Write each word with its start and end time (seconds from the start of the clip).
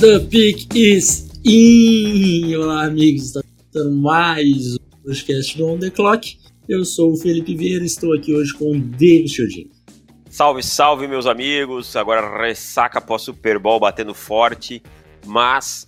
The 0.00 0.18
pick 0.30 0.74
is 0.74 1.28
in! 1.44 2.56
Olá, 2.56 2.86
amigos, 2.86 3.36
está 3.36 3.84
mais 3.84 4.76
um 4.76 5.02
podcast 5.04 5.58
do 5.58 5.66
On 5.66 5.78
The 5.78 5.90
Clock. 5.90 6.38
Eu 6.66 6.86
sou 6.86 7.12
o 7.12 7.16
Felipe 7.18 7.54
Vieira 7.54 7.84
estou 7.84 8.14
aqui 8.14 8.34
hoje 8.34 8.54
com 8.54 8.70
o 8.70 8.80
David 8.80 9.28
Chodin. 9.28 9.70
Salve, 10.30 10.62
salve, 10.62 11.06
meus 11.06 11.26
amigos! 11.26 11.94
Agora 11.96 12.40
ressaca 12.40 12.98
após 12.98 13.20
Super 13.20 13.58
Bowl 13.58 13.78
batendo 13.78 14.14
forte, 14.14 14.82
mas 15.26 15.86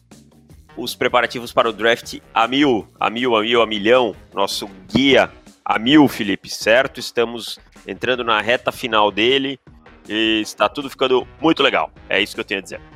os 0.77 0.95
preparativos 0.95 1.51
para 1.51 1.71
o 1.71 1.73
draft 1.73 2.19
a 2.35 2.47
mil, 2.47 2.87
a 3.01 3.09
mil, 3.09 3.35
a 3.35 3.41
mil, 3.41 3.63
a 3.63 3.67
milhão. 3.67 4.15
Nosso 4.35 4.69
guia 4.95 5.33
a 5.65 5.79
mil, 5.79 6.07
Felipe, 6.07 6.51
certo? 6.51 7.01
Estamos 7.01 7.59
entrando 7.89 8.23
na 8.23 8.43
reta 8.43 8.71
final 8.71 9.11
dele 9.11 9.59
e 10.07 10.43
está 10.43 10.69
tudo 10.69 10.91
ficando 10.91 11.27
muito 11.41 11.63
legal. 11.63 11.91
É 12.11 12.21
isso 12.21 12.35
que 12.35 12.41
eu 12.41 12.45
tenho 12.45 12.61
a 12.61 12.63
dizer. 12.63 12.92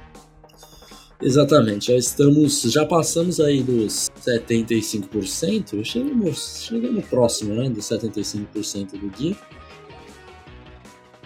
Exatamente, 1.20 1.86
já 1.86 1.96
estamos, 1.96 2.62
já 2.62 2.84
passamos 2.84 3.40
aí 3.40 3.62
dos 3.62 4.10
75%, 4.20 5.82
chegamos, 5.82 6.66
chegamos 6.68 7.04
próximo, 7.06 7.54
né, 7.54 7.70
dos 7.70 7.86
75% 7.86 8.98
do 8.98 9.08
guia. 9.08 9.36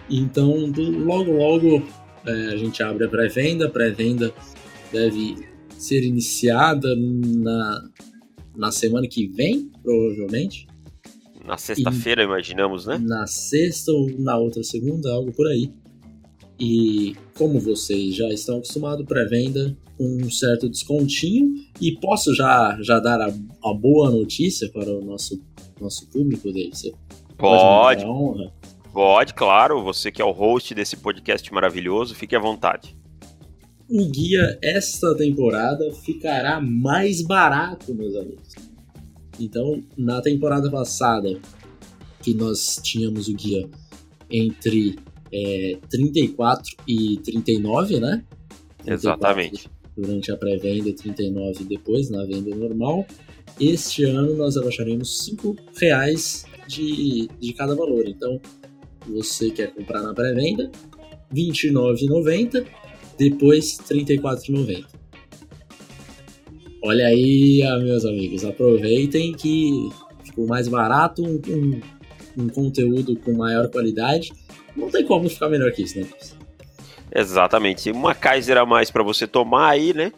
Então, 0.08 0.70
do, 0.70 0.90
logo, 0.90 1.32
logo 1.32 1.82
é, 2.24 2.32
a 2.52 2.56
gente 2.56 2.82
abre 2.82 3.04
a 3.04 3.08
pré-venda, 3.08 3.66
a 3.66 3.70
pré-venda 3.70 4.32
deve 4.92 5.48
ser 5.76 6.04
iniciada 6.04 6.94
na, 6.96 7.88
na 8.56 8.70
semana 8.70 9.08
que 9.08 9.26
vem, 9.26 9.70
provavelmente. 9.82 10.68
Na 11.44 11.56
sexta-feira, 11.56 12.22
imaginamos, 12.22 12.86
né? 12.86 12.98
Na 12.98 13.26
sexta 13.26 13.90
ou 13.90 14.08
na 14.18 14.36
outra 14.36 14.62
segunda, 14.62 15.10
algo 15.10 15.32
por 15.32 15.46
aí. 15.48 15.72
E 16.60 17.16
como 17.38 17.58
vocês 17.58 18.14
já 18.14 18.28
estão 18.28 18.58
acostumados, 18.58 19.06
pré-venda 19.06 19.74
um 20.00 20.30
certo 20.30 20.68
descontinho. 20.68 21.54
E 21.80 21.92
posso 21.92 22.34
já, 22.34 22.78
já 22.80 22.98
dar 22.98 23.20
a, 23.20 23.32
a 23.64 23.74
boa 23.74 24.10
notícia 24.10 24.70
para 24.70 24.90
o 24.90 25.04
nosso, 25.04 25.42
nosso 25.80 26.06
público, 26.08 26.52
David? 26.52 26.76
Você 26.76 26.92
pode. 27.36 28.04
Pode, 28.04 28.52
pode, 28.92 29.34
claro. 29.34 29.82
Você 29.82 30.10
que 30.10 30.20
é 30.20 30.24
o 30.24 30.32
host 30.32 30.74
desse 30.74 30.96
podcast 30.96 31.52
maravilhoso, 31.52 32.14
fique 32.14 32.36
à 32.36 32.38
vontade. 32.38 32.96
O 33.88 34.08
guia 34.08 34.58
esta 34.62 35.16
temporada 35.16 35.92
ficará 35.92 36.60
mais 36.60 37.22
barato, 37.22 37.94
meus 37.94 38.14
amigos. 38.14 38.54
Então, 39.38 39.82
na 39.96 40.20
temporada 40.20 40.70
passada, 40.70 41.40
que 42.22 42.34
nós 42.34 42.78
tínhamos 42.82 43.28
o 43.28 43.34
guia 43.34 43.68
entre 44.30 44.96
é, 45.32 45.78
34 45.88 46.76
e 46.86 47.18
39, 47.24 48.00
né? 48.00 48.24
34 48.84 48.94
Exatamente. 48.94 49.70
Durante 49.96 50.32
a 50.32 50.36
pré-venda 50.36 50.88
e 50.88 50.94
39 50.94 51.64
depois, 51.64 52.10
na 52.10 52.24
venda 52.24 52.54
normal. 52.54 53.06
Este 53.58 54.04
ano 54.04 54.34
nós 54.36 54.56
abaixaremos 54.56 55.24
5 55.24 55.56
reais 55.78 56.46
de, 56.66 57.28
de 57.38 57.52
cada 57.52 57.74
valor. 57.74 58.08
Então, 58.08 58.40
você 59.06 59.50
quer 59.50 59.74
comprar 59.74 60.02
na 60.02 60.14
pré-venda, 60.14 60.70
R$ 61.34 61.50
29,90, 61.52 62.66
depois 63.18 63.78
R$ 63.90 64.04
34,90. 64.04 64.84
Olha 66.82 67.08
aí, 67.08 67.60
meus 67.82 68.06
amigos, 68.06 68.42
aproveitem 68.44 69.32
que 69.32 69.90
ficou 70.24 70.46
mais 70.46 70.66
barato, 70.66 71.22
um, 71.22 71.38
um, 71.48 71.80
um 72.44 72.48
conteúdo 72.48 73.16
com 73.16 73.32
maior 73.34 73.68
qualidade 73.68 74.32
não 74.76 74.90
tem 74.90 75.04
como 75.04 75.28
ficar 75.28 75.48
melhor 75.48 75.70
que 75.72 75.82
isso, 75.82 75.98
né? 76.00 76.06
Exatamente. 77.14 77.90
Uma 77.90 78.14
Kaiser 78.14 78.56
a 78.56 78.64
mais 78.64 78.90
para 78.90 79.02
você 79.02 79.26
tomar 79.26 79.70
aí, 79.70 79.92
né? 79.92 80.12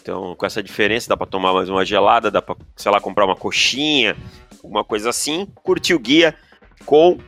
Então, 0.00 0.34
com 0.34 0.44
essa 0.44 0.62
diferença, 0.62 1.08
dá 1.08 1.16
para 1.16 1.26
tomar 1.26 1.52
mais 1.52 1.68
uma 1.68 1.84
gelada, 1.84 2.30
dá 2.30 2.42
para, 2.42 2.56
sei 2.74 2.90
lá, 2.90 3.00
comprar 3.00 3.24
uma 3.24 3.36
coxinha, 3.36 4.16
alguma 4.62 4.82
coisa 4.82 5.10
assim. 5.10 5.46
Curtir 5.62 5.94
o 5.94 5.98
guia 5.98 6.34
com 6.84 7.18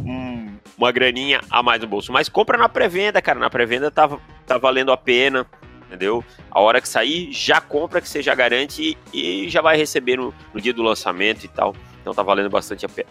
hum, 0.00 0.56
uma 0.76 0.90
graninha 0.90 1.40
a 1.48 1.62
mais 1.62 1.80
no 1.80 1.86
bolso. 1.86 2.12
Mas 2.12 2.28
compra 2.28 2.58
na 2.58 2.68
pré-venda, 2.68 3.22
cara. 3.22 3.38
Na 3.38 3.48
pré-venda 3.48 3.88
tá, 3.88 4.18
tá 4.44 4.58
valendo 4.58 4.90
a 4.90 4.96
pena, 4.96 5.46
entendeu? 5.86 6.24
A 6.50 6.60
hora 6.60 6.80
que 6.80 6.88
sair, 6.88 7.32
já 7.32 7.60
compra, 7.60 8.00
que 8.00 8.08
você 8.08 8.20
já 8.20 8.34
garante 8.34 8.98
e, 9.12 9.48
já 9.48 9.60
vai 9.60 9.76
receber 9.76 10.16
no, 10.16 10.34
no, 10.52 10.60
dia 10.60 10.74
do 10.74 10.82
lançamento 10.82 11.44
e 11.44 11.48
tal. 11.48 11.74
Então 12.00 12.12
tá 12.12 12.22
valendo 12.24 12.50
bastante 12.50 12.84
a 12.84 12.88
pena. 12.88 13.08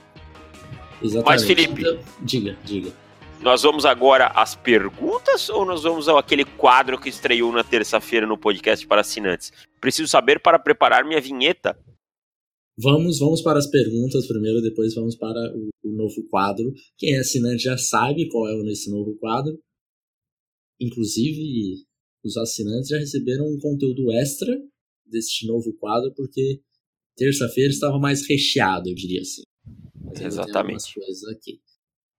Exatamente. 1.02 1.26
Mas, 1.26 1.44
Felipe. 1.46 2.00
Diga, 2.20 2.58
diga. 2.64 3.03
Nós 3.44 3.62
vamos 3.62 3.84
agora 3.84 4.28
às 4.28 4.56
perguntas 4.56 5.50
ou 5.50 5.66
nós 5.66 5.84
vamos 5.84 6.08
ao 6.08 6.18
aquele 6.18 6.46
quadro 6.46 6.98
que 6.98 7.10
estreou 7.10 7.52
na 7.52 7.62
terça-feira 7.62 8.26
no 8.26 8.38
podcast 8.38 8.88
para 8.88 9.02
assinantes? 9.02 9.52
Preciso 9.82 10.08
saber 10.08 10.42
para 10.42 10.58
preparar 10.58 11.04
minha 11.04 11.20
vinheta. 11.20 11.78
Vamos, 12.78 13.20
vamos 13.20 13.42
para 13.42 13.60
as 13.60 13.70
perguntas 13.70 14.26
primeiro, 14.28 14.62
depois 14.62 14.96
vamos 14.96 15.18
para 15.18 15.38
o, 15.58 15.68
o 15.84 15.92
novo 15.92 16.26
quadro. 16.30 16.72
Quem 16.98 17.16
é 17.16 17.20
assinante 17.20 17.64
já 17.64 17.78
sabe 17.78 18.30
qual 18.30 18.48
é 18.48 18.72
esse 18.72 18.90
novo 18.90 19.14
quadro. 19.20 19.60
Inclusive, 20.80 21.84
os 22.24 22.38
assinantes 22.38 22.88
já 22.88 22.98
receberam 22.98 23.46
um 23.46 23.60
conteúdo 23.60 24.10
extra 24.14 24.58
deste 25.06 25.46
novo 25.46 25.74
quadro, 25.74 26.14
porque 26.16 26.62
terça-feira 27.18 27.72
estava 27.72 28.00
mais 28.00 28.26
recheado, 28.26 28.88
eu 28.88 28.96
diria 28.96 29.20
assim. 29.20 29.42
Mas 30.02 30.22
Exatamente. 30.22 30.94
coisas 30.94 31.24
aqui. 31.26 31.60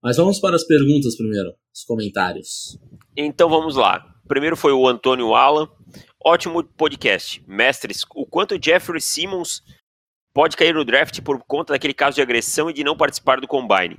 Mas 0.04 0.18
vamos 0.18 0.38
para 0.38 0.54
as 0.54 0.64
perguntas 0.64 1.16
primeiro, 1.16 1.54
os 1.74 1.82
comentários. 1.82 2.78
Então 3.16 3.48
vamos 3.48 3.74
lá. 3.74 4.04
Primeiro 4.28 4.54
foi 4.54 4.70
o 4.70 4.86
Antônio 4.86 5.34
Alan. 5.34 5.66
Ótimo 6.22 6.62
podcast. 6.62 7.42
Mestres, 7.48 8.02
o 8.14 8.26
quanto 8.26 8.62
Jeffrey 8.62 9.00
Simmons 9.00 9.62
pode 10.34 10.58
cair 10.58 10.74
no 10.74 10.84
draft 10.84 11.22
por 11.22 11.42
conta 11.46 11.72
daquele 11.72 11.94
caso 11.94 12.16
de 12.16 12.20
agressão 12.20 12.68
e 12.68 12.74
de 12.74 12.84
não 12.84 12.94
participar 12.94 13.40
do 13.40 13.48
combine? 13.48 13.96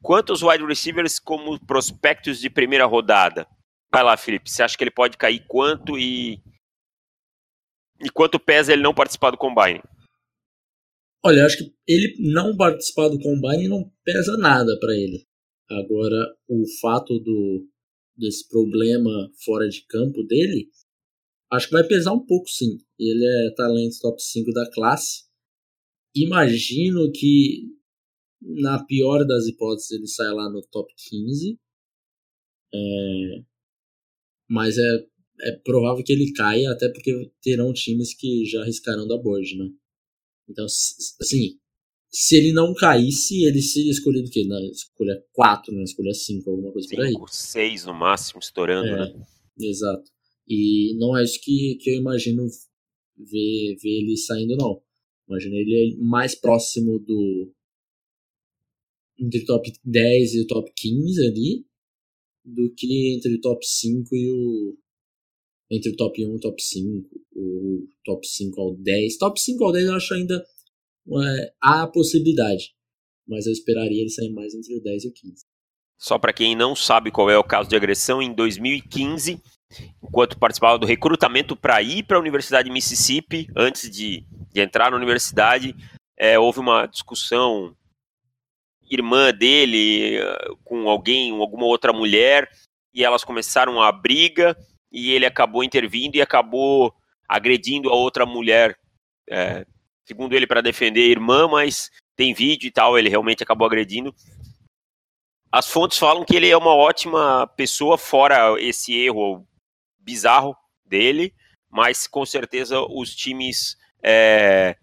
Quantos 0.00 0.44
wide 0.44 0.64
receivers 0.64 1.18
como 1.18 1.58
prospectos 1.66 2.38
de 2.38 2.48
primeira 2.48 2.84
rodada? 2.84 3.44
Vai 3.92 4.04
lá, 4.04 4.16
Felipe. 4.16 4.48
Você 4.48 4.62
acha 4.62 4.78
que 4.78 4.84
ele 4.84 4.92
pode 4.92 5.16
cair 5.16 5.44
quanto 5.48 5.98
e. 5.98 6.40
E 8.00 8.08
quanto 8.10 8.38
pesa 8.38 8.72
ele 8.72 8.82
não 8.82 8.94
participar 8.94 9.32
do 9.32 9.36
combine? 9.36 9.82
Olha, 11.24 11.44
acho 11.44 11.58
que 11.58 11.74
ele 11.84 12.14
não 12.32 12.56
participar 12.56 13.08
do 13.08 13.18
combine 13.18 13.66
não 13.66 13.90
pesa 14.04 14.36
nada 14.36 14.78
para 14.78 14.94
ele. 14.94 15.27
Agora, 15.70 16.34
o 16.48 16.64
fato 16.80 17.18
do 17.18 17.68
desse 18.16 18.48
problema 18.48 19.30
fora 19.44 19.68
de 19.68 19.86
campo 19.86 20.24
dele, 20.24 20.68
acho 21.52 21.68
que 21.68 21.72
vai 21.72 21.86
pesar 21.86 22.12
um 22.12 22.24
pouco 22.24 22.48
sim. 22.48 22.78
Ele 22.98 23.24
é 23.24 23.54
talento 23.54 24.00
top 24.00 24.20
5 24.20 24.52
da 24.52 24.68
classe. 24.72 25.24
Imagino 26.14 27.12
que, 27.12 27.62
na 28.42 28.84
pior 28.84 29.24
das 29.24 29.46
hipóteses, 29.46 29.92
ele 29.92 30.08
sai 30.08 30.32
lá 30.32 30.50
no 30.50 30.62
top 30.62 30.92
15. 30.96 31.58
É, 32.74 33.42
mas 34.48 34.76
é, 34.78 35.06
é 35.42 35.52
provável 35.52 36.02
que 36.02 36.12
ele 36.12 36.32
caia, 36.32 36.70
até 36.72 36.88
porque 36.88 37.30
terão 37.40 37.72
times 37.72 38.14
que 38.14 38.44
já 38.46 38.62
arriscarão 38.62 39.06
da 39.06 39.16
board, 39.16 39.56
né? 39.56 39.70
Então, 40.48 40.64
assim, 40.64 41.58
se 42.10 42.36
ele 42.36 42.52
não 42.52 42.74
caísse, 42.74 43.44
ele 43.44 43.60
seria 43.60 43.90
escolhido 43.90 44.28
o 44.28 44.30
quê? 44.30 44.44
Na 44.46 44.60
escolha 44.70 45.22
4, 45.32 45.74
na 45.74 45.82
escolha 45.82 46.12
5, 46.12 46.50
alguma 46.50 46.72
coisa 46.72 46.88
cinco, 46.88 47.02
por 47.02 47.06
aí. 47.06 47.14
6 47.30 47.84
no 47.84 47.94
máximo, 47.94 48.40
estourando, 48.40 48.88
é, 48.88 48.96
né? 48.96 49.26
Exato. 49.60 50.10
E 50.48 50.96
não 50.98 51.16
é 51.16 51.22
isso 51.22 51.38
que, 51.42 51.76
que 51.80 51.90
eu 51.90 51.94
imagino 51.96 52.46
ver, 53.18 53.76
ver 53.82 54.00
ele 54.00 54.16
saindo, 54.16 54.56
não. 54.56 54.82
Imagino 55.28 55.56
ele 55.56 55.96
mais 56.00 56.34
próximo 56.34 56.98
do. 56.98 57.52
entre 59.18 59.42
o 59.42 59.44
top 59.44 59.70
10 59.84 60.34
e 60.34 60.40
o 60.40 60.46
top 60.46 60.72
15 60.74 61.26
ali, 61.26 61.66
do 62.42 62.72
que 62.74 63.14
entre 63.14 63.34
o 63.34 63.40
top 63.40 63.66
5 63.66 64.16
e 64.16 64.32
o. 64.32 64.78
Entre 65.70 65.90
o 65.90 65.96
top 65.96 66.24
1 66.24 66.32
e 66.32 66.34
o 66.34 66.40
top 66.40 66.62
5, 66.62 67.26
o 67.36 67.88
top 68.02 68.26
5 68.26 68.58
ao 68.58 68.74
10. 68.74 69.18
Top 69.18 69.38
5 69.38 69.64
ao 69.64 69.72
10 69.72 69.84
eu 69.84 69.94
acho 69.94 70.14
ainda 70.14 70.42
é, 71.22 71.52
há 71.62 71.82
a 71.82 71.86
possibilidade, 71.86 72.74
mas 73.26 73.46
eu 73.46 73.52
esperaria 73.52 74.00
ele 74.00 74.10
sair 74.10 74.32
mais 74.32 74.54
entre 74.54 74.76
o 74.76 74.82
10 74.82 75.04
e 75.04 75.08
o 75.08 75.12
15. 75.12 75.44
Só 75.98 76.18
para 76.18 76.32
quem 76.32 76.54
não 76.54 76.76
sabe 76.76 77.10
qual 77.10 77.28
é 77.28 77.36
o 77.36 77.44
caso 77.44 77.68
de 77.68 77.74
agressão, 77.74 78.22
em 78.22 78.32
2015, 78.32 79.42
enquanto 80.02 80.38
participava 80.38 80.78
do 80.78 80.86
recrutamento 80.86 81.56
para 81.56 81.82
ir 81.82 82.04
para 82.04 82.16
a 82.16 82.20
Universidade 82.20 82.68
de 82.68 82.72
Mississippi, 82.72 83.48
antes 83.56 83.90
de, 83.90 84.24
de 84.52 84.60
entrar 84.60 84.90
na 84.90 84.96
universidade, 84.96 85.74
é, 86.16 86.38
houve 86.38 86.60
uma 86.60 86.86
discussão 86.86 87.74
irmã 88.90 89.32
dele 89.32 90.18
com 90.64 90.88
alguém, 90.88 91.30
alguma 91.32 91.66
outra 91.66 91.92
mulher, 91.92 92.48
e 92.94 93.04
elas 93.04 93.24
começaram 93.24 93.82
a 93.82 93.92
briga, 93.92 94.56
e 94.90 95.10
ele 95.10 95.26
acabou 95.26 95.62
intervindo 95.62 96.16
e 96.16 96.22
acabou 96.22 96.94
agredindo 97.28 97.90
a 97.90 97.94
outra 97.94 98.24
mulher. 98.24 98.78
É, 99.28 99.66
segundo 100.08 100.34
ele, 100.34 100.46
para 100.46 100.62
defender 100.62 101.02
a 101.02 101.10
irmã, 101.10 101.46
mas 101.46 101.90
tem 102.16 102.32
vídeo 102.32 102.66
e 102.66 102.70
tal, 102.70 102.98
ele 102.98 103.10
realmente 103.10 103.42
acabou 103.42 103.66
agredindo. 103.66 104.14
As 105.52 105.70
fontes 105.70 105.98
falam 105.98 106.24
que 106.24 106.34
ele 106.34 106.48
é 106.48 106.56
uma 106.56 106.74
ótima 106.74 107.46
pessoa, 107.56 107.98
fora 107.98 108.58
esse 108.58 108.94
erro 108.94 109.46
bizarro 110.00 110.56
dele, 110.84 111.34
mas 111.70 112.06
com 112.06 112.24
certeza 112.24 112.80
os 112.80 113.14
times 113.14 113.76
é, 114.02 114.76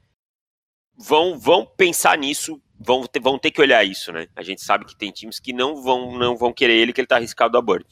vão, 0.95 1.39
vão 1.39 1.65
pensar 1.65 2.17
nisso, 2.17 2.61
vão 2.79 3.07
ter, 3.07 3.19
vão 3.19 3.39
ter 3.39 3.49
que 3.49 3.61
olhar 3.61 3.83
isso, 3.83 4.11
né? 4.11 4.27
A 4.35 4.43
gente 4.43 4.61
sabe 4.61 4.85
que 4.85 4.95
tem 4.95 5.11
times 5.11 5.39
que 5.39 5.51
não 5.51 5.81
vão, 5.81 6.17
não 6.17 6.37
vão 6.37 6.53
querer 6.53 6.77
ele, 6.77 6.93
que 6.93 7.01
ele 7.01 7.05
está 7.05 7.15
arriscado 7.15 7.57
a 7.57 7.61
Bird. 7.61 7.85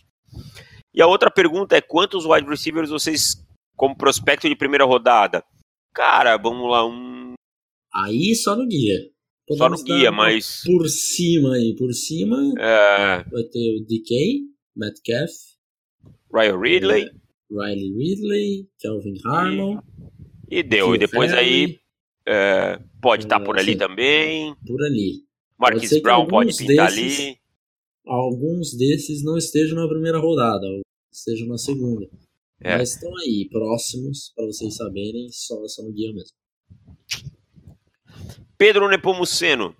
E 0.93 1.01
a 1.01 1.07
outra 1.07 1.31
pergunta 1.31 1.75
é: 1.75 1.81
quantos 1.81 2.25
wide 2.25 2.47
receivers 2.47 2.89
vocês, 2.89 3.43
como 3.75 3.97
prospecto 3.97 4.47
de 4.47 4.55
primeira 4.55 4.85
rodada? 4.85 5.43
Cara, 5.93 6.37
vamos 6.37 6.69
lá, 6.69 6.85
um. 6.85 7.22
Aí 7.95 8.35
só 8.35 8.55
no 8.55 8.67
guia. 8.67 8.99
Podemos 9.47 9.81
só 9.81 9.85
no 9.85 9.97
guia, 9.97 10.11
mas. 10.11 10.61
Por 10.65 10.87
cima 10.89 11.55
aí, 11.55 11.75
por 11.75 11.93
cima. 11.93 12.53
É... 12.57 13.23
Vai 13.29 13.43
ter 13.43 13.77
o 13.77 13.85
DK, 13.85 14.41
Metcalf, 14.75 15.31
Ryan 16.33 16.59
Ridley. 16.59 17.03
É, 17.03 17.23
Riley 17.51 17.93
Ridley, 17.93 18.69
Kelvin 18.79 19.15
Harmon. 19.23 19.79
E, 20.49 20.59
e 20.59 20.63
deu. 20.63 20.95
e 20.95 20.97
depois 20.97 21.31
aí 21.31 21.79
é, 22.25 22.79
pode 23.01 23.25
estar 23.25 23.39
tá 23.39 23.45
por 23.45 23.57
ali 23.57 23.75
também. 23.75 24.55
Por 24.65 24.81
ali. 24.83 25.23
Marquis 25.57 26.01
Brown 26.01 26.27
pode 26.27 26.55
pintar 26.57 26.91
desses, 26.91 27.19
ali. 27.19 27.37
Alguns 28.05 28.75
desses 28.75 29.23
não 29.23 29.37
estejam 29.37 29.75
na 29.75 29.87
primeira 29.87 30.17
rodada, 30.17 30.65
estejam 31.11 31.47
na 31.47 31.57
segunda. 31.57 32.09
É. 32.59 32.77
Mas 32.77 32.93
estão 32.93 33.15
aí, 33.17 33.47
próximos, 33.51 34.31
para 34.35 34.45
vocês 34.45 34.75
saberem, 34.75 35.27
só, 35.31 35.55
só 35.67 35.83
no 35.83 35.91
guia 35.91 36.11
mesmo. 36.13 36.35
Pedro 38.63 38.87
Nepomuceno, 38.87 39.75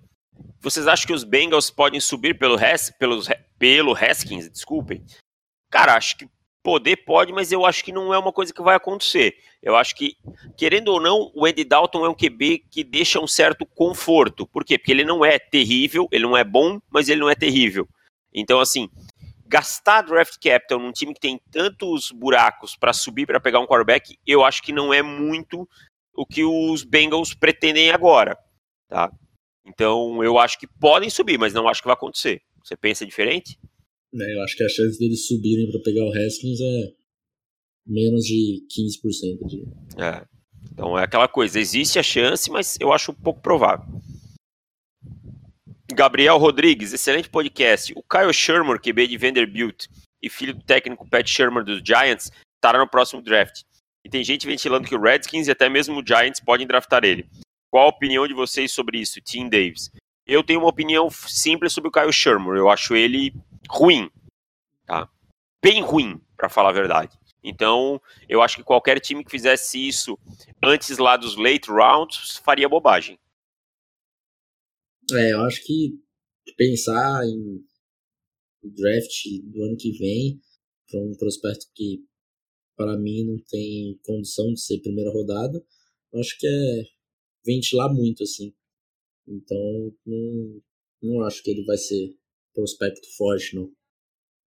vocês 0.60 0.86
acham 0.86 1.06
que 1.06 1.14
os 1.14 1.24
Bengals 1.24 1.70
podem 1.70 1.98
subir 1.98 2.38
pelo, 2.38 2.58
Hes, 2.62 2.92
pelos, 2.98 3.30
pelo 3.58 3.96
Haskins? 3.96 4.50
Desculpem. 4.50 5.02
Cara, 5.70 5.94
acho 5.94 6.18
que 6.18 6.28
Poder 6.62 6.96
pode, 6.96 7.32
mas 7.32 7.50
eu 7.50 7.64
acho 7.64 7.82
que 7.82 7.90
não 7.90 8.12
é 8.12 8.18
uma 8.18 8.30
coisa 8.30 8.52
que 8.52 8.60
vai 8.60 8.76
acontecer. 8.76 9.38
Eu 9.62 9.74
acho 9.74 9.94
que, 9.94 10.18
querendo 10.54 10.88
ou 10.88 11.00
não, 11.00 11.32
o 11.34 11.46
Andy 11.46 11.64
Dalton 11.64 12.04
é 12.04 12.10
um 12.10 12.14
QB 12.14 12.66
que 12.70 12.84
deixa 12.84 13.18
um 13.18 13.26
certo 13.26 13.64
conforto. 13.64 14.46
Por 14.46 14.62
quê? 14.62 14.76
Porque 14.76 14.92
ele 14.92 15.02
não 15.02 15.24
é 15.24 15.38
terrível, 15.38 16.06
ele 16.12 16.24
não 16.24 16.36
é 16.36 16.44
bom, 16.44 16.78
mas 16.90 17.08
ele 17.08 17.22
não 17.22 17.30
é 17.30 17.34
terrível. 17.34 17.88
Então, 18.34 18.60
assim, 18.60 18.90
gastar 19.46 20.02
draft 20.02 20.34
capital 20.34 20.78
num 20.78 20.92
time 20.92 21.14
que 21.14 21.20
tem 21.20 21.40
tantos 21.50 22.10
buracos 22.10 22.76
para 22.76 22.92
subir 22.92 23.24
para 23.24 23.40
pegar 23.40 23.60
um 23.60 23.66
quarterback, 23.66 24.18
eu 24.26 24.44
acho 24.44 24.62
que 24.62 24.72
não 24.72 24.92
é 24.92 25.00
muito 25.00 25.66
o 26.14 26.26
que 26.26 26.44
os 26.44 26.84
Bengals 26.84 27.32
pretendem 27.32 27.90
agora, 27.90 28.38
tá? 28.88 29.12
Então, 29.66 30.22
eu 30.22 30.38
acho 30.38 30.58
que 30.58 30.66
podem 30.66 31.08
subir, 31.08 31.38
mas 31.38 31.54
não 31.54 31.68
acho 31.68 31.80
que 31.80 31.88
vai 31.88 31.94
acontecer. 31.94 32.42
Você 32.62 32.76
pensa 32.76 33.06
diferente? 33.06 33.58
Né? 34.12 34.34
Eu 34.34 34.42
acho 34.42 34.56
que 34.56 34.62
a 34.62 34.68
chance 34.68 34.98
deles 34.98 35.26
subirem 35.26 35.70
para 35.70 35.80
pegar 35.80 36.04
o 36.04 36.12
Haskins 36.12 36.60
é 36.60 36.92
menos 37.86 38.24
de 38.24 38.66
15%. 38.70 39.46
De... 39.46 39.64
É. 40.02 40.26
Então 40.72 40.98
é 40.98 41.04
aquela 41.04 41.28
coisa, 41.28 41.58
existe 41.58 41.98
a 41.98 42.02
chance, 42.02 42.50
mas 42.50 42.78
eu 42.80 42.92
acho 42.92 43.12
um 43.12 43.14
pouco 43.14 43.40
provável. 43.40 43.86
Gabriel 45.92 46.38
Rodrigues, 46.38 46.92
excelente 46.92 47.28
podcast. 47.28 47.92
O 47.94 48.02
Kyle 48.02 48.32
Shermer, 48.32 48.80
QB 48.80 49.06
de 49.06 49.16
Vanderbilt 49.18 49.86
e 50.22 50.28
filho 50.28 50.54
do 50.54 50.62
técnico 50.62 51.08
Pat 51.08 51.28
Shermer 51.28 51.64
dos 51.64 51.82
Giants, 51.84 52.32
estará 52.56 52.78
no 52.78 52.88
próximo 52.88 53.22
draft. 53.22 53.62
E 54.04 54.08
tem 54.08 54.24
gente 54.24 54.46
ventilando 54.46 54.88
que 54.88 54.94
o 54.94 55.00
Redskins 55.00 55.46
e 55.46 55.50
até 55.50 55.68
mesmo 55.68 56.00
o 56.00 56.06
Giants 56.06 56.40
podem 56.40 56.66
draftar 56.66 57.04
ele. 57.04 57.26
Qual 57.74 57.86
a 57.86 57.90
opinião 57.90 58.28
de 58.28 58.34
vocês 58.34 58.70
sobre 58.70 59.00
isso, 59.00 59.20
Tim 59.20 59.48
Davis? 59.48 59.90
Eu 60.24 60.44
tenho 60.44 60.60
uma 60.60 60.68
opinião 60.68 61.10
simples 61.10 61.72
sobre 61.72 61.88
o 61.88 61.90
Kyle 61.90 62.12
Shermer. 62.12 62.54
Eu 62.54 62.70
acho 62.70 62.94
ele 62.94 63.34
ruim, 63.68 64.08
tá? 64.86 65.10
Bem 65.60 65.82
ruim, 65.82 66.20
para 66.36 66.48
falar 66.48 66.68
a 66.68 66.72
verdade. 66.72 67.18
Então, 67.42 68.00
eu 68.28 68.40
acho 68.40 68.54
que 68.58 68.62
qualquer 68.62 69.00
time 69.00 69.24
que 69.24 69.30
fizesse 69.32 69.88
isso 69.88 70.16
antes 70.62 70.98
lá 70.98 71.16
dos 71.16 71.34
late 71.36 71.68
rounds 71.68 72.36
faria 72.44 72.68
bobagem. 72.68 73.18
É, 75.10 75.32
eu 75.32 75.40
acho 75.40 75.60
que 75.64 75.98
pensar 76.56 77.24
em 77.26 77.60
draft 78.62 79.24
do 79.50 79.64
ano 79.64 79.76
que 79.76 79.90
vem 79.98 80.40
para 80.88 81.00
um 81.00 81.16
prospecto 81.18 81.66
que 81.74 82.04
para 82.76 82.96
mim 82.96 83.24
não 83.24 83.36
tem 83.50 83.98
condição 84.04 84.52
de 84.52 84.60
ser 84.60 84.78
primeira 84.78 85.10
rodada, 85.10 85.60
eu 86.12 86.20
acho 86.20 86.38
que 86.38 86.46
é 86.46 86.93
ventilar 87.44 87.92
muito 87.92 88.22
assim. 88.22 88.54
Então, 89.26 89.92
não, 90.06 90.62
não 91.02 91.22
acho 91.22 91.42
que 91.42 91.50
ele 91.50 91.64
vai 91.64 91.76
ser 91.76 92.16
prospecto 92.54 93.06
forte, 93.16 93.56
não. 93.56 93.72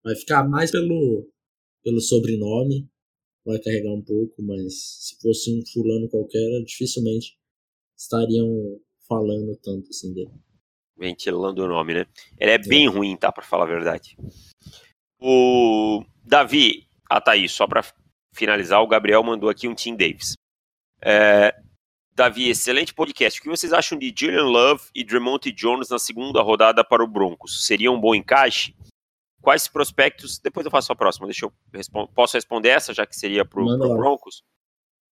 Vai 0.03 0.15
ficar 0.15 0.47
mais 0.47 0.71
pelo, 0.71 1.29
pelo 1.83 1.99
sobrenome, 1.99 2.89
vai 3.45 3.59
carregar 3.59 3.91
um 3.91 4.03
pouco, 4.03 4.41
mas 4.41 4.73
se 4.99 5.19
fosse 5.21 5.51
um 5.51 5.65
fulano 5.73 6.09
qualquer, 6.09 6.63
dificilmente 6.63 7.37
estariam 7.97 8.79
falando 9.07 9.57
tanto 9.57 9.89
assim 9.89 10.13
dele. 10.13 10.31
Ventilando 10.97 11.63
o 11.63 11.67
nome, 11.67 11.93
né? 11.93 12.05
Ele 12.39 12.51
é 12.51 12.57
bem 12.57 12.85
é. 12.85 12.89
ruim, 12.89 13.15
tá? 13.15 13.31
Pra 13.31 13.43
falar 13.43 13.65
a 13.65 13.67
verdade. 13.67 14.17
O 15.19 16.03
Davi, 16.23 16.87
ah 17.09 17.21
tá 17.21 17.31
aí, 17.31 17.47
só 17.47 17.67
pra 17.67 17.83
finalizar, 18.33 18.81
o 18.81 18.87
Gabriel 18.87 19.23
mandou 19.23 19.49
aqui 19.49 19.67
um 19.67 19.75
Tim 19.75 19.95
Davis. 19.95 20.33
É, 21.01 21.53
Davi, 22.17 22.49
excelente 22.49 22.95
podcast. 22.95 23.39
O 23.39 23.43
que 23.43 23.47
vocês 23.47 23.71
acham 23.71 23.95
de 23.95 24.11
Julian 24.17 24.45
Love 24.45 24.85
e 24.95 25.03
Dremonte 25.03 25.51
Jones 25.51 25.89
na 25.89 25.99
segunda 25.99 26.41
rodada 26.41 26.83
para 26.83 27.03
o 27.03 27.07
Broncos? 27.07 27.63
Seria 27.63 27.91
um 27.91 28.01
bom 28.01 28.15
encaixe? 28.15 28.75
Quais 29.39 29.67
prospectos? 29.67 30.39
Depois 30.39 30.65
eu 30.65 30.71
faço 30.71 30.91
a 30.91 30.95
próxima. 30.95 31.27
Deixa 31.27 31.45
eu 31.45 31.53
responder. 31.71 32.11
Posso 32.15 32.35
responder 32.35 32.69
essa, 32.69 32.91
já 32.91 33.05
que 33.05 33.15
seria 33.15 33.45
para 33.45 33.61
o 33.61 33.77
Broncos? 33.95 34.41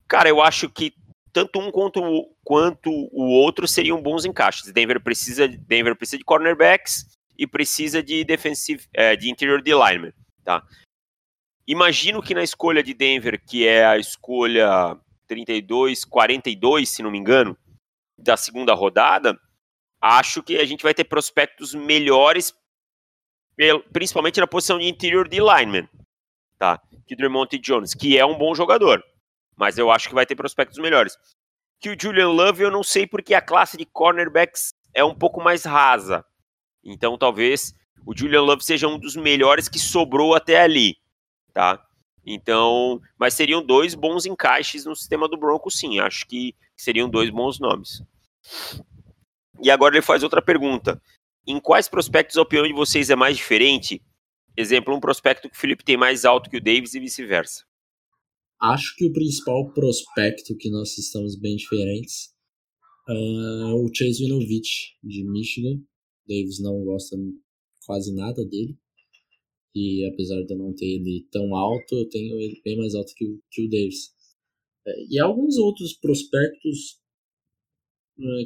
Cara, 0.08 0.30
eu 0.30 0.42
acho 0.42 0.68
que 0.68 0.96
tanto 1.32 1.60
um 1.60 1.70
quanto 1.70 2.04
o, 2.04 2.36
quanto 2.44 2.90
o 2.90 3.30
outro 3.34 3.68
seriam 3.68 4.02
bons 4.02 4.26
encaixes. 4.26 4.72
Denver 4.72 5.00
precisa, 5.00 5.48
Denver 5.48 5.96
precisa 5.96 6.18
de 6.18 6.24
cornerbacks 6.24 7.06
e 7.38 7.46
precisa 7.46 8.02
de 8.02 8.24
defensive, 8.24 8.88
é, 8.92 9.16
de 9.16 9.30
interior 9.30 9.62
de 9.62 9.74
lineman, 9.74 10.12
tá? 10.44 10.66
Imagino 11.68 12.20
que 12.20 12.34
na 12.34 12.42
escolha 12.42 12.82
de 12.82 12.96
Denver, 12.96 13.40
que 13.46 13.68
é 13.68 13.86
a 13.86 13.96
escolha 14.00 15.00
32, 15.28 16.06
42, 16.06 16.90
se 16.90 17.04
não 17.04 17.12
me 17.12 17.18
engano, 17.18 17.58
da 18.18 18.38
segunda 18.38 18.74
rodada, 18.74 19.40
acho 20.02 20.42
que 20.44 20.58
a 20.58 20.66
gente 20.66 20.84
vai 20.84 20.94
ter 20.94 21.04
prospectos 21.06 21.74
melhores, 21.74 22.54
principalmente 23.92 24.40
na 24.40 24.48
posição 24.48 24.80
de 24.80 24.86
interior 24.86 25.28
de 25.28 25.40
lineman, 25.40 25.90
tá? 26.58 26.82
Que 27.08 27.16
Dremonte 27.16 27.58
Jones, 27.58 27.94
que 27.94 28.18
é 28.18 28.26
um 28.26 28.38
bom 28.38 28.56
jogador, 28.56 29.04
mas 29.56 29.78
eu 29.78 29.92
acho 29.92 30.10
que 30.10 30.16
vai 30.16 30.26
ter 30.26 30.36
prospectos 30.36 30.78
melhores. 30.78 31.18
Que 31.80 31.90
o 31.90 31.98
Julian 32.00 32.30
Love 32.30 32.64
eu 32.64 32.72
não 32.72 32.84
sei 32.84 33.06
porque 33.06 33.34
a 33.34 33.42
classe 33.42 33.78
de 33.78 33.86
cornerbacks 33.86 34.74
é 34.94 35.04
um 35.04 35.14
pouco 35.14 35.42
mais 35.42 35.66
rasa. 35.66 36.26
Então 36.84 37.18
talvez 37.18 37.74
o 38.06 38.16
Julian 38.16 38.42
Love 38.42 38.64
seja 38.64 38.88
um 38.88 39.00
dos 39.00 39.16
melhores 39.16 39.68
que 39.68 39.80
sobrou 39.80 40.36
até 40.36 40.62
ali, 40.62 40.96
tá? 41.54 41.84
Então, 42.26 43.00
mas 43.20 43.36
seriam 43.36 43.64
dois 43.64 43.94
bons 43.94 44.26
encaixes 44.26 44.86
no 44.86 44.96
sistema 44.96 45.28
do 45.28 45.38
Broncos, 45.38 45.78
sim. 45.78 46.00
Acho 46.00 46.26
que 46.26 46.56
seriam 46.76 47.08
dois 47.08 47.30
bons 47.30 47.60
nomes. 47.60 48.02
E 49.62 49.70
agora 49.70 49.96
ele 49.96 50.02
faz 50.02 50.24
outra 50.24 50.42
pergunta. 50.42 51.02
Em 51.48 51.60
quais 51.60 51.88
prospectos 51.88 52.38
a 52.38 52.42
opinião 52.42 52.68
de 52.68 52.74
vocês 52.74 53.10
é 53.10 53.16
mais 53.16 53.38
diferente? 53.38 54.02
Exemplo, 54.58 54.96
um 54.96 55.00
prospecto 55.00 55.50
que 55.50 55.56
o 55.56 55.60
Felipe 55.60 55.84
tem 55.84 55.98
mais 55.98 56.26
alto 56.26 56.50
que 56.50 56.58
o 56.58 56.64
Davis 56.64 56.96
e 56.96 57.00
vice-versa. 57.00 57.64
Acho 58.60 58.96
que 58.96 59.06
o 59.06 59.14
principal 59.14 59.72
prospecto 59.74 60.56
que 60.58 60.70
nós 60.72 60.98
estamos 60.98 61.38
bem 61.38 61.56
diferentes 61.56 62.34
é 63.08 63.14
o 63.14 63.88
Chase 63.94 64.24
Winovich, 64.24 64.98
de 65.04 65.24
Michigan. 65.24 65.80
Davis 66.28 66.60
não 66.60 66.84
gosta 66.84 67.16
quase 67.86 68.16
nada 68.16 68.44
dele. 68.46 68.76
E 69.76 70.08
apesar 70.08 70.42
de 70.42 70.54
eu 70.54 70.58
não 70.58 70.74
ter 70.74 70.86
ele 70.86 71.28
tão 71.30 71.54
alto, 71.54 71.96
eu 71.96 72.08
tenho 72.08 72.40
ele 72.40 72.62
bem 72.64 72.78
mais 72.78 72.96
alto 72.96 73.14
que 73.14 73.26
o, 73.26 73.42
que 73.52 73.66
o 73.66 73.70
Davis. 73.70 74.14
É, 74.88 75.06
e 75.10 75.20
alguns 75.20 75.58
outros 75.58 75.94
prospectos 75.94 77.00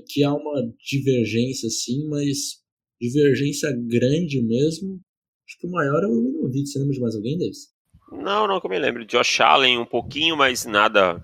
que 0.07 0.23
há 0.23 0.33
uma 0.33 0.73
divergência 0.83 1.69
sim, 1.69 2.07
mas 2.07 2.63
divergência 2.99 3.71
grande 3.71 4.41
mesmo. 4.41 4.99
Acho 5.47 5.59
que 5.59 5.67
o 5.67 5.71
maior 5.71 6.03
é 6.03 6.07
o 6.07 6.19
Winovich. 6.19 6.67
Você 6.67 6.79
lembra 6.79 6.95
de 6.95 7.01
mais 7.01 7.15
alguém, 7.15 7.37
Davis? 7.37 7.71
Não, 8.11 8.47
não 8.47 8.59
que 8.59 8.65
eu 8.65 8.71
me 8.71 8.79
lembro. 8.79 9.05
Josh 9.05 9.39
Allen 9.41 9.77
um 9.77 9.85
pouquinho, 9.85 10.35
mas 10.35 10.65
nada 10.65 11.15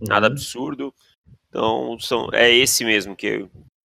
uhum. 0.00 0.06
nada 0.08 0.28
absurdo. 0.28 0.94
Então, 1.48 1.98
são, 1.98 2.28
é 2.32 2.52
esse 2.52 2.84
mesmo 2.84 3.16
que, 3.16 3.48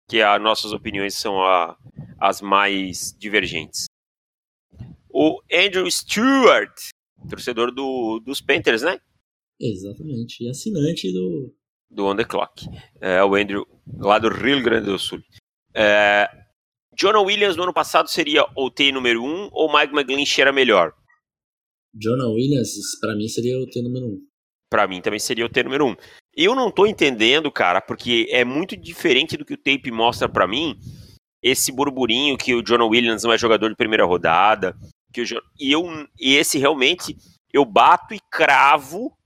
que 0.10 0.22
as 0.22 0.42
nossas 0.42 0.72
opiniões 0.72 1.14
são 1.14 1.40
a, 1.42 1.78
as 2.20 2.42
mais 2.42 3.16
divergentes 3.18 3.86
o 5.16 5.42
Andrew 5.50 5.90
Stewart, 5.90 6.90
torcedor 7.30 7.72
do, 7.72 8.20
dos 8.20 8.42
Panthers, 8.42 8.82
né? 8.82 9.00
Exatamente, 9.58 10.44
e 10.44 10.50
assinante 10.50 11.10
do. 11.14 11.56
Do 11.90 12.08
On 12.08 12.16
The 12.18 12.26
Clock. 12.26 12.68
É, 13.00 13.24
o 13.24 13.34
Andrew, 13.34 13.66
lá 13.98 14.20
do 14.20 14.28
Rio 14.28 14.62
Grande 14.62 14.88
do 14.88 15.00
Sul. 15.00 15.22
É, 15.74 16.28
Jonah 16.94 17.22
Williams 17.22 17.56
no 17.56 17.64
ano 17.64 17.74
passado 17.74 18.10
seria 18.10 18.46
o 18.58 18.70
T 18.70 18.92
número 18.92 19.24
1 19.24 19.26
um, 19.26 19.50
ou 19.54 19.72
Mike 19.72 19.94
McGlinchey 19.94 20.42
era 20.42 20.52
melhor? 20.52 20.94
Jonah 21.94 22.28
Williams, 22.28 22.74
para 23.00 23.16
mim, 23.16 23.30
seria 23.30 23.58
o 23.58 23.66
T 23.66 23.82
número 23.82 24.08
1. 24.08 24.10
Um. 24.10 24.28
para 24.70 24.86
mim 24.86 25.00
também 25.00 25.20
seria 25.20 25.46
o 25.46 25.50
T 25.50 25.64
número 25.64 25.88
um. 25.88 25.96
Eu 26.36 26.54
não 26.54 26.70
tô 26.70 26.86
entendendo, 26.86 27.50
cara, 27.50 27.80
porque 27.80 28.28
é 28.30 28.44
muito 28.44 28.76
diferente 28.76 29.38
do 29.38 29.46
que 29.46 29.54
o 29.54 29.58
tape 29.58 29.90
mostra 29.90 30.28
para 30.28 30.46
mim. 30.46 30.78
Esse 31.42 31.72
burburinho 31.72 32.38
que 32.38 32.54
o 32.54 32.62
John 32.62 32.86
Williams 32.90 33.24
não 33.24 33.32
é 33.32 33.38
jogador 33.38 33.70
de 33.70 33.76
primeira 33.78 34.04
rodada, 34.04 34.76
que 35.16 35.22
o, 35.22 35.42
e 35.58 35.72
eu 35.72 36.08
esse 36.20 36.58
realmente 36.58 37.16
eu 37.54 37.64
bato 37.64 38.14
e 38.14 38.20
cravo 38.30 39.18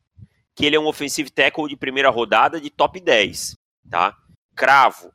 que 0.55 0.65
ele 0.65 0.75
é 0.75 0.79
um 0.79 0.85
offensive 0.85 1.31
tackle 1.31 1.67
de 1.67 1.75
primeira 1.75 2.09
rodada 2.09 2.61
de 2.61 2.69
top 2.69 2.99
10, 2.99 3.55
tá? 3.89 4.15
Cravo. 4.55 5.11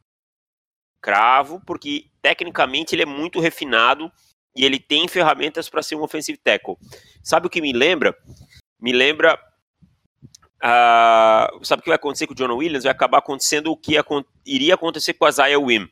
Cravo 1.01 1.63
porque 1.65 2.07
tecnicamente 2.21 2.95
ele 2.95 3.03
é 3.03 3.07
muito 3.07 3.39
refinado 3.39 4.11
e 4.57 4.65
ele 4.65 4.81
tem 4.81 5.07
ferramentas 5.07 5.69
para 5.69 5.83
ser 5.83 5.95
um 5.95 6.03
offensive 6.03 6.39
tackle. 6.39 6.77
Sabe 7.23 7.47
o 7.47 7.51
que 7.51 7.61
me 7.61 7.73
lembra? 7.73 8.17
Me 8.81 8.93
lembra. 8.93 9.39
Uh, 10.57 11.65
sabe 11.65 11.81
o 11.81 11.83
que 11.83 11.91
vai 11.91 11.97
acontecer 11.97 12.27
com 12.27 12.33
o 12.33 12.37
John 12.37 12.57
Williams? 12.57 12.85
Vai 12.85 12.93
acabar 12.93 13.19
acontecendo 13.19 13.71
o 13.71 13.77
que 13.77 13.95
iria 14.45 14.75
acontecer 14.75 15.15
com 15.15 15.27
a 15.27 15.31
Zaya 15.31 15.61
Wim. 15.61 15.89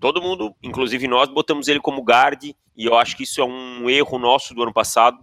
Todo 0.00 0.22
mundo, 0.22 0.54
inclusive 0.62 1.06
nós, 1.08 1.28
botamos 1.28 1.68
ele 1.68 1.80
como 1.80 2.02
guard, 2.02 2.42
e 2.44 2.56
eu 2.76 2.96
acho 2.96 3.16
que 3.16 3.22
isso 3.22 3.40
é 3.40 3.44
um 3.44 3.88
erro 3.88 4.18
nosso 4.18 4.54
do 4.54 4.62
ano 4.62 4.72
passado, 4.72 5.18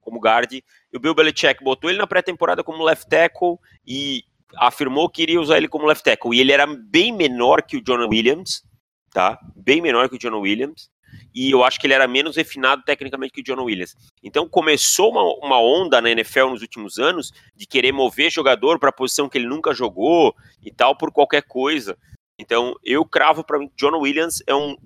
como 0.00 0.20
guard. 0.20 0.52
E 0.52 0.64
o 0.94 1.00
Bill 1.00 1.14
Belichick 1.14 1.62
botou 1.62 1.90
ele 1.90 1.98
na 1.98 2.06
pré-temporada 2.06 2.62
como 2.62 2.84
left 2.84 3.08
tackle 3.08 3.56
e 3.86 4.24
afirmou 4.56 5.08
que 5.08 5.22
iria 5.22 5.40
usar 5.40 5.56
ele 5.56 5.68
como 5.68 5.86
left 5.86 6.04
tackle. 6.04 6.34
E 6.34 6.40
ele 6.40 6.52
era 6.52 6.66
bem 6.66 7.12
menor 7.12 7.62
que 7.62 7.76
o 7.76 7.82
John 7.82 8.06
Williams, 8.08 8.62
tá? 9.10 9.38
Bem 9.56 9.80
menor 9.80 10.08
que 10.08 10.16
o 10.16 10.18
John 10.18 10.38
Williams 10.40 10.90
e 11.34 11.50
eu 11.50 11.64
acho 11.64 11.80
que 11.80 11.86
ele 11.86 11.94
era 11.94 12.06
menos 12.06 12.36
refinado 12.36 12.82
tecnicamente 12.82 13.32
que 13.32 13.40
o 13.40 13.44
John 13.44 13.62
Williams. 13.64 13.96
Então 14.22 14.48
começou 14.48 15.10
uma, 15.10 15.22
uma 15.46 15.60
onda 15.60 16.00
na 16.00 16.10
NFL 16.10 16.50
nos 16.50 16.62
últimos 16.62 16.98
anos 16.98 17.32
de 17.56 17.66
querer 17.66 17.92
mover 17.92 18.30
jogador 18.30 18.78
para 18.78 18.90
a 18.90 18.92
posição 18.92 19.28
que 19.28 19.38
ele 19.38 19.46
nunca 19.46 19.74
jogou 19.74 20.34
e 20.62 20.70
tal 20.70 20.96
por 20.96 21.10
qualquer 21.12 21.42
coisa. 21.42 21.96
Então 22.38 22.74
eu 22.84 23.04
cravo 23.04 23.44
para 23.44 23.58
mim 23.58 23.68
que 23.68 23.76
John 23.76 23.98
Williams 24.00 24.42
é 24.46 24.54
um 24.54 24.76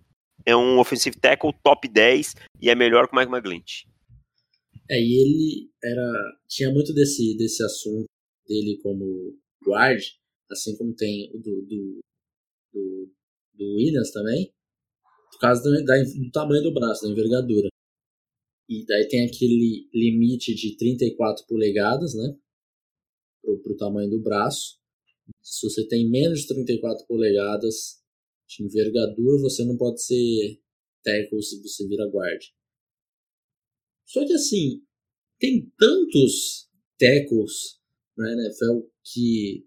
é 0.44 0.54
um 0.54 0.78
offensive 0.78 1.18
tackle 1.18 1.52
top 1.62 1.88
10 1.88 2.34
e 2.60 2.70
é 2.70 2.74
melhor 2.74 3.08
que 3.08 3.16
o 3.16 3.18
Mike 3.18 3.32
McGlinch. 3.32 3.88
É, 4.88 5.00
e 5.00 5.20
ele 5.20 5.70
era 5.82 6.38
tinha 6.48 6.70
muito 6.70 6.94
desse 6.94 7.36
desse 7.36 7.64
assunto 7.64 8.06
dele 8.46 8.78
como 8.82 9.36
guard, 9.64 10.00
assim 10.50 10.76
como 10.76 10.94
tem 10.94 11.30
o 11.34 11.38
do, 11.38 11.62
do, 11.62 12.00
do, 12.72 13.12
do 13.54 13.74
Williams 13.74 14.12
também, 14.12 14.52
por 15.32 15.40
causa 15.40 15.62
do, 15.62 15.70
do 15.72 16.30
tamanho 16.30 16.62
do 16.62 16.72
braço, 16.72 17.02
da 17.02 17.10
envergadura. 17.10 17.68
E 18.68 18.84
daí 18.84 19.06
tem 19.08 19.26
aquele 19.26 19.88
limite 19.92 20.54
de 20.54 20.76
34 20.76 21.46
polegadas, 21.46 22.14
né? 22.14 22.36
Pro, 23.42 23.58
pro 23.60 23.76
tamanho 23.76 24.10
do 24.10 24.20
braço. 24.20 24.78
Se 25.42 25.68
você 25.68 25.87
tem 25.87 26.09
menos 26.09 26.40
de 26.40 26.49
34 26.49 27.06
polegadas 27.06 28.02
de 28.49 28.64
envergadura, 28.64 29.40
você 29.40 29.64
não 29.64 29.76
pode 29.76 30.02
ser 30.02 30.61
tackle 31.02 31.42
se 31.42 31.61
você 31.62 31.87
vira 31.87 32.09
guard. 32.09 32.42
Só 34.06 34.25
que 34.25 34.33
assim, 34.33 34.83
tem 35.38 35.71
tantos 35.78 36.68
tackles 36.99 37.80
na 38.16 38.33
NFL 38.33 38.87
que, 39.04 39.66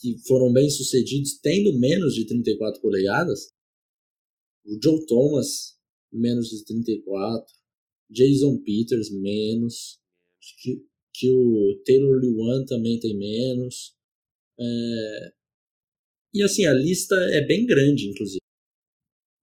que 0.00 0.18
foram 0.26 0.52
bem 0.52 0.68
sucedidos 0.68 1.38
tendo 1.40 1.78
menos 1.78 2.14
de 2.14 2.26
34 2.26 2.80
polegadas 2.80 3.56
o 4.66 4.78
Joe 4.82 5.06
Thomas, 5.06 5.78
menos 6.12 6.48
de 6.48 6.64
34. 6.64 7.46
Jason 8.10 8.58
Peters, 8.62 9.10
menos. 9.10 10.00
Que, 10.60 10.84
que 11.14 11.30
o 11.30 11.82
Taylor 11.84 12.20
Lewan 12.20 12.64
também 12.66 12.98
tem 12.98 13.16
menos. 13.16 13.94
É... 14.58 15.32
E 16.34 16.42
assim, 16.42 16.66
a 16.66 16.72
lista 16.72 17.14
é 17.32 17.40
bem 17.46 17.64
grande, 17.66 18.08
inclusive. 18.08 18.40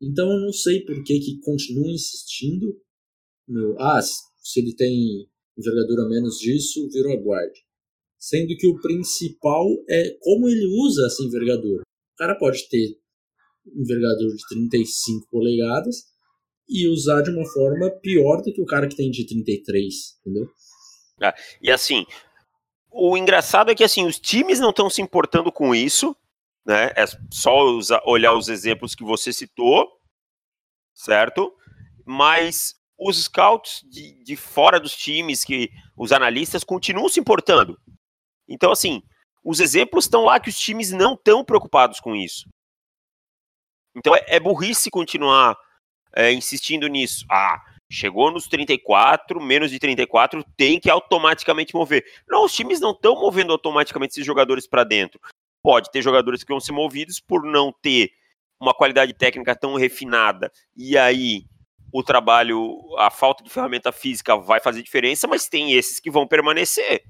Então 0.01 0.31
eu 0.31 0.39
não 0.39 0.51
sei 0.51 0.83
por 0.83 1.01
que, 1.03 1.19
que 1.19 1.39
continua 1.39 1.89
insistindo 1.91 2.79
no. 3.47 3.75
Ah, 3.79 4.01
se 4.01 4.59
ele 4.59 4.75
tem 4.75 5.27
envergadura 5.57 6.07
menos 6.09 6.37
disso, 6.37 6.89
virou 6.89 7.21
guard. 7.23 7.51
Sendo 8.19 8.55
que 8.57 8.67
o 8.67 8.79
principal 8.81 9.67
é 9.89 10.15
como 10.21 10.47
ele 10.47 10.65
usa 10.85 11.05
essa 11.07 11.23
envergadura. 11.23 11.83
O 11.83 12.17
cara 12.17 12.37
pode 12.37 12.67
ter 12.69 12.97
envergadura 13.65 14.35
de 14.35 14.47
35 14.49 15.27
polegadas 15.29 16.03
e 16.67 16.87
usar 16.87 17.21
de 17.21 17.29
uma 17.29 17.45
forma 17.45 17.89
pior 18.01 18.41
do 18.41 18.53
que 18.53 18.61
o 18.61 18.65
cara 18.65 18.87
que 18.87 18.95
tem 18.95 19.09
de 19.11 19.25
33, 19.25 19.93
entendeu? 20.21 20.47
É, 21.21 21.33
e 21.61 21.71
assim, 21.71 22.05
o 22.93 23.17
engraçado 23.17 23.71
é 23.71 23.75
que 23.75 23.83
assim, 23.83 24.05
os 24.05 24.19
times 24.19 24.59
não 24.59 24.69
estão 24.69 24.89
se 24.89 25.01
importando 25.01 25.51
com 25.51 25.73
isso, 25.73 26.15
né? 26.65 26.91
É 26.95 27.05
só 27.31 27.63
usar, 27.63 28.01
olhar 28.05 28.33
os 28.33 28.47
exemplos 28.47 28.95
que 28.95 29.03
você 29.03 29.33
citou, 29.33 29.87
certo? 30.93 31.53
Mas 32.05 32.75
os 32.97 33.23
scouts 33.23 33.81
de, 33.89 34.23
de 34.23 34.35
fora 34.35 34.79
dos 34.79 34.95
times, 34.95 35.43
que 35.43 35.69
os 35.97 36.11
analistas 36.11 36.63
continuam 36.63 37.09
se 37.09 37.19
importando. 37.19 37.77
Então, 38.47 38.71
assim, 38.71 39.01
os 39.43 39.59
exemplos 39.59 40.05
estão 40.05 40.23
lá 40.23 40.39
que 40.39 40.49
os 40.49 40.57
times 40.57 40.91
não 40.91 41.15
estão 41.15 41.43
preocupados 41.43 41.99
com 41.99 42.15
isso. 42.15 42.47
Então 43.95 44.15
é, 44.15 44.23
é 44.27 44.39
burrice 44.39 44.89
continuar 44.89 45.57
é, 46.15 46.31
insistindo 46.31 46.87
nisso. 46.87 47.25
Ah, 47.29 47.61
chegou 47.93 48.31
nos 48.31 48.47
34, 48.47 49.39
menos 49.41 49.71
de 49.71 49.79
34, 49.79 50.43
tem 50.57 50.79
que 50.79 50.89
automaticamente 50.89 51.75
mover. 51.75 52.03
Não, 52.27 52.45
os 52.45 52.53
times 52.53 52.79
não 52.79 52.91
estão 52.91 53.15
movendo 53.15 53.51
automaticamente 53.51 54.11
esses 54.11 54.25
jogadores 54.25 54.67
para 54.67 54.83
dentro. 54.83 55.19
Pode 55.61 55.91
ter 55.91 56.01
jogadores 56.01 56.43
que 56.43 56.51
vão 56.51 56.59
ser 56.59 56.71
movidos 56.71 57.19
por 57.19 57.43
não 57.43 57.71
ter 57.71 58.11
uma 58.59 58.73
qualidade 58.73 59.13
técnica 59.13 59.55
tão 59.55 59.75
refinada. 59.75 60.51
E 60.75 60.97
aí 60.97 61.45
o 61.91 62.01
trabalho, 62.01 62.79
a 62.97 63.11
falta 63.11 63.43
de 63.43 63.49
ferramenta 63.49 63.91
física 63.91 64.35
vai 64.35 64.59
fazer 64.59 64.81
diferença, 64.81 65.27
mas 65.27 65.47
tem 65.47 65.73
esses 65.73 65.99
que 65.99 66.09
vão 66.09 66.27
permanecer. 66.27 67.03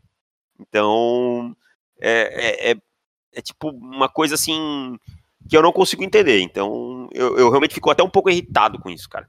Então, 0.60 1.56
é, 2.00 2.12
é, 2.12 2.72
é, 2.72 2.76
é 3.34 3.42
tipo 3.42 3.70
uma 3.70 4.10
coisa 4.10 4.36
assim 4.36 4.98
que 5.50 5.56
eu 5.56 5.62
não 5.62 5.72
consigo 5.72 6.04
entender. 6.04 6.42
Então, 6.42 7.08
eu, 7.14 7.38
eu 7.38 7.50
realmente 7.50 7.74
fico 7.74 7.90
até 7.90 8.04
um 8.04 8.10
pouco 8.10 8.30
irritado 8.30 8.80
com 8.80 8.90
isso, 8.90 9.10
cara. 9.10 9.28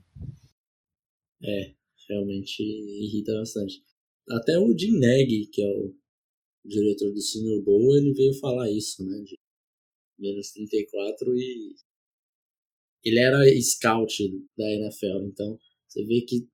É, 1.45 1.75
realmente 2.09 2.63
irrita 2.63 3.33
bastante. 3.35 3.83
Até 4.31 4.59
o 4.59 4.77
Jim 4.77 4.99
Neg, 4.99 5.47
que 5.53 5.63
é 5.63 5.69
o 5.69 5.95
diretor 6.65 7.13
do 7.13 7.21
Senior 7.21 7.63
Bowl, 7.63 7.97
ele 7.97 8.15
veio 8.15 8.35
falar 8.41 8.71
isso, 8.71 9.05
né? 9.05 9.21
De 9.23 9.39
menos 10.19 10.51
34 10.53 11.37
e 11.37 11.75
ele 13.05 13.19
era 13.19 13.39
scout 13.61 14.17
da 14.57 14.71
NFL, 14.71 15.27
então 15.27 15.59
você 15.87 16.05
vê 16.05 16.23
que 16.23 16.49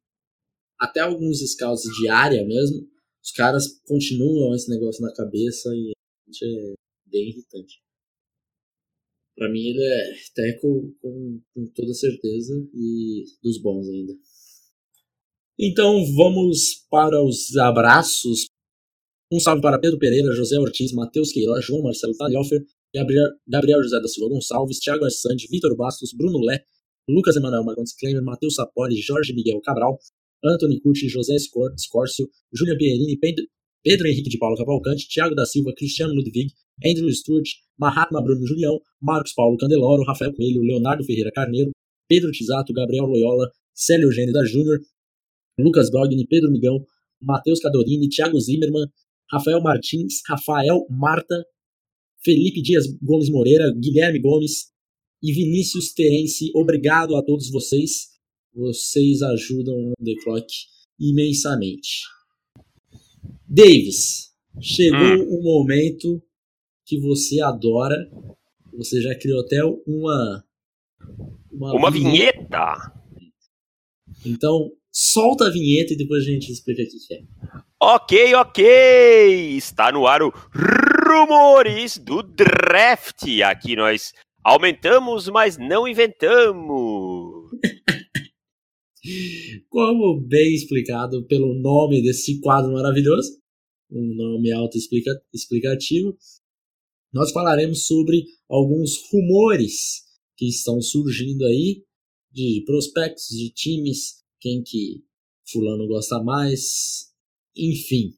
até 0.79 1.01
alguns 1.01 1.39
scouts 1.39 1.83
de 1.83 2.09
área 2.09 2.45
mesmo, 2.45 2.91
os 3.23 3.31
caras 3.33 3.81
continuam 3.87 4.55
esse 4.55 4.69
negócio 4.69 5.03
na 5.03 5.15
cabeça 5.15 5.69
e 5.75 5.93
é 6.43 6.75
bem 7.07 7.29
irritante. 7.29 7.83
Para 9.37 9.51
mim 9.51 9.61
ele 9.61 9.83
é 9.83 10.15
teco 10.35 10.95
com, 11.01 11.41
com 11.55 11.67
toda 11.75 11.95
certeza 11.95 12.55
e 12.75 13.25
dos 13.43 13.61
bons 13.61 13.89
ainda. 13.89 14.13
Então 15.63 16.03
vamos 16.17 16.87
para 16.91 17.23
os 17.23 17.55
abraços. 17.55 18.47
Um 19.31 19.39
salve 19.39 19.61
para 19.61 19.79
Pedro 19.79 19.99
Pereira, 19.99 20.33
José 20.33 20.59
Ortiz, 20.59 20.91
Matheus 20.91 21.33
Queiroz, 21.33 21.63
João 21.63 21.83
Marcelo 21.83 22.17
Talhofer, 22.17 22.65
Gabriel, 22.95 23.83
José 23.83 24.01
da 24.01 24.09
Silva 24.09 24.31
Gonçalves, 24.35 24.79
Thiago 24.79 25.05
Assante, 25.05 25.47
Vitor 25.51 25.77
Bastos, 25.77 26.15
Bruno 26.17 26.39
Lé, 26.39 26.65
Lucas 27.07 27.37
Emanuel 27.37 27.63
Marcondes 27.63 27.95
Klemer, 27.95 28.23
Matheus 28.23 28.55
Sapori, 28.55 28.97
Jorge 29.03 29.35
Miguel 29.35 29.61
Cabral, 29.61 29.99
Anthony 30.43 30.81
Curti, 30.81 31.11
José 31.11 31.37
Scórcio, 31.39 32.27
Júlia 32.55 32.79
Pierini, 32.79 33.19
Pedro, 33.19 33.45
Pedro 33.85 34.09
Henrique 34.09 34.31
de 34.31 34.39
Paulo 34.39 34.57
Cavalcante, 34.57 35.09
Thiago 35.13 35.35
da 35.35 35.45
Silva, 35.45 35.75
Cristiano 35.77 36.15
Ludwig, 36.15 36.55
Andrew 36.83 37.13
Stewart, 37.13 37.45
Mahatma 37.79 38.23
Bruno 38.23 38.47
Julião, 38.47 38.81
Marcos 38.99 39.35
Paulo 39.35 39.59
Candeloro, 39.59 40.05
Rafael 40.05 40.33
Coelho, 40.33 40.63
Leonardo 40.63 41.05
Ferreira 41.05 41.31
Carneiro, 41.31 41.71
Pedro 42.09 42.31
Tisato, 42.31 42.73
Gabriel 42.73 43.05
Loyola, 43.05 43.51
Célio 43.75 44.07
Eugênio 44.07 44.33
da 44.33 44.43
Júnior, 44.47 44.81
Lucas 45.63 45.91
Brogni, 45.91 46.27
Pedro 46.27 46.51
Migão, 46.51 46.85
Matheus 47.21 47.61
Cadorini, 47.61 48.09
Thiago 48.09 48.41
Zimmermann, 48.41 48.87
Rafael 49.31 49.61
Martins, 49.61 50.21
Rafael 50.27 50.87
Marta, 50.91 51.45
Felipe 52.23 52.61
Dias 52.63 52.87
Gomes 53.03 53.31
Moreira, 53.31 53.73
Guilherme 53.73 54.19
Gomes 54.19 54.73
e 55.23 55.33
Vinícius 55.33 55.93
Terence. 55.93 56.51
Obrigado 56.55 57.17
a 57.17 57.23
todos 57.23 57.51
vocês. 57.51 58.11
Vocês 58.55 59.23
ajudam 59.23 59.75
o 59.75 60.05
The 60.05 60.15
Clock 60.23 60.47
imensamente. 60.99 62.03
Davis, 63.47 64.33
chegou 64.61 64.99
hum. 64.99 65.39
o 65.39 65.43
momento 65.43 66.23
que 66.85 66.99
você 67.01 67.41
adora. 67.41 67.97
Você 68.75 69.01
já 69.01 69.15
criou 69.15 69.41
até 69.41 69.65
uma. 69.65 70.45
Uma, 71.51 71.73
uma 71.75 71.91
vinheta. 71.91 72.93
Então, 74.25 74.71
solta 74.93 75.47
a 75.47 75.51
vinheta 75.51 75.93
e 75.93 75.97
depois 75.97 76.23
a 76.23 76.27
gente 76.27 76.51
explica 76.51 76.83
o 76.83 76.87
que 76.87 77.15
é. 77.15 77.23
Ok, 77.83 78.35
ok! 78.35 79.57
Está 79.57 79.91
no 79.91 80.07
ar 80.07 80.23
o 80.23 80.31
Rumores 80.31 81.99
do 81.99 82.23
Draft. 82.23 83.23
Aqui 83.45 83.75
nós 83.75 84.13
aumentamos, 84.45 85.29
mas 85.29 85.57
não 85.57 85.89
inventamos. 85.89 87.51
Como 89.71 90.21
bem 90.21 90.55
explicado 90.55 91.27
pelo 91.27 91.55
nome 91.55 92.03
desse 92.03 92.39
quadro 92.41 92.73
maravilhoso, 92.73 93.41
um 93.91 94.15
nome 94.15 94.53
auto-explicativo, 94.53 96.17
nós 97.13 97.33
falaremos 97.33 97.87
sobre 97.87 98.25
alguns 98.49 98.97
rumores 99.11 100.03
que 100.37 100.47
estão 100.47 100.81
surgindo 100.81 101.45
aí 101.45 101.83
de 102.31 102.63
prospectos, 102.65 103.27
de 103.29 103.51
times, 103.51 104.20
quem 104.41 104.63
que 104.63 105.05
fulano 105.51 105.87
gosta 105.87 106.23
mais, 106.23 107.13
enfim. 107.57 108.15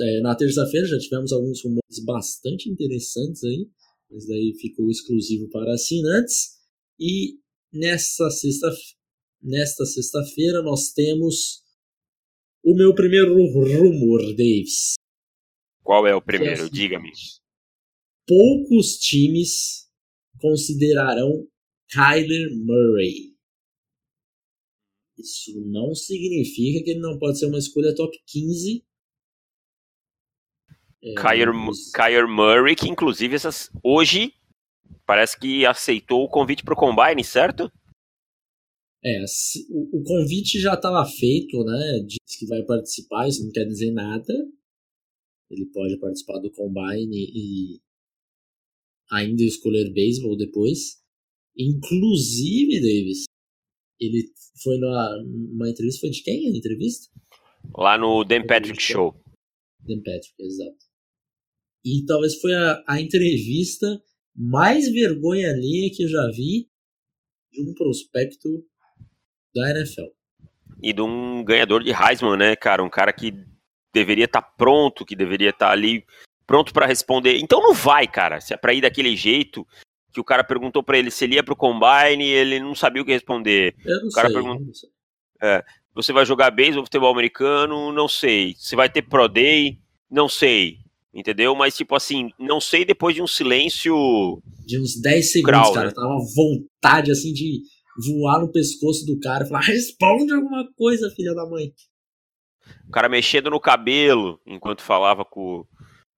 É, 0.00 0.20
na 0.20 0.36
terça-feira 0.36 0.86
já 0.86 0.98
tivemos 0.98 1.32
alguns 1.32 1.62
rumores 1.62 2.04
bastante 2.04 2.68
interessantes 2.68 3.42
aí, 3.42 3.68
mas 4.10 4.26
daí 4.26 4.54
ficou 4.60 4.88
exclusivo 4.90 5.48
para 5.50 5.74
assinantes. 5.74 6.54
E 6.98 7.38
nesta 7.72 8.30
sexta 8.30 8.72
nesta 9.42 9.84
sexta-feira 9.84 10.62
nós 10.62 10.92
temos 10.92 11.62
o 12.64 12.74
meu 12.74 12.94
primeiro 12.94 13.34
rumor, 13.34 14.20
Davis. 14.34 14.94
Qual 15.82 16.06
é 16.06 16.14
o 16.14 16.22
primeiro? 16.22 16.64
É 16.64 16.68
Diga-me. 16.70 17.10
Poucos 18.26 18.96
times 18.96 19.86
considerarão 20.40 21.46
Kyler 21.90 22.48
Murray. 22.56 23.33
Isso 25.16 25.60
não 25.66 25.94
significa 25.94 26.84
que 26.84 26.90
ele 26.90 27.00
não 27.00 27.18
pode 27.18 27.38
ser 27.38 27.46
uma 27.46 27.58
escolha 27.58 27.94
top 27.94 28.16
15. 28.26 28.84
É, 31.02 31.14
Kyler, 31.14 31.54
mas... 31.54 31.92
Kyler 31.92 32.28
Murray, 32.28 32.74
que 32.74 32.88
inclusive 32.88 33.34
essas, 33.34 33.70
hoje 33.82 34.34
parece 35.06 35.38
que 35.38 35.64
aceitou 35.66 36.24
o 36.24 36.28
convite 36.28 36.64
para 36.64 36.74
o 36.74 36.76
Combine, 36.76 37.22
certo? 37.22 37.70
É, 39.04 39.22
o, 39.70 39.98
o 39.98 40.02
convite 40.02 40.58
já 40.58 40.74
estava 40.74 41.04
feito, 41.06 41.62
né? 41.62 42.00
Diz 42.06 42.38
que 42.38 42.46
vai 42.46 42.62
participar, 42.62 43.28
isso 43.28 43.44
não 43.44 43.52
quer 43.52 43.66
dizer 43.66 43.92
nada. 43.92 44.32
Ele 45.50 45.66
pode 45.66 45.98
participar 45.98 46.38
do 46.38 46.50
Combine 46.50 47.16
e 47.16 47.80
ainda 49.10 49.42
escolher 49.42 49.92
beisebol 49.92 50.36
depois. 50.36 51.02
Inclusive, 51.56 52.80
Davis, 52.80 53.24
ele 54.00 54.32
foi 54.62 54.78
numa 54.78 55.68
entrevista, 55.68 56.00
foi 56.00 56.10
de 56.10 56.22
quem 56.22 56.48
a 56.48 56.56
entrevista? 56.56 57.10
Lá 57.76 57.96
no 57.98 58.24
Dan 58.24 58.46
Patrick 58.46 58.80
Show. 58.80 59.14
Dan 59.80 59.98
Patrick, 59.98 60.34
exato. 60.38 60.84
E 61.84 62.04
talvez 62.06 62.40
foi 62.40 62.54
a, 62.54 62.82
a 62.88 63.00
entrevista 63.00 63.86
mais 64.34 64.90
vergonha 64.90 65.50
alheia 65.50 65.90
que 65.94 66.04
eu 66.04 66.08
já 66.08 66.26
vi 66.28 66.68
de 67.52 67.62
um 67.62 67.74
prospecto 67.74 68.48
da 69.54 69.70
NFL. 69.70 70.10
E 70.82 70.92
de 70.92 71.00
um 71.00 71.44
ganhador 71.44 71.82
de 71.82 71.92
Heisman, 71.92 72.36
né, 72.36 72.56
cara? 72.56 72.82
Um 72.82 72.90
cara 72.90 73.12
que 73.12 73.32
deveria 73.92 74.24
estar 74.24 74.42
tá 74.42 74.48
pronto, 74.56 75.04
que 75.04 75.14
deveria 75.14 75.50
estar 75.50 75.68
tá 75.68 75.72
ali 75.72 76.04
pronto 76.46 76.72
para 76.72 76.86
responder. 76.86 77.38
Então 77.38 77.60
não 77.60 77.72
vai, 77.72 78.06
cara. 78.08 78.40
Se 78.40 78.52
é 78.52 78.56
pra 78.56 78.74
ir 78.74 78.80
daquele 78.80 79.16
jeito, 79.16 79.66
que 80.14 80.20
o 80.20 80.24
cara 80.24 80.44
perguntou 80.44 80.80
para 80.80 80.96
ele 80.96 81.10
se 81.10 81.24
ele 81.24 81.34
ia 81.34 81.42
pro 81.42 81.56
combine 81.56 82.24
e 82.24 82.30
ele 82.30 82.60
não 82.60 82.74
sabia 82.74 83.02
o 83.02 83.04
que 83.04 83.12
responder. 83.12 83.74
Eu 83.84 84.00
não 84.00 84.08
o 84.08 84.12
cara 84.12 84.28
sei, 84.28 84.36
perguntou. 84.36 84.72
É, 85.42 85.64
você 85.92 86.12
vai 86.12 86.24
jogar 86.24 86.52
beisebol, 86.52 86.84
futebol 86.84 87.12
americano? 87.12 87.92
Não 87.92 88.06
sei. 88.06 88.54
Você 88.56 88.76
vai 88.76 88.88
ter 88.88 89.02
Pro 89.02 89.26
Day? 89.28 89.80
Não 90.08 90.28
sei. 90.28 90.78
Entendeu? 91.12 91.54
Mas, 91.56 91.76
tipo 91.76 91.96
assim, 91.96 92.30
não 92.38 92.60
sei 92.60 92.84
depois 92.84 93.14
de 93.14 93.22
um 93.22 93.26
silêncio. 93.26 94.40
De 94.64 94.80
uns 94.80 95.00
10 95.00 95.32
segundos, 95.32 95.50
grau, 95.50 95.72
cara. 95.72 95.88
Né? 95.88 95.94
Tava 95.94 96.16
vontade, 96.34 97.10
assim, 97.10 97.32
de 97.32 97.62
voar 98.06 98.40
no 98.40 98.52
pescoço 98.52 99.04
do 99.04 99.18
cara 99.18 99.44
e 99.44 99.48
falar: 99.48 99.62
responde 99.62 100.32
alguma 100.32 100.64
coisa, 100.76 101.10
filha 101.10 101.34
da 101.34 101.44
mãe. 101.44 101.72
O 102.88 102.92
cara 102.92 103.08
mexendo 103.08 103.50
no 103.50 103.60
cabelo 103.60 104.40
enquanto 104.46 104.80
falava 104.80 105.24
com. 105.24 105.64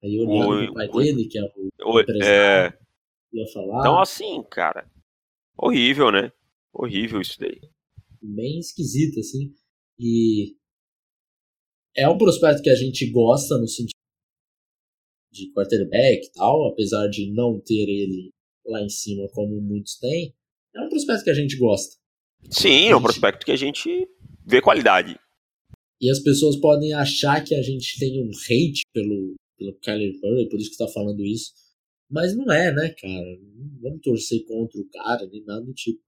Aí 0.03 0.19
olhando 0.19 0.69
o, 0.69 0.71
o 0.71 0.75
pai 0.75 0.89
dele, 0.89 1.27
que 1.27 1.39
é 1.39 1.43
o, 1.83 1.93
o 1.93 2.01
é, 2.23 2.73
ia 3.37 3.53
falar. 3.53 3.81
Então, 3.81 4.01
assim, 4.01 4.43
cara, 4.51 4.91
horrível, 5.57 6.11
né? 6.11 6.33
Horrível 6.73 7.21
isso 7.21 7.39
daí. 7.39 7.61
Bem 8.23 8.59
esquisito, 8.59 9.21
assim. 9.21 9.55
E 9.99 10.57
é 11.97 12.09
um 12.09 12.19
prospecto 12.19 12.63
que 12.63 12.71
a 12.71 12.75
gente 12.75 13.11
gosta 13.11 13.57
no 13.57 13.67
sentido 13.67 13.97
de 15.33 15.53
quarterback 15.53 16.27
e 16.27 16.33
tal, 16.33 16.69
apesar 16.69 17.09
de 17.09 17.31
não 17.33 17.61
ter 17.61 17.89
ele 17.89 18.31
lá 18.67 18.83
em 18.83 18.89
cima 18.89 19.29
como 19.33 19.61
muitos 19.61 19.97
têm. 19.99 20.35
É 20.75 20.81
um 20.81 20.89
prospecto 20.89 21.25
que 21.25 21.31
a 21.31 21.35
gente 21.35 21.57
gosta. 21.57 21.97
Sim, 22.51 22.89
é 22.89 22.97
um 22.97 23.03
prospecto 23.03 23.45
que 23.45 23.53
a 23.53 23.57
gente 23.57 24.07
vê 24.45 24.61
qualidade. 24.61 25.19
E 26.01 26.11
as 26.11 26.21
pessoas 26.21 26.57
podem 26.57 26.93
achar 26.93 27.43
que 27.43 27.55
a 27.55 27.63
gente 27.63 27.99
tem 27.99 28.23
um 28.23 28.31
hate 28.31 28.83
pelo, 28.93 29.35
pelo 29.59 29.75
Kyler 29.81 30.13
Murray, 30.23 30.49
por 30.49 30.61
isso 30.61 30.69
que 30.69 30.83
está 30.83 30.89
falando 30.89 31.25
isso. 31.25 31.53
Mas 32.11 32.37
não 32.37 32.51
é, 32.53 32.73
né, 32.73 32.91
cara? 32.91 33.39
Não 33.41 33.81
vamos 33.81 34.01
torcer 34.03 34.45
contra 34.47 34.81
o 34.81 34.89
cara, 34.89 35.27
nem 35.27 35.45
nada 35.45 35.65
do 35.65 35.75
tipo. 35.75 36.03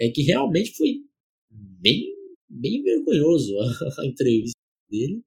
É 0.00 0.08
que 0.08 0.22
realmente 0.22 0.72
foi 0.72 1.04
bem, 1.50 2.14
bem 2.48 2.82
vergonhoso 2.82 3.52
a, 3.60 4.02
a 4.02 4.06
entrevista 4.06 4.58
dele. 4.88 5.22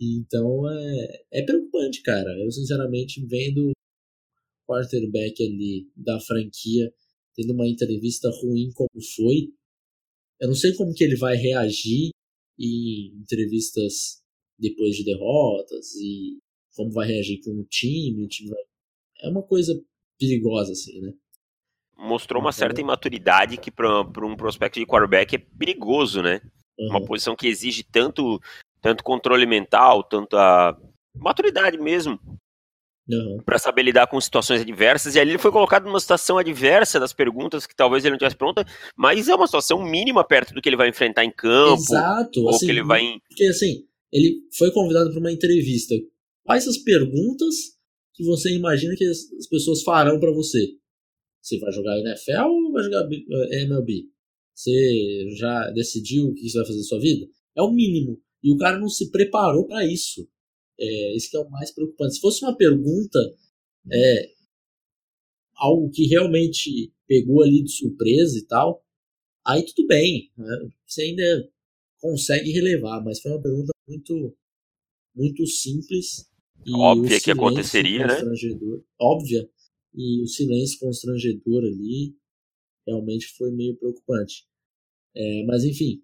Então 0.00 0.68
é, 0.68 1.24
é 1.32 1.42
preocupante, 1.42 2.02
cara. 2.02 2.30
Eu, 2.38 2.50
sinceramente, 2.50 3.24
vendo 3.26 3.70
o 3.70 3.72
quarterback 4.66 5.42
ali 5.42 5.88
da 5.96 6.20
franquia 6.20 6.92
tendo 7.34 7.52
uma 7.52 7.68
entrevista 7.68 8.30
ruim 8.30 8.70
como 8.74 9.02
foi, 9.16 9.52
eu 10.40 10.48
não 10.48 10.54
sei 10.54 10.72
como 10.74 10.94
que 10.94 11.04
ele 11.04 11.16
vai 11.16 11.36
reagir 11.36 12.10
em 12.58 13.12
entrevistas 13.20 14.22
depois 14.58 14.96
de 14.96 15.04
derrotas 15.04 15.94
e 15.96 16.38
como 16.74 16.92
vai 16.92 17.08
reagir 17.08 17.40
com 17.42 17.52
o 17.52 17.64
time, 17.64 18.24
o 18.24 18.28
time 18.28 18.50
vai 18.50 18.62
é 19.24 19.28
uma 19.28 19.42
coisa 19.42 19.74
perigosa, 20.18 20.72
assim, 20.72 21.00
né? 21.00 21.12
Mostrou 21.96 22.40
uma 22.40 22.52
certa 22.52 22.80
imaturidade 22.80 23.56
que 23.56 23.70
para 23.70 24.26
um 24.26 24.36
prospecto 24.36 24.78
de 24.78 24.86
quarterback 24.86 25.34
é 25.34 25.38
perigoso, 25.38 26.22
né? 26.22 26.40
Uhum. 26.78 26.90
Uma 26.90 27.04
posição 27.04 27.36
que 27.36 27.46
exige 27.46 27.82
tanto, 27.84 28.40
tanto 28.80 29.04
controle 29.04 29.46
mental, 29.46 30.02
tanta 30.02 30.76
maturidade 31.14 31.78
mesmo. 31.78 32.18
Uhum. 33.06 33.42
para 33.44 33.58
saber 33.58 33.82
lidar 33.82 34.06
com 34.06 34.18
situações 34.18 34.62
adversas. 34.62 35.14
E 35.14 35.20
ali 35.20 35.32
ele 35.32 35.38
foi 35.38 35.52
colocado 35.52 35.84
numa 35.84 36.00
situação 36.00 36.38
adversa 36.38 36.98
das 36.98 37.12
perguntas 37.12 37.66
que 37.66 37.76
talvez 37.76 38.02
ele 38.02 38.12
não 38.12 38.18
tivesse 38.18 38.34
pronta, 38.34 38.64
mas 38.96 39.28
é 39.28 39.34
uma 39.34 39.46
situação 39.46 39.84
mínima 39.84 40.24
perto 40.24 40.54
do 40.54 40.62
que 40.62 40.70
ele 40.70 40.76
vai 40.76 40.88
enfrentar 40.88 41.22
em 41.22 41.30
campo. 41.30 41.82
Exato. 41.82 42.40
Ou 42.40 42.48
assim, 42.48 42.64
que 42.64 42.72
ele 42.72 42.82
vai. 42.82 43.02
Porque 43.28 43.44
assim, 43.44 43.84
ele 44.10 44.40
foi 44.56 44.70
convidado 44.70 45.10
para 45.10 45.20
uma 45.20 45.30
entrevista. 45.30 45.94
Quais 46.44 46.66
as 46.66 46.78
perguntas 46.78 47.73
que 48.14 48.24
você 48.24 48.54
imagina 48.54 48.94
que 48.96 49.04
as 49.04 49.46
pessoas 49.50 49.82
farão 49.82 50.18
para 50.20 50.32
você. 50.32 50.76
Você 51.42 51.58
vai 51.58 51.72
jogar 51.72 51.98
NFL 51.98 52.46
ou 52.46 52.72
vai 52.72 52.84
jogar 52.84 53.08
eh, 53.12 53.62
MLB? 53.64 54.08
Você 54.54 55.30
já 55.36 55.70
decidiu 55.72 56.28
o 56.28 56.34
que 56.34 56.48
você 56.48 56.58
vai 56.58 56.66
fazer 56.66 56.78
na 56.78 56.84
sua 56.84 57.00
vida? 57.00 57.26
É 57.56 57.62
o 57.62 57.72
mínimo. 57.72 58.22
E 58.42 58.52
o 58.52 58.56
cara 58.56 58.78
não 58.78 58.88
se 58.88 59.10
preparou 59.10 59.66
para 59.66 59.84
isso. 59.84 60.28
É, 60.78 61.16
isso 61.16 61.30
que 61.30 61.36
é 61.36 61.40
o 61.40 61.50
mais 61.50 61.72
preocupante. 61.72 62.14
Se 62.14 62.20
fosse 62.20 62.44
uma 62.44 62.56
pergunta, 62.56 63.18
é, 63.92 64.30
algo 65.56 65.90
que 65.90 66.06
realmente 66.06 66.92
pegou 67.06 67.42
ali 67.42 67.62
de 67.62 67.72
surpresa 67.72 68.38
e 68.38 68.46
tal, 68.46 68.84
aí 69.44 69.64
tudo 69.66 69.86
bem. 69.88 70.30
Né? 70.36 70.70
Você 70.86 71.02
ainda 71.02 71.50
consegue 71.98 72.52
relevar, 72.52 73.02
mas 73.04 73.20
foi 73.20 73.32
uma 73.32 73.42
pergunta 73.42 73.72
muito, 73.88 74.36
muito 75.14 75.46
simples 75.46 76.28
Óbvia 76.72 77.20
que 77.20 77.30
aconteceria, 77.30 78.06
né? 78.06 78.14
Óbvia. 79.00 79.48
E 79.94 80.22
o 80.22 80.26
silêncio 80.26 80.80
constrangedor 80.80 81.62
ali 81.62 82.16
realmente 82.86 83.26
foi 83.36 83.50
meio 83.52 83.76
preocupante. 83.76 84.46
É, 85.16 85.44
mas 85.44 85.64
enfim, 85.64 86.02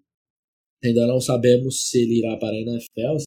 ainda 0.83 1.05
não 1.07 1.19
sabemos 1.19 1.89
se 1.89 2.01
ele 2.01 2.19
irá 2.19 2.37
para 2.37 2.55
a 2.55 2.61
NFL. 2.61 3.23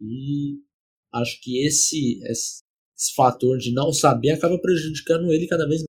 E 0.00 0.60
acho 1.12 1.40
que 1.42 1.66
esse, 1.66 2.20
esse, 2.24 2.62
esse 2.96 3.14
fator 3.14 3.58
de 3.58 3.72
não 3.72 3.92
saber 3.92 4.30
acaba 4.30 4.58
prejudicando 4.58 5.32
ele 5.32 5.46
cada 5.46 5.66
vez 5.66 5.80
mais. 5.80 5.88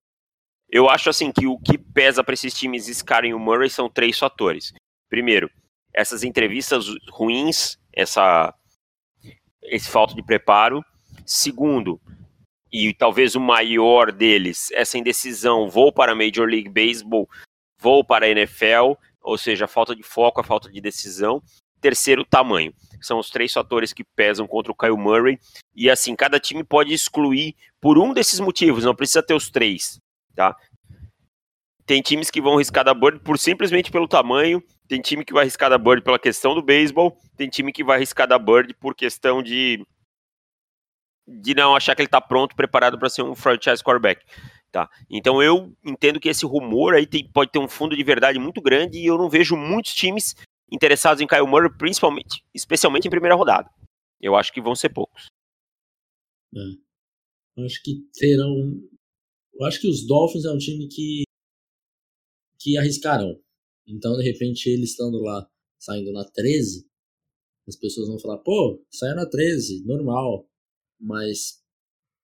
Eu 0.68 0.88
acho 0.88 1.10
assim 1.10 1.32
que 1.32 1.46
o 1.46 1.58
que 1.58 1.76
pesa 1.76 2.22
para 2.22 2.34
esses 2.34 2.54
times 2.54 2.88
escarem 2.88 3.34
o 3.34 3.38
Murray 3.38 3.70
são 3.70 3.88
três 3.88 4.18
fatores. 4.18 4.72
Primeiro, 5.08 5.50
essas 5.92 6.22
entrevistas 6.22 6.86
ruins, 7.10 7.76
essa 7.92 8.54
esse 9.70 9.88
falta 9.88 10.14
de 10.14 10.22
preparo. 10.22 10.84
Segundo, 11.24 12.00
e 12.72 12.92
talvez 12.92 13.34
o 13.34 13.40
maior 13.40 14.12
deles, 14.12 14.70
essa 14.72 14.98
indecisão, 14.98 15.68
vou 15.70 15.92
para 15.92 16.12
a 16.12 16.14
Major 16.14 16.46
League 16.46 16.68
Baseball, 16.68 17.28
vou 17.78 18.04
para 18.04 18.26
a 18.26 18.28
NFL. 18.28 18.94
ou 19.22 19.36
seja, 19.36 19.66
a 19.66 19.68
falta 19.68 19.94
de 19.94 20.02
foco, 20.02 20.40
a 20.40 20.44
falta 20.44 20.70
de 20.70 20.80
decisão. 20.80 21.42
Terceiro, 21.80 22.24
tamanho. 22.24 22.72
São 23.00 23.18
os 23.18 23.30
três 23.30 23.52
fatores 23.52 23.92
que 23.92 24.02
pesam 24.02 24.46
contra 24.46 24.72
o 24.72 24.74
Kyle 24.74 24.96
Murray. 24.96 25.38
E 25.74 25.88
assim, 25.90 26.16
cada 26.16 26.40
time 26.40 26.64
pode 26.64 26.92
excluir 26.92 27.54
por 27.80 27.98
um 27.98 28.12
desses 28.12 28.40
motivos, 28.40 28.84
não 28.84 28.94
precisa 28.94 29.22
ter 29.22 29.34
os 29.34 29.50
três, 29.50 29.98
tá? 30.34 30.56
Tem 31.86 32.00
times 32.02 32.30
que 32.30 32.40
vão 32.40 32.56
riscar 32.56 32.84
da 32.84 32.94
bird 32.94 33.20
por 33.20 33.38
simplesmente 33.38 33.90
pelo 33.90 34.06
tamanho, 34.06 34.62
tem 34.86 35.00
time 35.00 35.24
que 35.24 35.32
vai 35.32 35.44
riscar 35.44 35.70
da 35.70 35.78
bird 35.78 36.02
pela 36.02 36.18
questão 36.18 36.54
do 36.54 36.62
beisebol, 36.62 37.16
tem 37.40 37.48
time 37.48 37.72
que 37.72 37.82
vai 37.82 37.98
riscar 37.98 38.28
da 38.28 38.38
bird 38.38 38.74
por 38.74 38.94
questão 38.94 39.42
de 39.42 39.82
de 41.26 41.54
não 41.54 41.74
achar 41.74 41.94
que 41.94 42.02
ele 42.02 42.08
está 42.08 42.20
pronto, 42.20 42.54
preparado 42.54 42.98
para 42.98 43.08
ser 43.08 43.22
um 43.22 43.34
franchise 43.34 43.82
quarterback. 43.82 44.26
Tá? 44.70 44.90
Então 45.08 45.42
eu 45.42 45.74
entendo 45.82 46.20
que 46.20 46.28
esse 46.28 46.44
rumor 46.44 46.94
aí 46.94 47.06
tem, 47.06 47.26
pode 47.32 47.50
ter 47.50 47.58
um 47.58 47.68
fundo 47.68 47.96
de 47.96 48.04
verdade 48.04 48.38
muito 48.38 48.60
grande 48.60 48.98
e 48.98 49.06
eu 49.06 49.16
não 49.16 49.30
vejo 49.30 49.56
muitos 49.56 49.94
times 49.94 50.34
interessados 50.70 51.22
em 51.22 51.26
Kyle 51.26 51.46
Murray, 51.46 51.70
principalmente, 51.78 52.44
especialmente 52.54 53.06
em 53.06 53.10
primeira 53.10 53.34
rodada. 53.34 53.70
Eu 54.20 54.36
acho 54.36 54.52
que 54.52 54.60
vão 54.60 54.74
ser 54.74 54.90
poucos. 54.90 55.28
É. 56.54 57.64
Acho 57.64 57.82
que 57.82 58.06
terão. 58.12 58.80
Eu 59.54 59.66
acho 59.66 59.80
que 59.80 59.88
os 59.88 60.06
Dolphins 60.06 60.44
é 60.44 60.50
um 60.50 60.58
time 60.58 60.88
que 60.88 61.22
que 62.58 62.76
arriscarão. 62.76 63.40
Então, 63.86 64.16
de 64.18 64.30
repente, 64.30 64.68
ele 64.68 64.84
estando 64.84 65.20
lá, 65.22 65.48
saindo 65.78 66.12
na 66.12 66.24
13, 66.24 66.89
as 67.68 67.76
pessoas 67.76 68.08
vão 68.08 68.18
falar, 68.18 68.38
pô, 68.38 68.84
saiu 68.90 69.14
na 69.16 69.26
13, 69.26 69.84
normal. 69.84 70.48
Mas 71.00 71.60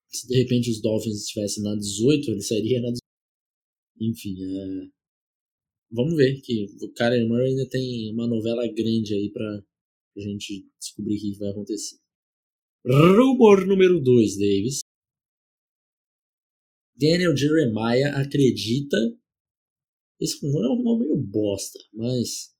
se 0.09 0.27
de 0.27 0.37
repente 0.37 0.69
os 0.69 0.81
Dolphins 0.81 1.23
estivessem 1.23 1.63
na 1.63 1.75
18, 1.75 2.31
ele 2.31 2.41
sairia 2.41 2.81
na 2.81 2.89
18. 2.89 3.01
Enfim, 3.99 4.35
é... 4.43 4.89
vamos 5.91 6.15
ver 6.15 6.39
que 6.41 6.65
o 6.81 6.93
Kyler 6.93 7.27
Murray 7.27 7.49
ainda 7.51 7.67
tem 7.69 8.13
uma 8.13 8.27
novela 8.27 8.67
grande 8.67 9.13
aí 9.13 9.31
pra 9.31 9.63
gente 10.15 10.69
descobrir 10.79 11.17
o 11.17 11.19
que 11.19 11.39
vai 11.39 11.49
acontecer. 11.49 11.97
Rumor 12.85 13.65
número 13.65 13.99
2, 14.01 14.37
Davis. 14.37 14.79
Daniel 16.95 17.35
Jeremiah 17.35 18.19
acredita. 18.19 18.97
Esse 20.19 20.43
rumor 20.43 20.65
é 20.65 20.69
um 20.69 20.77
rumor 20.77 20.99
meio 20.99 21.17
bosta, 21.17 21.79
mas 21.93 22.55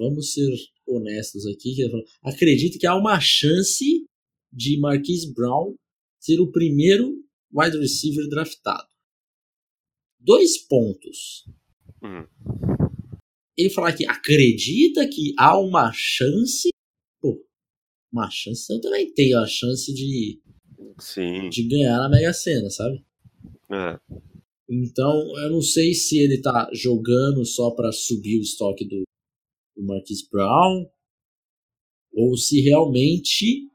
vamos 0.00 0.32
ser 0.32 0.50
honestos 0.86 1.46
aqui. 1.46 1.76
Acredita 2.22 2.78
que 2.78 2.86
há 2.86 2.96
uma 2.96 3.20
chance 3.20 3.84
de 4.50 4.80
Marquise 4.80 5.32
Brown 5.34 5.74
ser 6.18 6.40
o 6.40 6.50
primeiro 6.50 7.22
wide 7.52 7.76
receiver 7.78 8.26
draftado. 8.28 8.88
Dois 10.18 10.56
pontos. 10.66 11.44
Hum. 12.02 12.26
Ele 13.56 13.68
falar 13.68 13.92
que 13.92 14.06
acredita 14.06 15.06
que 15.06 15.34
há 15.38 15.58
uma 15.58 15.92
chance. 15.92 16.70
Pô, 17.20 17.44
uma 18.10 18.30
chance. 18.30 18.72
Eu 18.72 18.80
também 18.80 19.12
tenho 19.12 19.38
a 19.38 19.46
chance 19.46 19.92
de. 19.92 20.40
Sim. 20.98 21.48
De 21.50 21.62
ganhar 21.64 21.98
na 21.98 22.08
Mega 22.08 22.32
Sena, 22.32 22.70
sabe? 22.70 23.04
É. 23.70 23.98
Então, 24.68 25.36
eu 25.38 25.50
não 25.50 25.60
sei 25.60 25.94
se 25.94 26.18
ele 26.18 26.40
tá 26.40 26.70
jogando 26.72 27.44
só 27.44 27.70
para 27.70 27.90
subir 27.90 28.38
o 28.38 28.42
estoque 28.42 28.84
do, 28.84 29.02
do 29.76 29.84
Marquis 29.84 30.26
Brown 30.28 30.86
ou 32.12 32.36
se 32.36 32.60
realmente 32.60 33.70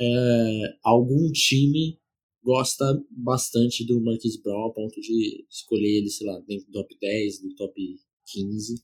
é, 0.00 0.78
algum 0.82 1.30
time 1.32 1.98
gosta 2.42 2.84
bastante 3.10 3.86
do 3.86 4.02
Marquis 4.02 4.40
Brown 4.42 4.66
a 4.66 4.72
ponto 4.72 5.00
de 5.00 5.46
escolher 5.48 5.98
ele, 5.98 6.10
sei 6.10 6.26
lá, 6.26 6.38
dentro 6.46 6.66
do 6.66 6.72
top 6.72 6.98
10, 7.00 7.42
do 7.42 7.54
top 7.54 7.74
15, 8.26 8.82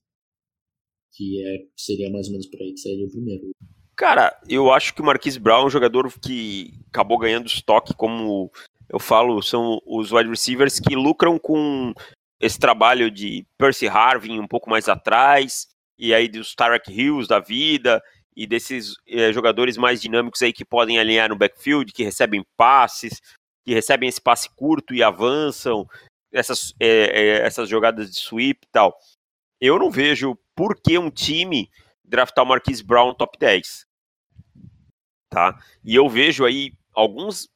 que 1.13 1.45
é, 1.45 1.67
seria 1.77 2.11
mais 2.11 2.27
ou 2.27 2.33
menos 2.33 2.47
por 2.47 2.61
aí 2.61 2.73
que 2.73 2.81
sairia 2.81 3.07
o 3.07 3.11
primeiro. 3.11 3.51
Cara, 3.97 4.41
eu 4.49 4.71
acho 4.71 4.95
que 4.95 5.03
o 5.03 5.05
Marquis 5.05 5.37
Brown 5.37 5.63
é 5.63 5.67
um 5.67 5.71
jogador 5.71 6.13
que 6.21 6.73
acabou 6.89 7.19
ganhando 7.19 7.49
estoque, 7.49 7.93
como 7.95 8.51
eu 8.89 9.01
falo, 9.01 9.43
são 9.43 9.81
os 9.85 10.13
wide 10.13 10.31
receivers 10.31 10.79
que 10.79 10.95
lucram 10.95 11.37
com 11.37 11.93
esse 12.41 12.59
trabalho 12.59 13.11
de 13.11 13.45
Percy 13.59 13.89
Harvin 13.89 14.39
um 14.39 14.47
pouco 14.47 14.71
mais 14.71 14.89
atrás, 14.89 15.67
e 15.99 16.15
aí 16.15 16.29
dos 16.29 16.55
Tarek 16.55 16.91
Hills 16.93 17.29
da 17.29 17.41
vida, 17.41 18.03
e 18.37 18.47
desses 18.47 18.95
é, 19.07 19.33
jogadores 19.33 19.77
mais 19.77 20.01
dinâmicos 20.01 20.41
aí 20.43 20.53
que 20.53 20.65
podem 20.65 20.99
alinhar 20.99 21.29
no 21.29 21.37
backfield, 21.37 21.93
que 21.93 22.05
recebem 22.05 22.47
passes, 22.57 23.21
que 23.65 23.75
recebem 23.75 24.09
esse 24.09 24.21
passe 24.21 24.49
curto 24.55 24.95
e 24.95 25.03
avançam, 25.03 25.85
essas, 26.33 26.73
é, 26.79 27.41
essas 27.45 27.69
jogadas 27.69 28.11
de 28.11 28.21
sweep 28.21 28.61
e 28.65 28.71
tal. 28.71 28.97
Eu 29.61 29.77
não 29.77 29.91
vejo 29.91 30.39
por 30.55 30.81
que 30.81 30.97
um 30.97 31.11
time 31.11 31.69
draftar 32.05 32.45
o 32.45 32.49
Marquise 32.49 32.85
Brown 32.85 33.13
top 33.13 33.37
10. 33.39 33.85
Tá? 35.31 35.59
E 35.85 35.97
eu 35.97 36.09
vejo 36.09 36.45
aí 36.45 36.73
alguns, 36.95 37.49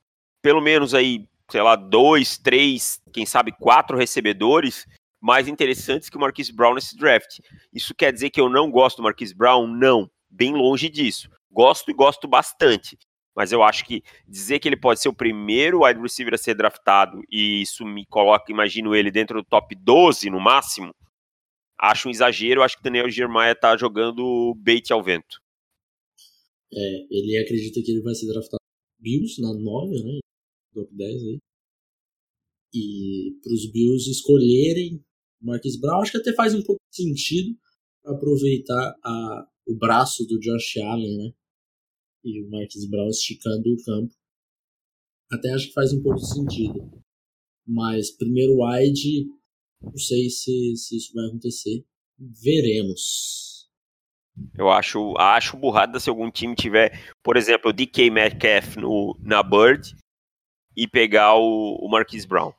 pelo 0.42 0.60
menos 0.60 0.94
aí, 0.94 1.28
sei 1.48 1.62
lá, 1.62 1.76
dois, 1.76 2.38
três, 2.38 3.00
quem 3.12 3.24
sabe 3.24 3.52
quatro 3.52 3.96
recebedores 3.96 4.84
mais 5.22 5.46
interessantes 5.46 6.10
que 6.10 6.16
o 6.16 6.20
Marquise 6.20 6.52
Brown 6.52 6.74
nesse 6.74 6.96
draft. 6.96 7.38
Isso 7.72 7.94
quer 7.94 8.12
dizer 8.12 8.30
que 8.30 8.40
eu 8.40 8.50
não 8.50 8.68
gosto 8.68 8.96
do 8.96 9.04
Marquise 9.04 9.32
Brown? 9.32 9.68
Não 9.68 10.10
bem 10.28 10.52
longe 10.52 10.88
disso. 10.88 11.30
Gosto 11.48 11.90
e 11.92 11.94
gosto 11.94 12.26
bastante. 12.26 12.98
Mas 13.34 13.52
eu 13.52 13.62
acho 13.62 13.84
que 13.84 14.02
dizer 14.26 14.58
que 14.58 14.68
ele 14.68 14.76
pode 14.76 15.00
ser 15.00 15.08
o 15.08 15.14
primeiro 15.14 15.84
wide 15.84 16.00
receiver 16.00 16.34
a 16.34 16.38
ser 16.38 16.54
draftado 16.54 17.22
e 17.30 17.62
isso 17.62 17.84
me 17.84 18.04
coloca, 18.06 18.52
imagino 18.52 18.94
ele, 18.94 19.10
dentro 19.10 19.40
do 19.40 19.48
top 19.48 19.74
12 19.74 20.28
no 20.28 20.40
máximo, 20.40 20.92
acho 21.78 22.08
um 22.08 22.10
exagero. 22.10 22.62
Acho 22.62 22.76
que 22.76 22.80
o 22.80 22.84
Daniel 22.84 23.08
Jeremiah 23.08 23.54
tá 23.54 23.76
jogando 23.76 24.54
bait 24.56 24.90
ao 24.90 25.02
vento. 25.02 25.40
É, 26.74 27.06
ele 27.10 27.38
acredita 27.38 27.80
que 27.82 27.92
ele 27.92 28.02
vai 28.02 28.14
ser 28.14 28.26
draftado 28.26 28.62
Bills 28.98 29.40
na 29.40 29.52
9, 29.54 30.02
né? 30.02 30.18
Top 30.74 30.94
10 30.94 31.22
aí. 31.22 31.38
E 32.74 33.38
para 33.42 33.52
os 33.52 33.70
Bills 33.70 34.10
escolherem 34.10 35.02
Marquis 35.42 35.78
Brown, 35.78 36.02
acho 36.02 36.12
que 36.12 36.18
até 36.18 36.32
faz 36.34 36.54
um 36.54 36.62
pouco 36.62 36.80
de 36.90 36.96
sentido 36.96 37.58
aproveitar 38.04 38.96
a, 39.04 39.48
o 39.66 39.74
braço 39.74 40.24
do 40.26 40.38
Josh 40.38 40.76
Allen, 40.78 41.16
né? 41.18 41.32
E 42.24 42.42
o 42.42 42.50
Marquis 42.50 42.88
Brown 42.88 43.08
esticando 43.08 43.72
o 43.72 43.84
campo. 43.84 44.14
Até 45.30 45.50
acho 45.52 45.68
que 45.68 45.72
faz 45.72 45.92
um 45.92 46.02
pouco 46.02 46.20
de 46.20 46.32
sentido. 46.32 47.02
Mas 47.66 48.10
primeiro 48.10 48.58
wide, 48.62 49.26
não 49.80 49.96
sei 49.96 50.28
se, 50.28 50.76
se 50.76 50.96
isso 50.96 51.12
vai 51.14 51.26
acontecer. 51.26 51.84
Veremos. 52.18 53.70
Eu 54.56 54.70
acho, 54.70 55.16
acho 55.18 55.56
burrada 55.56 56.00
se 56.00 56.08
algum 56.08 56.30
time 56.30 56.54
tiver, 56.54 57.14
por 57.22 57.36
exemplo, 57.36 57.70
o 57.70 57.72
DK 57.72 58.10
Metcalf 58.10 58.76
no, 58.76 59.18
na 59.20 59.42
Bird 59.42 59.94
e 60.76 60.88
pegar 60.88 61.34
o, 61.34 61.76
o 61.80 61.88
Marquis 61.90 62.24
Brown. 62.24 62.52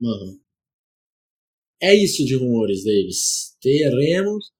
Mano. 0.00 0.40
É 1.80 1.94
isso 1.94 2.24
de 2.24 2.34
rumores, 2.34 2.84
Davis. 2.84 3.56
Teremos 3.60 4.52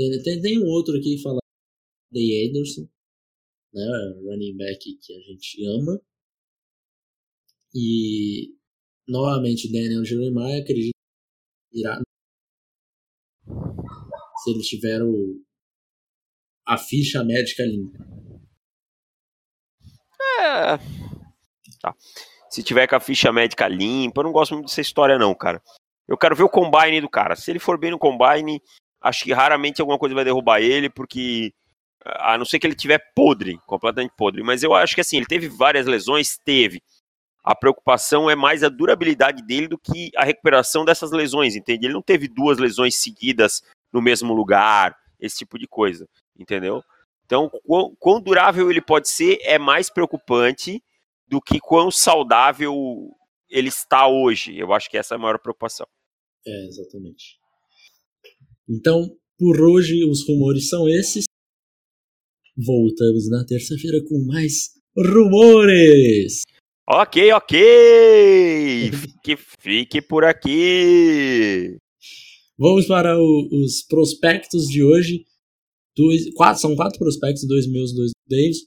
tem, 0.00 0.22
tem, 0.22 0.40
tem 0.40 0.58
um 0.58 0.66
outro 0.66 0.96
aqui 0.96 1.16
que 1.16 1.22
fala 1.22 1.38
Day 2.10 2.48
Anderson, 2.48 2.88
né, 3.74 3.84
running 4.24 4.56
back 4.56 4.98
que 4.98 5.14
a 5.14 5.20
gente 5.20 5.66
ama. 5.66 6.00
E 7.74 8.54
novamente 9.06 9.70
Daniel 9.70 10.04
Jeremiah 10.04 10.62
acredito 10.62 10.94
que 11.70 11.80
irá 11.80 12.00
se 14.42 14.50
ele 14.50 14.62
tiver 14.62 15.02
o, 15.02 15.44
a 16.66 16.78
ficha 16.78 17.22
médica 17.22 17.62
limpa. 17.64 17.98
É. 20.40 20.78
Tá. 21.80 21.94
Se 22.48 22.62
tiver 22.62 22.86
com 22.88 22.96
a 22.96 23.00
ficha 23.00 23.30
médica 23.30 23.68
limpa, 23.68 24.20
eu 24.20 24.24
não 24.24 24.32
gosto 24.32 24.54
muito 24.54 24.68
dessa 24.68 24.80
história, 24.80 25.18
não, 25.18 25.34
cara. 25.34 25.62
Eu 26.08 26.16
quero 26.16 26.34
ver 26.34 26.42
o 26.42 26.48
combine 26.48 27.00
do 27.00 27.08
cara. 27.08 27.36
Se 27.36 27.50
ele 27.50 27.58
for 27.58 27.78
bem 27.78 27.90
no 27.90 27.98
combine, 27.98 28.60
acho 29.00 29.24
que 29.24 29.32
raramente 29.32 29.80
alguma 29.80 29.98
coisa 29.98 30.14
vai 30.14 30.24
derrubar 30.24 30.60
ele, 30.60 30.90
porque 30.90 31.52
a 32.04 32.36
não 32.38 32.44
ser 32.44 32.58
que 32.58 32.66
ele 32.66 32.74
tiver 32.74 32.98
podre, 33.14 33.58
completamente 33.66 34.12
podre. 34.16 34.42
Mas 34.42 34.62
eu 34.62 34.74
acho 34.74 34.94
que 34.94 35.00
assim, 35.00 35.16
ele 35.16 35.26
teve 35.26 35.48
várias 35.48 35.86
lesões, 35.86 36.38
teve. 36.38 36.82
A 37.42 37.54
preocupação 37.54 38.28
é 38.28 38.36
mais 38.36 38.62
a 38.62 38.68
durabilidade 38.68 39.42
dele 39.42 39.68
do 39.68 39.78
que 39.78 40.10
a 40.16 40.24
recuperação 40.24 40.84
dessas 40.84 41.10
lesões, 41.10 41.56
entende? 41.56 41.86
Ele 41.86 41.94
não 41.94 42.02
teve 42.02 42.28
duas 42.28 42.58
lesões 42.58 42.96
seguidas 42.96 43.62
no 43.92 44.02
mesmo 44.02 44.34
lugar, 44.34 44.96
esse 45.18 45.38
tipo 45.38 45.58
de 45.58 45.66
coisa, 45.66 46.08
entendeu? 46.38 46.82
Então, 47.24 47.50
quão, 47.64 47.94
quão 47.98 48.20
durável 48.20 48.70
ele 48.70 48.80
pode 48.80 49.08
ser 49.08 49.38
é 49.42 49.58
mais 49.58 49.88
preocupante 49.88 50.82
do 51.26 51.40
que 51.40 51.60
quão 51.60 51.90
saudável 51.90 52.74
ele 53.50 53.68
está 53.68 54.08
hoje. 54.08 54.56
Eu 54.56 54.72
acho 54.72 54.88
que 54.88 54.96
essa 54.96 55.14
é 55.14 55.16
a 55.16 55.18
maior 55.18 55.38
preocupação. 55.38 55.86
É, 56.46 56.66
exatamente. 56.66 57.38
Então, 58.68 59.10
por 59.38 59.60
hoje, 59.60 60.04
os 60.04 60.26
rumores 60.26 60.68
são 60.68 60.88
esses. 60.88 61.24
Voltamos 62.56 63.28
na 63.28 63.44
terça-feira 63.44 64.02
com 64.06 64.24
mais 64.26 64.70
rumores. 64.96 66.42
Ok, 66.88 67.32
ok. 67.32 68.90
fique, 69.24 69.36
fique 69.60 70.02
por 70.02 70.24
aqui. 70.24 71.76
Vamos 72.58 72.86
para 72.86 73.18
o, 73.18 73.48
os 73.64 73.82
prospectos 73.82 74.68
de 74.68 74.84
hoje. 74.84 75.24
Dois, 75.96 76.32
quatro, 76.34 76.60
são 76.60 76.76
quatro 76.76 76.98
prospectos, 76.98 77.46
dois 77.46 77.66
meus, 77.66 77.92
dois 77.94 78.12
deles, 78.28 78.58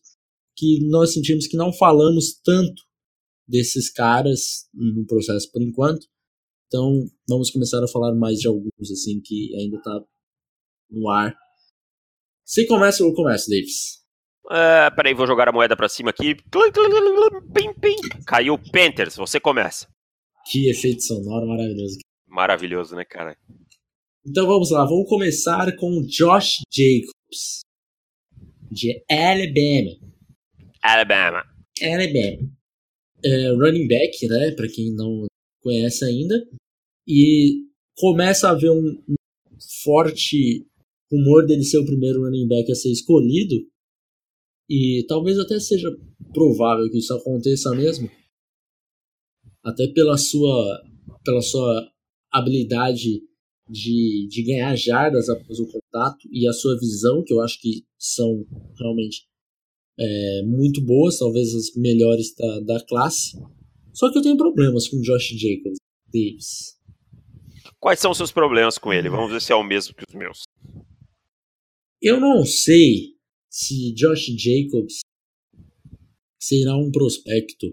que 0.57 0.85
nós 0.87 1.13
sentimos 1.13 1.47
que 1.47 1.55
não 1.55 1.71
falamos 1.71 2.39
tanto 2.43 2.83
desses 3.47 3.91
caras 3.91 4.67
no 4.73 5.05
processo 5.05 5.51
por 5.51 5.61
enquanto. 5.61 6.05
Então, 6.67 7.05
vamos 7.27 7.51
começar 7.51 7.83
a 7.83 7.87
falar 7.87 8.15
mais 8.15 8.39
de 8.39 8.47
alguns, 8.47 8.91
assim, 8.91 9.21
que 9.23 9.55
ainda 9.55 9.79
tá 9.81 10.01
no 10.89 11.09
ar. 11.09 11.35
Se 12.43 12.65
começa 12.65 13.03
ou 13.03 13.13
começa, 13.13 13.49
Davis? 13.49 14.03
Uh, 14.45 14.93
peraí, 14.95 15.13
vou 15.13 15.27
jogar 15.27 15.47
a 15.47 15.51
moeda 15.51 15.77
pra 15.77 15.87
cima 15.87 16.09
aqui. 16.09 16.35
Caiu 18.25 18.57
Panthers, 18.57 19.15
você 19.15 19.39
começa. 19.39 19.87
Que 20.49 20.69
efeito 20.69 21.03
sonoro 21.03 21.47
maravilhoso. 21.47 21.99
Maravilhoso, 22.27 22.95
né, 22.95 23.05
cara? 23.05 23.37
Então 24.25 24.47
vamos 24.47 24.71
lá, 24.71 24.85
vamos 24.85 25.07
começar 25.07 25.75
com 25.75 26.01
Josh 26.07 26.61
Jacobs, 26.73 27.61
de 28.71 29.03
Alabama. 29.09 30.13
Alabama. 30.81 31.43
Alabama. 31.81 32.62
É, 33.25 33.51
running 33.51 33.87
back, 33.87 34.27
né, 34.27 34.51
para 34.51 34.67
quem 34.67 34.93
não 34.93 35.25
conhece 35.61 36.03
ainda. 36.03 36.45
E 37.07 37.65
começa 37.97 38.47
a 38.47 38.51
haver 38.51 38.71
um, 38.71 39.03
forte 39.83 40.65
rumor 41.11 41.45
dele 41.45 41.63
ser 41.63 41.77
o 41.77 41.85
primeiro 41.85 42.23
running 42.23 42.47
back 42.47 42.71
a 42.71 42.75
ser 42.75 42.91
escolhido. 42.91 43.55
E 44.69 45.05
talvez 45.07 45.37
até 45.37 45.59
seja 45.59 45.89
provável 46.33 46.89
que 46.89 46.97
isso 46.97 47.13
aconteça 47.13 47.73
mesmo. 47.75 48.09
Até 49.63 49.87
pela 49.87 50.17
sua, 50.17 50.83
pela 51.23 51.41
sua 51.41 51.89
habilidade 52.31 53.21
de, 53.69 54.27
de 54.29 54.43
ganhar 54.43 54.75
jardas 54.75 55.29
após 55.29 55.59
o 55.59 55.67
contato 55.67 56.27
e 56.31 56.47
a 56.47 56.53
sua 56.53 56.77
visão, 56.79 57.23
que 57.23 57.33
eu 57.33 57.41
acho 57.41 57.59
que 57.61 57.85
são 57.97 58.45
realmente 58.77 59.25
é, 59.99 60.41
muito 60.43 60.81
boas, 60.81 61.19
talvez 61.19 61.53
as 61.53 61.75
melhores 61.75 62.33
da, 62.35 62.59
da 62.61 62.85
classe. 62.85 63.37
Só 63.93 64.11
que 64.11 64.17
eu 64.17 64.21
tenho 64.21 64.37
problemas 64.37 64.87
com 64.87 65.01
Josh 65.01 65.29
Jacobs, 65.37 65.77
Davis. 66.07 66.77
Quais 67.79 67.99
são 67.99 68.11
os 68.11 68.17
seus 68.17 68.31
problemas 68.31 68.77
com 68.77 68.93
ele? 68.93 69.09
Vamos 69.09 69.31
ver 69.31 69.41
se 69.41 69.51
é 69.51 69.55
o 69.55 69.63
mesmo 69.63 69.93
que 69.93 70.03
os 70.07 70.15
meus. 70.15 70.43
Eu 72.01 72.19
não 72.19 72.45
sei 72.45 73.15
se 73.49 73.93
Josh 73.93 74.25
Jacobs 74.37 74.99
será 76.41 76.75
um 76.75 76.91
prospecto 76.91 77.67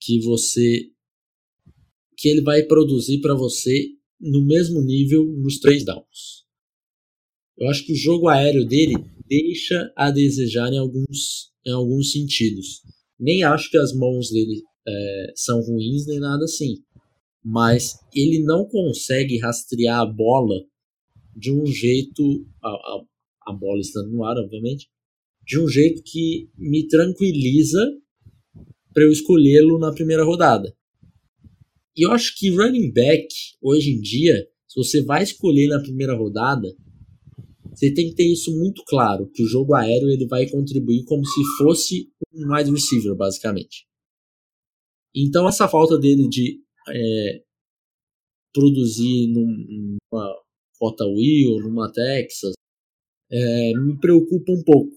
que 0.00 0.20
você 0.20 0.90
que 2.16 2.28
ele 2.28 2.42
vai 2.42 2.62
produzir 2.62 3.20
para 3.20 3.34
você 3.34 3.88
no 4.20 4.44
mesmo 4.44 4.80
nível 4.80 5.24
nos 5.24 5.58
três 5.58 5.84
downs. 5.84 6.44
Eu 7.56 7.68
acho 7.68 7.84
que 7.84 7.92
o 7.92 7.96
jogo 7.96 8.28
aéreo 8.28 8.64
dele 8.64 8.94
deixa 9.28 9.92
a 9.96 10.10
desejar 10.10 10.72
em 10.72 10.78
alguns, 10.78 11.52
em 11.66 11.70
alguns 11.70 12.12
sentidos. 12.12 12.82
Nem 13.18 13.44
acho 13.44 13.70
que 13.70 13.78
as 13.78 13.92
mãos 13.92 14.30
dele 14.30 14.62
é, 14.86 15.32
são 15.34 15.60
ruins 15.60 16.06
nem 16.06 16.18
nada 16.18 16.44
assim. 16.44 16.82
Mas 17.42 17.98
ele 18.14 18.42
não 18.42 18.66
consegue 18.66 19.38
rastrear 19.38 20.00
a 20.00 20.06
bola 20.06 20.64
de 21.36 21.52
um 21.52 21.66
jeito. 21.66 22.46
A, 22.62 22.68
a, 22.68 23.04
a 23.48 23.52
bola 23.52 23.80
estando 23.80 24.10
no 24.10 24.24
ar, 24.24 24.36
obviamente. 24.38 24.88
De 25.46 25.60
um 25.60 25.68
jeito 25.68 26.02
que 26.02 26.48
me 26.56 26.86
tranquiliza 26.88 27.80
para 28.94 29.04
eu 29.04 29.12
escolhê-lo 29.12 29.78
na 29.78 29.92
primeira 29.92 30.24
rodada. 30.24 30.74
E 31.96 32.06
eu 32.06 32.12
acho 32.12 32.36
que 32.38 32.50
running 32.50 32.92
back, 32.92 33.28
hoje 33.60 33.90
em 33.90 34.00
dia, 34.00 34.48
se 34.66 34.76
você 34.76 35.02
vai 35.02 35.22
escolher 35.22 35.68
na 35.68 35.80
primeira 35.80 36.14
rodada, 36.14 36.74
você 37.74 37.92
tem 37.92 38.08
que 38.10 38.14
ter 38.14 38.32
isso 38.32 38.56
muito 38.56 38.82
claro, 38.86 39.28
que 39.30 39.42
o 39.42 39.46
jogo 39.46 39.74
aéreo 39.74 40.08
ele 40.10 40.26
vai 40.26 40.48
contribuir 40.48 41.04
como 41.04 41.24
se 41.24 41.40
fosse 41.58 42.12
um 42.32 42.54
wide 42.54 42.70
receiver, 42.70 43.14
basicamente. 43.14 43.86
Então 45.14 45.48
essa 45.48 45.68
falta 45.68 45.98
dele 45.98 46.28
de 46.28 46.60
é, 46.88 47.42
produzir 48.52 49.28
num, 49.28 49.98
numa 50.12 50.42
Rota 50.80 51.04
Wheel, 51.04 51.60
numa 51.62 51.90
Texas, 51.92 52.54
é, 53.30 53.72
me 53.74 53.98
preocupa 53.98 54.52
um 54.52 54.62
pouco. 54.64 54.92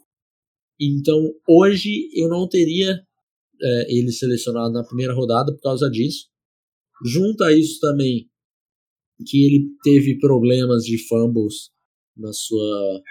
Então 0.80 1.34
hoje 1.48 2.10
eu 2.14 2.30
não 2.30 2.48
teria 2.48 3.02
é, 3.62 3.94
ele 3.94 4.12
selecionado 4.12 4.72
na 4.72 4.84
primeira 4.84 5.14
rodada 5.14 5.52
por 5.54 5.62
causa 5.62 5.90
disso. 5.90 6.28
Junta 7.06 7.46
a 7.46 7.54
isso 7.54 7.80
também 7.80 8.30
que 9.26 9.46
ele 9.46 9.68
teve 9.84 10.20
problemas 10.20 10.84
de 10.84 10.98
fumbles 11.08 11.72
na 12.18 12.34
sua, 12.34 13.04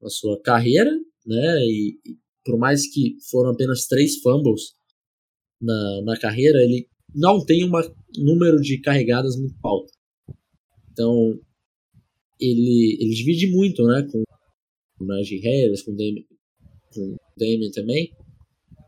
na 0.00 0.08
sua 0.08 0.40
carreira, 0.42 0.90
né? 1.26 1.58
E, 1.64 1.98
e 2.06 2.16
por 2.44 2.58
mais 2.58 2.86
que 2.92 3.16
foram 3.30 3.50
apenas 3.50 3.86
três 3.86 4.18
fumbles 4.20 4.74
na, 5.60 6.02
na 6.02 6.18
carreira, 6.18 6.58
ele 6.62 6.88
não 7.14 7.44
tem 7.44 7.64
um 7.64 7.70
número 8.18 8.60
de 8.60 8.80
carregadas 8.80 9.36
muito 9.36 9.54
alto. 9.62 9.92
Então, 10.90 11.38
ele, 12.40 12.98
ele 13.00 13.14
divide 13.14 13.46
muito, 13.46 13.86
né? 13.86 14.06
Com 14.10 14.22
o 15.00 15.06
Najee 15.06 15.40
Harris, 15.40 15.82
com 15.82 15.92
o 15.92 15.96
Damien, 15.96 16.26
com 16.92 17.72
também. 17.72 18.12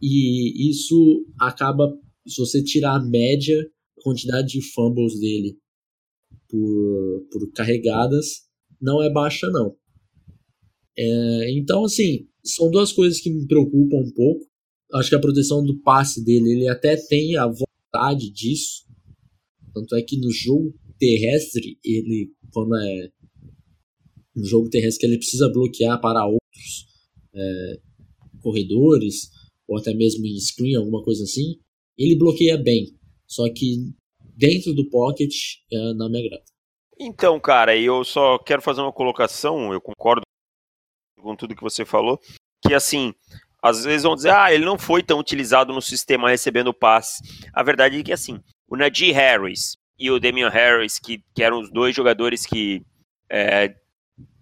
E 0.02 0.70
isso 0.70 1.24
acaba, 1.40 1.96
se 2.26 2.38
você 2.38 2.62
tirar 2.62 2.96
a 2.96 3.04
média, 3.04 3.66
quantidade 4.02 4.48
de 4.48 4.72
fumbles 4.72 5.18
dele 5.18 5.56
por, 6.48 7.26
por 7.30 7.52
carregadas 7.52 8.44
não 8.80 9.02
é 9.02 9.10
baixa, 9.10 9.50
não. 9.50 9.76
É, 10.96 11.50
então, 11.58 11.84
assim, 11.84 12.28
são 12.44 12.70
duas 12.70 12.92
coisas 12.92 13.20
que 13.20 13.30
me 13.30 13.46
preocupam 13.46 13.96
um 13.96 14.12
pouco. 14.12 14.46
Acho 14.94 15.08
que 15.08 15.14
a 15.14 15.20
proteção 15.20 15.64
do 15.64 15.80
passe 15.80 16.24
dele, 16.24 16.50
ele 16.52 16.68
até 16.68 16.96
tem 16.96 17.36
a 17.36 17.46
vontade 17.46 18.30
disso. 18.30 18.84
Tanto 19.72 19.96
é 19.96 20.02
que 20.02 20.16
no 20.18 20.30
jogo 20.30 20.72
terrestre, 20.98 21.78
ele, 21.84 22.30
quando 22.52 22.76
é 22.76 23.10
no 24.34 24.44
jogo 24.44 24.68
terrestre, 24.68 25.06
ele 25.06 25.18
precisa 25.18 25.48
bloquear 25.48 26.00
para 26.00 26.26
outros 26.26 26.86
é, 27.34 27.80
corredores, 28.40 29.30
ou 29.66 29.78
até 29.78 29.94
mesmo 29.94 30.26
em 30.26 30.38
screen, 30.38 30.74
alguma 30.74 31.02
coisa 31.02 31.24
assim, 31.24 31.58
ele 31.96 32.16
bloqueia 32.16 32.56
bem. 32.56 32.96
Só 33.26 33.48
que 33.52 33.92
dentro 34.36 34.74
do 34.74 34.88
pocket 34.90 35.32
é, 35.72 35.94
não 35.94 36.10
me 36.10 36.18
agrada. 36.18 36.44
Então, 36.98 37.40
cara, 37.40 37.76
eu 37.76 38.04
só 38.04 38.38
quero 38.38 38.62
fazer 38.62 38.80
uma 38.80 38.92
colocação, 38.92 39.72
eu 39.72 39.80
concordo 39.80 40.22
com 41.20 41.34
tudo 41.34 41.56
que 41.56 41.62
você 41.62 41.84
falou, 41.84 42.20
que 42.64 42.74
assim, 42.74 43.14
às 43.62 43.84
vezes 43.84 44.02
vão 44.02 44.14
dizer, 44.14 44.30
ah, 44.30 44.52
ele 44.52 44.64
não 44.64 44.78
foi 44.78 45.02
tão 45.02 45.18
utilizado 45.18 45.72
no 45.72 45.80
sistema 45.80 46.28
recebendo 46.28 46.72
passe. 46.72 47.22
A 47.52 47.62
verdade 47.62 47.98
é 47.98 48.02
que 48.02 48.12
assim, 48.12 48.40
o 48.68 48.76
Najee 48.76 49.10
Harris 49.10 49.76
e 49.98 50.10
o 50.10 50.20
Damian 50.20 50.50
Harris, 50.50 50.98
que, 50.98 51.24
que 51.34 51.42
eram 51.42 51.60
os 51.60 51.70
dois 51.70 51.94
jogadores 51.94 52.44
que 52.44 52.84
é, 53.30 53.74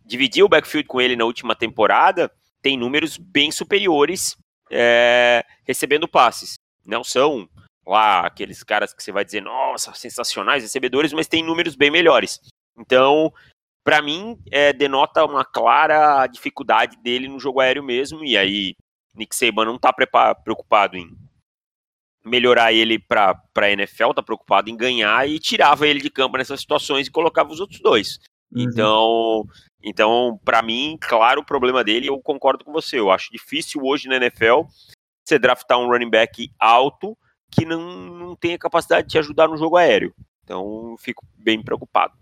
dividiam 0.04 0.46
o 0.46 0.48
backfield 0.48 0.88
com 0.88 1.00
ele 1.00 1.16
na 1.16 1.24
última 1.24 1.54
temporada, 1.54 2.30
tem 2.60 2.76
números 2.76 3.16
bem 3.16 3.50
superiores 3.50 4.36
é, 4.70 5.44
recebendo 5.64 6.08
passes. 6.08 6.54
Não 6.84 7.04
são 7.04 7.48
lá 7.86 8.26
aqueles 8.26 8.62
caras 8.62 8.92
que 8.92 9.02
você 9.02 9.12
vai 9.12 9.24
dizer, 9.24 9.40
nossa, 9.40 9.92
sensacionais 9.94 10.62
recebedores, 10.62 11.12
mas 11.12 11.26
tem 11.26 11.42
números 11.42 11.74
bem 11.74 11.90
melhores. 11.90 12.40
Então, 12.78 13.32
para 13.84 14.00
mim, 14.00 14.38
é, 14.50 14.72
denota 14.72 15.24
uma 15.24 15.44
clara 15.44 16.26
dificuldade 16.26 16.96
dele 17.02 17.28
no 17.28 17.40
jogo 17.40 17.60
aéreo 17.60 17.82
mesmo, 17.82 18.24
e 18.24 18.36
aí 18.36 18.74
Nick 19.14 19.34
Saban 19.34 19.64
não 19.64 19.78
tá 19.78 19.92
preocupado 19.92 20.96
em 20.96 21.10
melhorar 22.24 22.72
ele 22.72 22.98
para 22.98 23.36
a 23.56 23.70
NFL, 23.70 24.12
tá 24.12 24.22
preocupado 24.22 24.70
em 24.70 24.76
ganhar 24.76 25.28
e 25.28 25.38
tirava 25.38 25.86
ele 25.86 26.00
de 26.00 26.10
campo 26.10 26.38
nessas 26.38 26.60
situações 26.60 27.08
e 27.08 27.10
colocava 27.10 27.52
os 27.52 27.60
outros 27.60 27.80
dois. 27.80 28.18
Uhum. 28.52 28.62
Então, 28.62 29.44
então 29.82 30.40
para 30.44 30.62
mim, 30.62 30.96
claro, 31.00 31.40
o 31.40 31.44
problema 31.44 31.82
dele, 31.82 32.08
eu 32.08 32.20
concordo 32.20 32.64
com 32.64 32.72
você. 32.72 32.98
Eu 32.98 33.10
acho 33.10 33.32
difícil 33.32 33.82
hoje 33.82 34.08
na 34.08 34.16
NFL 34.16 34.62
você 35.24 35.38
draftar 35.38 35.78
um 35.78 35.88
running 35.88 36.10
back 36.10 36.50
alto 36.58 37.16
que 37.52 37.64
não, 37.64 38.16
não 38.16 38.36
tem 38.36 38.54
a 38.54 38.58
capacidade 38.58 39.06
de 39.06 39.12
te 39.12 39.18
ajudar 39.18 39.48
no 39.48 39.56
jogo 39.56 39.76
aéreo. 39.76 40.14
Então, 40.42 40.96
fico 40.98 41.24
bem 41.36 41.62
preocupado. 41.62 42.16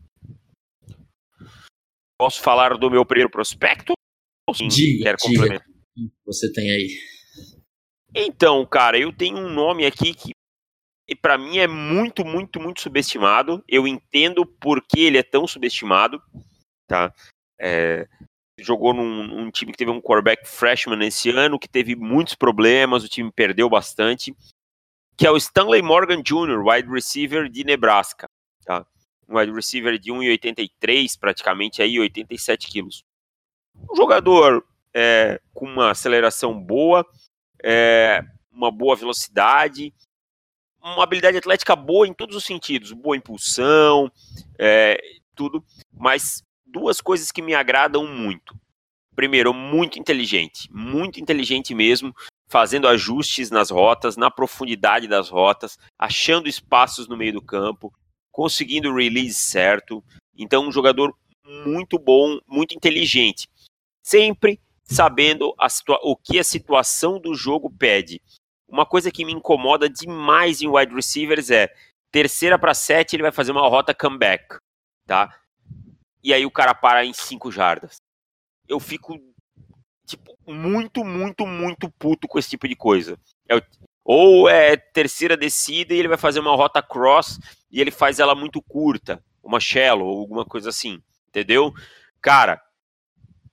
Posso 2.19 2.43
falar 2.43 2.77
do 2.77 2.91
meu 2.91 3.07
primeiro 3.07 3.31
prospecto? 3.31 3.95
Sim, 4.55 4.69
diga, 4.69 5.15
diga. 5.17 5.65
Você 6.27 6.53
tem 6.53 6.71
aí. 6.71 6.99
Então, 8.15 8.67
cara, 8.67 8.99
eu 8.99 9.13
tenho 9.13 9.39
um 9.39 9.49
nome 9.49 9.87
aqui 9.87 10.13
que 10.13 10.33
para 11.23 11.39
mim 11.39 11.59
é 11.59 11.67
muito, 11.67 12.25
muito, 12.25 12.61
muito 12.61 12.81
subestimado. 12.81 13.65
Eu 13.67 13.87
entendo 13.87 14.45
por 14.45 14.83
que 14.83 15.01
ele 15.01 15.19
é 15.19 15.23
tão 15.23 15.47
subestimado, 15.47 16.21
tá? 16.87 17.13
É, 17.61 18.09
jogou 18.59 18.93
num, 18.93 19.27
num, 19.27 19.51
time 19.51 19.73
que 19.73 19.79
teve 19.79 19.91
um 19.91 20.01
quarterback 20.01 20.47
freshman 20.47 21.07
esse 21.07 21.31
ano, 21.31 21.59
que 21.59 21.69
teve 21.69 21.97
muitos 21.97 22.35
problemas, 22.35 23.05
o 23.05 23.09
time 23.09 23.31
perdeu 23.33 23.69
bastante 23.69 24.35
que 25.21 25.27
é 25.27 25.31
o 25.31 25.37
Stanley 25.37 25.83
Morgan 25.83 26.23
Jr., 26.23 26.67
wide 26.67 26.89
receiver 26.89 27.47
de 27.47 27.63
Nebraska. 27.63 28.27
Tá? 28.65 28.87
um 29.29 29.37
wide 29.37 29.53
receiver 29.53 29.99
de 29.99 30.11
1,83 30.11 31.19
praticamente, 31.21 31.83
aí 31.83 32.01
87 32.01 32.67
quilos. 32.69 33.05
Um 33.91 33.95
jogador 33.95 34.65
é, 34.95 35.39
com 35.53 35.67
uma 35.67 35.91
aceleração 35.91 36.59
boa, 36.59 37.07
é, 37.63 38.25
uma 38.51 38.71
boa 38.71 38.97
velocidade, 38.97 39.93
uma 40.83 41.05
habilidade 41.05 41.37
atlética 41.37 41.77
boa 41.77 42.09
em 42.09 42.15
todos 42.15 42.35
os 42.35 42.47
sentidos, 42.47 42.91
boa 42.93 43.15
impulsão, 43.15 44.11
é, 44.59 44.99
tudo, 45.35 45.63
mas 45.93 46.43
duas 46.65 46.99
coisas 46.99 47.31
que 47.31 47.43
me 47.43 47.53
agradam 47.53 48.07
muito. 48.07 48.59
Primeiro, 49.15 49.53
muito 49.53 49.99
inteligente, 49.99 50.67
muito 50.73 51.21
inteligente 51.21 51.75
mesmo, 51.75 52.15
fazendo 52.51 52.89
ajustes 52.89 53.49
nas 53.49 53.71
rotas, 53.71 54.17
na 54.17 54.29
profundidade 54.29 55.07
das 55.07 55.29
rotas, 55.29 55.79
achando 55.97 56.49
espaços 56.49 57.07
no 57.07 57.17
meio 57.17 57.35
do 57.35 57.43
campo, 57.43 57.95
conseguindo 58.33 58.91
o 58.91 58.97
release 58.97 59.35
certo. 59.35 60.03
Então, 60.37 60.67
um 60.67 60.73
jogador 60.73 61.17
muito 61.45 61.97
bom, 61.97 62.41
muito 62.49 62.75
inteligente. 62.75 63.49
Sempre 64.03 64.61
sabendo 64.83 65.55
o 66.03 66.17
que 66.17 66.41
a 66.41 66.45
situação 66.45 67.21
do 67.21 67.37
jogo 67.37 67.71
pede. 67.71 68.21
Uma 68.69 68.85
coisa 68.85 69.13
que 69.13 69.25
me 69.25 69.33
incomoda 69.33 69.89
demais 69.89 70.61
em 70.61 70.67
wide 70.67 70.93
receivers 70.93 71.51
é 71.51 71.73
terceira 72.11 72.59
para 72.59 72.75
sete, 72.75 73.15
ele 73.15 73.23
vai 73.23 73.33
fazer 73.33 73.53
uma 73.53 73.69
rota 73.69 73.95
comeback, 73.95 74.57
tá? 75.07 75.41
E 76.23 76.35
aí 76.35 76.45
o 76.45 76.51
cara 76.51 76.75
para 76.75 77.05
em 77.05 77.13
cinco 77.13 77.53
jardas. 77.53 77.97
Eu 78.67 78.81
fico 78.81 79.17
tipo 80.11 80.37
muito, 80.47 81.05
muito, 81.05 81.47
muito 81.47 81.91
puto 81.99 82.29
com 82.29 82.39
esse 82.39 82.51
tipo 82.51 82.69
de 82.69 82.77
coisa. 82.77 83.19
É, 83.49 83.61
ou 84.05 84.49
é 84.49 84.77
terceira 84.77 85.37
descida 85.37 85.95
e 85.95 85.99
ele 85.99 86.09
vai 86.09 86.19
fazer 86.19 86.41
uma 86.41 86.55
rota 86.55 86.83
cross 86.83 87.39
e 87.71 87.81
ele 87.81 87.91
faz 87.91 88.19
ela 88.19 88.35
muito 88.35 88.61
curta, 88.63 89.23
uma 89.43 89.61
shallow 89.61 90.07
ou 90.07 90.21
alguma 90.21 90.45
coisa 90.45 90.71
assim, 90.71 91.01
entendeu? 91.29 91.73
Cara, 92.21 92.61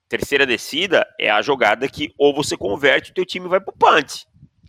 terceira 0.10 0.46
descida 0.46 1.08
é 1.20 1.30
a 1.30 1.42
jogada 1.42 1.88
que 1.88 2.14
ou 2.18 2.34
você 2.34 2.58
converte 2.58 3.12
o 3.12 3.14
teu 3.14 3.26
time 3.26 3.48
vai 3.48 3.60
pro 3.60 3.74
punch 3.74 4.26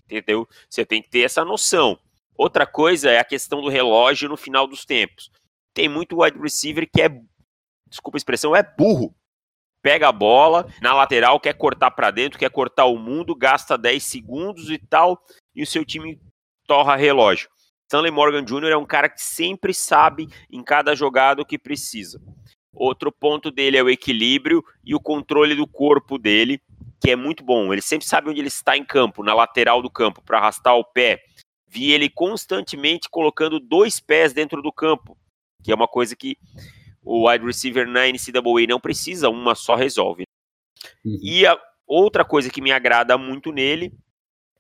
entendeu? 0.09 0.49
Você 0.69 0.85
tem 0.85 1.03
que 1.03 1.11
ter 1.11 1.21
essa 1.21 1.45
noção. 1.45 1.99
Outra 2.35 2.67
coisa 2.67 3.11
é 3.11 3.19
a 3.19 3.25
questão 3.25 3.61
do 3.61 3.69
relógio 3.69 4.29
no 4.29 4.37
final 4.37 4.67
dos 4.67 4.85
tempos. 4.85 5.31
Tem 5.75 5.89
muito 5.89 6.23
wide 6.23 6.39
receiver 6.39 6.89
que 6.91 7.03
é, 7.03 7.09
desculpa 7.89 8.17
a 8.17 8.21
expressão, 8.21 8.57
é 8.57 8.63
burro. 8.63 9.15
Pega 9.83 10.09
a 10.09 10.13
bola, 10.13 10.67
na 10.83 10.93
lateral 10.93 11.39
quer 11.39 11.55
cortar 11.55 11.91
para 11.93 12.11
dentro, 12.11 12.39
quer 12.39 12.51
cortar 12.51 12.87
o 12.87 12.99
mundo, 12.99 13.35
gasta 13.35 13.79
10 13.79 14.03
segundos 14.03 14.71
e 14.71 14.79
tal, 14.79 15.23
e 15.55 15.63
o 15.63 15.67
seu 15.67 15.85
time 15.85 16.21
torra 16.67 16.97
relógio. 16.97 17.49
Stanley 17.85 18.11
Morgan 18.11 18.45
Jr. 18.45 18.71
é 18.71 18.77
um 18.77 18.85
cara 18.85 19.09
que 19.09 19.23
sempre 19.23 19.73
sabe 19.73 20.29
em 20.51 20.63
cada 20.63 20.95
jogada 20.95 21.41
o 21.41 21.47
que 21.47 21.59
precisa. 21.59 22.21
Outro 22.75 23.11
ponto 23.11 23.51
dele 23.51 23.79
é 23.79 23.83
o 23.83 23.89
equilíbrio 23.89 24.63
e 24.85 24.95
o 24.95 25.01
controle 25.01 25.55
do 25.55 25.67
corpo 25.67 26.19
dele, 26.19 26.61
que 27.01 27.11
é 27.11 27.17
muito 27.17 27.43
bom. 27.43 27.73
Ele 27.73 27.81
sempre 27.81 28.07
sabe 28.07 28.29
onde 28.29 28.41
ele 28.41 28.49
está 28.49 28.77
em 28.77 28.85
campo, 28.85 29.25
na 29.25 29.33
lateral 29.33 29.81
do 29.81 29.91
campo, 29.91 30.23
para 30.23 30.39
arrastar 30.39 30.77
o 30.77 30.85
pé. 30.85 31.23
Vi 31.67 31.91
ele 31.91 32.11
constantemente 32.11 33.09
colocando 33.09 33.59
dois 33.59 34.01
pés 34.01 34.33
dentro 34.33 34.61
do 34.61 34.73
campo, 34.73 35.17
que 35.63 35.73
é 35.73 35.75
uma 35.75 35.89
coisa 35.89 36.15
que 36.15 36.37
o 37.03 37.29
wide 37.29 37.45
receiver 37.45 37.87
na 37.87 38.07
NCAA 38.07 38.67
não 38.69 38.81
precisa, 38.81 39.29
uma 39.29 39.55
só 39.55 39.75
resolve. 39.75 40.25
Uhum. 41.05 41.19
E 41.23 41.47
a 41.47 41.59
outra 41.87 42.25
coisa 42.25 42.51
que 42.51 42.61
me 42.61 42.73
agrada 42.73 43.17
muito 43.17 43.53
nele 43.53 43.93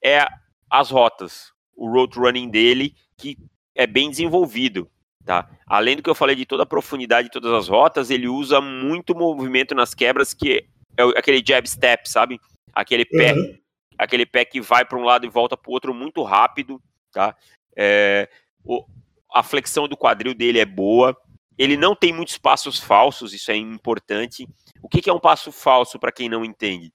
é 0.02 0.26
as 0.70 0.90
rotas, 0.90 1.52
o 1.76 1.88
road 1.90 2.18
running 2.18 2.48
dele, 2.48 2.94
que 3.16 3.36
é 3.74 3.86
bem 3.86 4.10
desenvolvido. 4.10 4.90
Tá? 5.24 5.48
Além 5.66 5.96
do 5.96 6.02
que 6.02 6.08
eu 6.08 6.14
falei 6.14 6.34
de 6.34 6.46
toda 6.46 6.62
a 6.62 6.66
profundidade 6.66 7.28
de 7.28 7.32
todas 7.32 7.52
as 7.52 7.68
rotas, 7.68 8.10
ele 8.10 8.26
usa 8.26 8.60
muito 8.60 9.14
movimento 9.14 9.74
nas 9.74 9.94
quebras 9.94 10.32
que 10.32 10.66
é 10.96 11.02
aquele 11.16 11.42
jab 11.46 11.68
step, 11.68 12.08
sabe? 12.08 12.40
Aquele 12.72 13.04
pé, 13.04 13.34
uhum. 13.34 13.58
aquele 13.98 14.24
pé 14.24 14.44
que 14.44 14.60
vai 14.60 14.84
para 14.84 14.98
um 14.98 15.04
lado 15.04 15.26
e 15.26 15.28
volta 15.28 15.56
para 15.56 15.70
o 15.70 15.72
outro 15.72 15.92
muito 15.92 16.22
rápido, 16.22 16.82
tá? 17.12 17.36
É, 17.76 18.28
o, 18.64 18.84
a 19.32 19.42
flexão 19.42 19.86
do 19.86 19.96
quadril 19.96 20.34
dele 20.34 20.58
é 20.58 20.64
boa. 20.64 21.16
Ele 21.58 21.76
não 21.76 21.94
tem 21.94 22.12
muitos 22.12 22.38
passos 22.38 22.78
falsos, 22.78 23.34
isso 23.34 23.50
é 23.50 23.56
importante. 23.56 24.48
O 24.80 24.88
que, 24.88 25.02
que 25.02 25.10
é 25.10 25.12
um 25.12 25.18
passo 25.18 25.50
falso 25.50 25.98
para 25.98 26.12
quem 26.12 26.28
não 26.28 26.44
entende? 26.44 26.92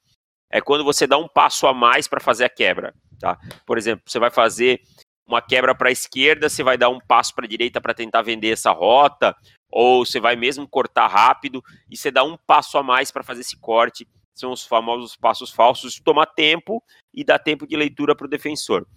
É 0.49 0.62
quando 0.62 0.84
você 0.84 1.06
dá 1.06 1.17
um 1.17 1.28
passo 1.28 1.67
a 1.67 1.73
mais 1.73 2.08
para 2.08 2.21
fazer 2.21 2.45
a 2.45 2.49
quebra, 2.49 2.93
tá? 3.19 3.38
Por 3.65 3.78
exemplo, 3.78 4.04
você 4.08 4.19
vai 4.19 4.32
fazer 4.32 4.82
uma 5.28 5.41
quebra 5.41 5.76
para 5.76 5.89
a 5.89 5.91
esquerda, 5.91 6.47
você 6.47 6.63
vai 6.63 6.78
dar 6.78 6.89
um 6.89 6.99
passo 6.99 7.34
para 7.36 7.45
a 7.45 7.47
direita 7.47 7.82
para 7.82 7.93
tentar 7.93 8.21
vender 8.21 8.52
essa 8.52 8.71
rota, 8.71 9.36
ou 9.69 10.06
você 10.06 10.19
vai 10.19 10.36
mesmo 10.36 10.67
cortar 10.67 11.08
rápido 11.08 11.62
e 11.89 11.97
você 11.97 12.12
dá 12.12 12.23
um 12.23 12.38
passo 12.38 12.78
a 12.78 12.84
mais 12.84 13.12
para 13.12 13.23
fazer 13.23 13.41
esse 13.41 13.60
corte. 13.60 14.08
São 14.36 14.52
os 14.52 14.65
famosos 14.65 15.15
passos 15.15 15.52
falsos, 15.52 15.99
toma 15.99 16.26
tempo 16.26 16.84
e 17.13 17.23
dá 17.23 17.38
tempo 17.38 17.67
de 17.67 17.76
leitura 17.76 18.15
para 18.15 18.26
o 18.26 18.30
defensor. 18.30 18.88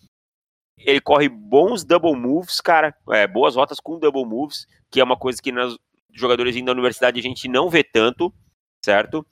Ele 0.79 1.01
corre 1.01 1.29
bons 1.29 1.85
double 1.85 2.15
moves, 2.15 2.61
cara, 2.61 2.95
é, 3.11 3.27
boas 3.27 3.57
rotas 3.57 3.81
com 3.81 3.99
double 3.99 4.27
moves, 4.27 4.67
que 4.91 5.01
é 5.01 5.05
uma 5.05 5.17
coisa 5.17 5.41
que 5.43 5.53
jogadores 6.13 6.55
vindo 6.55 6.67
da 6.67 6.73
universidade 6.73 7.19
a 7.19 7.23
gente 7.23 7.49
não 7.49 7.69
vê 7.69 7.85
tanto, 7.85 8.33
certo? 8.85 9.27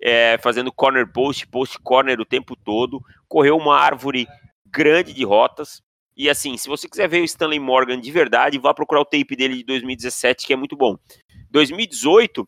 É, 0.00 0.38
fazendo 0.38 0.72
corner 0.72 1.10
post, 1.12 1.46
post 1.46 1.78
corner 1.78 2.20
o 2.20 2.26
tempo 2.26 2.56
todo, 2.56 3.00
correu 3.28 3.56
uma 3.56 3.76
árvore 3.76 4.26
grande 4.66 5.12
de 5.12 5.24
rotas, 5.24 5.82
e 6.16 6.28
assim, 6.28 6.56
se 6.56 6.68
você 6.68 6.88
quiser 6.88 7.08
ver 7.08 7.22
o 7.22 7.24
Stanley 7.24 7.58
Morgan 7.58 8.00
de 8.00 8.10
verdade, 8.10 8.58
vá 8.58 8.74
procurar 8.74 9.00
o 9.00 9.04
tape 9.04 9.34
dele 9.34 9.56
de 9.56 9.64
2017, 9.64 10.46
que 10.46 10.52
é 10.52 10.56
muito 10.56 10.76
bom. 10.76 10.96
2018, 11.50 12.46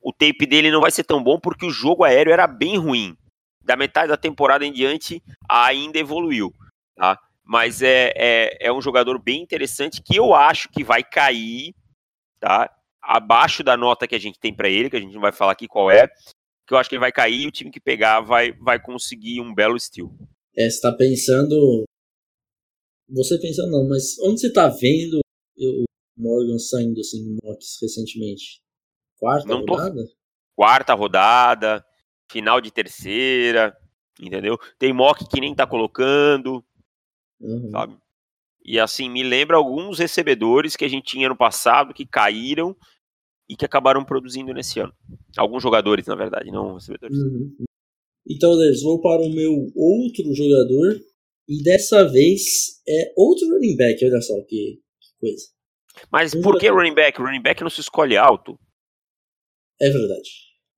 o 0.00 0.12
tape 0.12 0.46
dele 0.46 0.70
não 0.70 0.80
vai 0.80 0.90
ser 0.90 1.04
tão 1.04 1.22
bom 1.22 1.40
porque 1.40 1.66
o 1.66 1.70
jogo 1.70 2.04
aéreo 2.04 2.32
era 2.32 2.46
bem 2.46 2.78
ruim. 2.78 3.16
Da 3.62 3.74
metade 3.74 4.08
da 4.08 4.16
temporada 4.16 4.64
em 4.64 4.72
diante, 4.72 5.20
ainda 5.48 5.98
evoluiu, 5.98 6.52
tá? 6.94 7.18
Mas 7.46 7.80
é, 7.80 8.12
é, 8.16 8.66
é 8.66 8.72
um 8.72 8.82
jogador 8.82 9.22
bem 9.22 9.40
interessante 9.40 10.02
que 10.02 10.16
eu 10.16 10.34
acho 10.34 10.68
que 10.68 10.82
vai 10.82 11.04
cair, 11.04 11.74
tá? 12.40 12.74
Abaixo 13.00 13.62
da 13.62 13.76
nota 13.76 14.06
que 14.06 14.16
a 14.16 14.20
gente 14.20 14.38
tem 14.40 14.52
para 14.52 14.68
ele, 14.68 14.90
que 14.90 14.96
a 14.96 15.00
gente 15.00 15.14
não 15.14 15.20
vai 15.20 15.32
falar 15.32 15.52
aqui 15.52 15.68
qual 15.68 15.90
é, 15.90 16.08
que 16.66 16.74
eu 16.74 16.78
acho 16.78 16.88
que 16.88 16.96
ele 16.96 17.00
vai 17.00 17.12
cair 17.12 17.42
e 17.42 17.46
o 17.46 17.52
time 17.52 17.70
que 17.70 17.80
pegar 17.80 18.20
vai, 18.20 18.52
vai 18.52 18.82
conseguir 18.82 19.40
um 19.40 19.54
belo 19.54 19.76
estilo. 19.76 20.12
É, 20.56 20.68
você 20.68 20.80
tá 20.80 20.90
pensando 20.90 21.86
você 23.08 23.38
pensa, 23.38 23.64
não, 23.66 23.88
mas 23.88 24.18
onde 24.20 24.40
você 24.40 24.52
tá 24.52 24.68
vendo 24.68 25.20
o 25.56 25.84
Morgan 26.18 26.58
saindo 26.58 27.00
assim 27.00 27.18
em 27.18 27.38
mocks 27.42 27.78
recentemente? 27.80 28.60
Quarta 29.18 29.48
não 29.48 29.60
rodada? 29.60 30.04
Tô... 30.04 30.16
Quarta 30.56 30.94
rodada, 30.94 31.86
final 32.30 32.60
de 32.60 32.72
terceira, 32.72 33.76
entendeu? 34.20 34.58
Tem 34.78 34.92
mock 34.92 35.24
que 35.28 35.40
nem 35.40 35.54
tá 35.54 35.66
colocando, 35.66 36.64
uhum. 37.40 37.70
sabe? 37.70 37.96
E 38.64 38.80
assim, 38.80 39.08
me 39.08 39.22
lembra 39.22 39.56
alguns 39.56 39.98
recebedores 39.98 40.74
que 40.74 40.84
a 40.84 40.88
gente 40.88 41.06
tinha 41.06 41.28
no 41.28 41.36
passado 41.36 41.94
que 41.94 42.04
caíram 42.04 42.76
e 43.48 43.54
que 43.54 43.64
acabaram 43.64 44.04
produzindo 44.04 44.52
nesse 44.52 44.80
ano. 44.80 44.92
Alguns 45.36 45.62
jogadores, 45.62 46.06
na 46.06 46.16
verdade, 46.16 46.50
não 46.50 46.74
recebedores. 46.74 47.16
Uhum. 47.16 47.54
Então, 48.28 48.52
Leves, 48.52 48.82
vou 48.82 49.00
para 49.00 49.22
o 49.22 49.30
meu 49.30 49.52
outro 49.76 50.34
jogador 50.34 51.00
e 51.48 51.62
dessa 51.62 52.08
vez 52.08 52.82
é 52.88 53.12
outro 53.16 53.48
running 53.48 53.76
back, 53.76 54.04
olha 54.04 54.20
só 54.20 54.34
que, 54.48 54.80
que 55.00 55.08
coisa. 55.20 55.46
Mas 56.10 56.34
um 56.34 56.42
por 56.42 56.58
que 56.58 56.68
running 56.68 56.94
back? 56.94 57.20
Running 57.20 57.42
back 57.42 57.62
não 57.62 57.70
se 57.70 57.80
escolhe 57.80 58.16
alto. 58.16 58.58
É 59.80 59.88
verdade. 59.88 60.28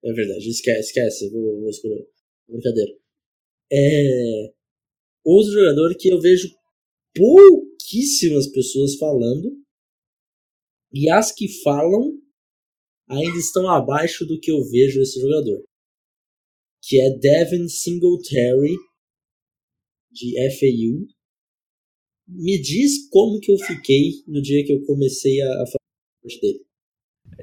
É 0.04 0.12
verdade. 0.12 0.48
Esquece, 0.48 0.80
esquece. 0.80 1.30
Vou, 1.30 1.60
vou 1.60 1.70
escolher. 1.70 2.06
Brincadeira. 2.48 2.92
É. 3.72 4.52
Outro 5.30 5.52
jogador 5.52 5.94
que 5.94 6.08
eu 6.08 6.18
vejo 6.18 6.48
pouquíssimas 7.14 8.46
pessoas 8.46 8.96
falando. 8.96 9.62
E 10.90 11.10
as 11.10 11.32
que 11.32 11.46
falam 11.62 12.18
ainda 13.06 13.36
estão 13.36 13.68
abaixo 13.68 14.24
do 14.24 14.40
que 14.40 14.50
eu 14.50 14.64
vejo 14.64 15.02
esse 15.02 15.20
jogador. 15.20 15.62
Que 16.82 16.98
é 16.98 17.10
Devin 17.18 17.68
Singletary 17.68 18.74
de 20.10 20.34
FAU. 20.58 21.06
Me 22.26 22.58
diz 22.58 23.06
como 23.10 23.38
que 23.38 23.52
eu 23.52 23.58
fiquei 23.58 24.22
no 24.26 24.40
dia 24.40 24.64
que 24.64 24.72
eu 24.72 24.82
comecei 24.86 25.42
a, 25.42 25.62
a 25.62 25.66
fazer 25.66 26.40
dele. 26.40 26.64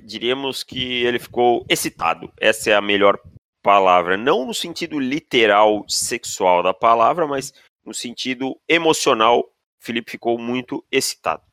Diríamos 0.03 0.63
que 0.63 1.03
ele 1.03 1.19
ficou 1.19 1.63
excitado. 1.69 2.33
Essa 2.41 2.71
é 2.71 2.73
a 2.73 2.81
melhor 2.81 3.19
palavra. 3.65 4.15
Não 4.15 4.45
no 4.45 4.53
sentido 4.53 4.99
literal 4.99 5.83
sexual 5.89 6.61
da 6.61 6.71
palavra, 6.71 7.25
mas 7.25 7.51
no 7.85 7.93
sentido 7.93 8.59
emocional. 8.67 9.51
Felipe 9.79 10.11
ficou 10.11 10.37
muito 10.37 10.83
excitado. 10.91 11.43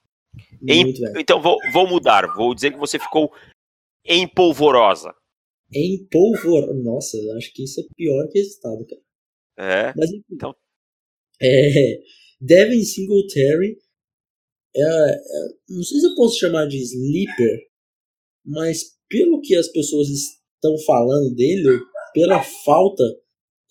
Muito 0.60 1.04
em, 1.04 1.20
então 1.20 1.40
vou, 1.40 1.58
vou 1.72 1.86
mudar. 1.86 2.26
Vou 2.34 2.54
dizer 2.54 2.72
que 2.72 2.78
você 2.78 2.98
ficou 2.98 3.32
empolvorosa. 4.04 5.14
Empolvorosa. 5.72 6.74
Nossa, 6.74 7.18
acho 7.36 7.52
que 7.52 7.64
isso 7.64 7.80
é 7.80 7.84
pior 7.94 8.28
que 8.30 8.38
excitado, 8.38 8.86
cara. 8.86 9.02
É. 9.58 9.92
Mas, 9.96 10.10
então 10.30 10.54
é, 11.42 12.00
Devin 12.40 12.84
Singletary 12.84 13.76
é, 14.74 14.80
é, 14.80 15.48
não 15.68 15.82
sei 15.82 16.00
se 16.00 16.06
eu 16.06 16.14
posso 16.14 16.38
chamar 16.38 16.66
de 16.66 16.78
sleeper, 16.78 17.68
mas 18.44 18.96
pelo 19.08 19.40
que 19.40 19.54
as 19.56 19.68
pessoas 19.68 20.08
estão 20.08 20.78
falando 20.86 21.34
dele, 21.34 21.80
pela 22.14 22.42
falta 22.64 23.02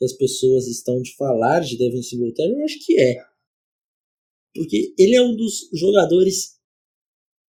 que 0.02 0.06
as 0.06 0.14
pessoas 0.14 0.68
estão 0.68 1.00
de 1.00 1.16
falar 1.16 1.60
de 1.60 1.78
Devin 1.78 2.02
Singletary, 2.02 2.54
eu 2.54 2.64
acho 2.64 2.84
que 2.84 3.00
é. 3.00 3.24
Porque 4.56 4.96
ele 4.98 5.16
é 5.16 5.22
um 5.22 5.36
dos 5.36 5.70
jogadores 5.72 6.60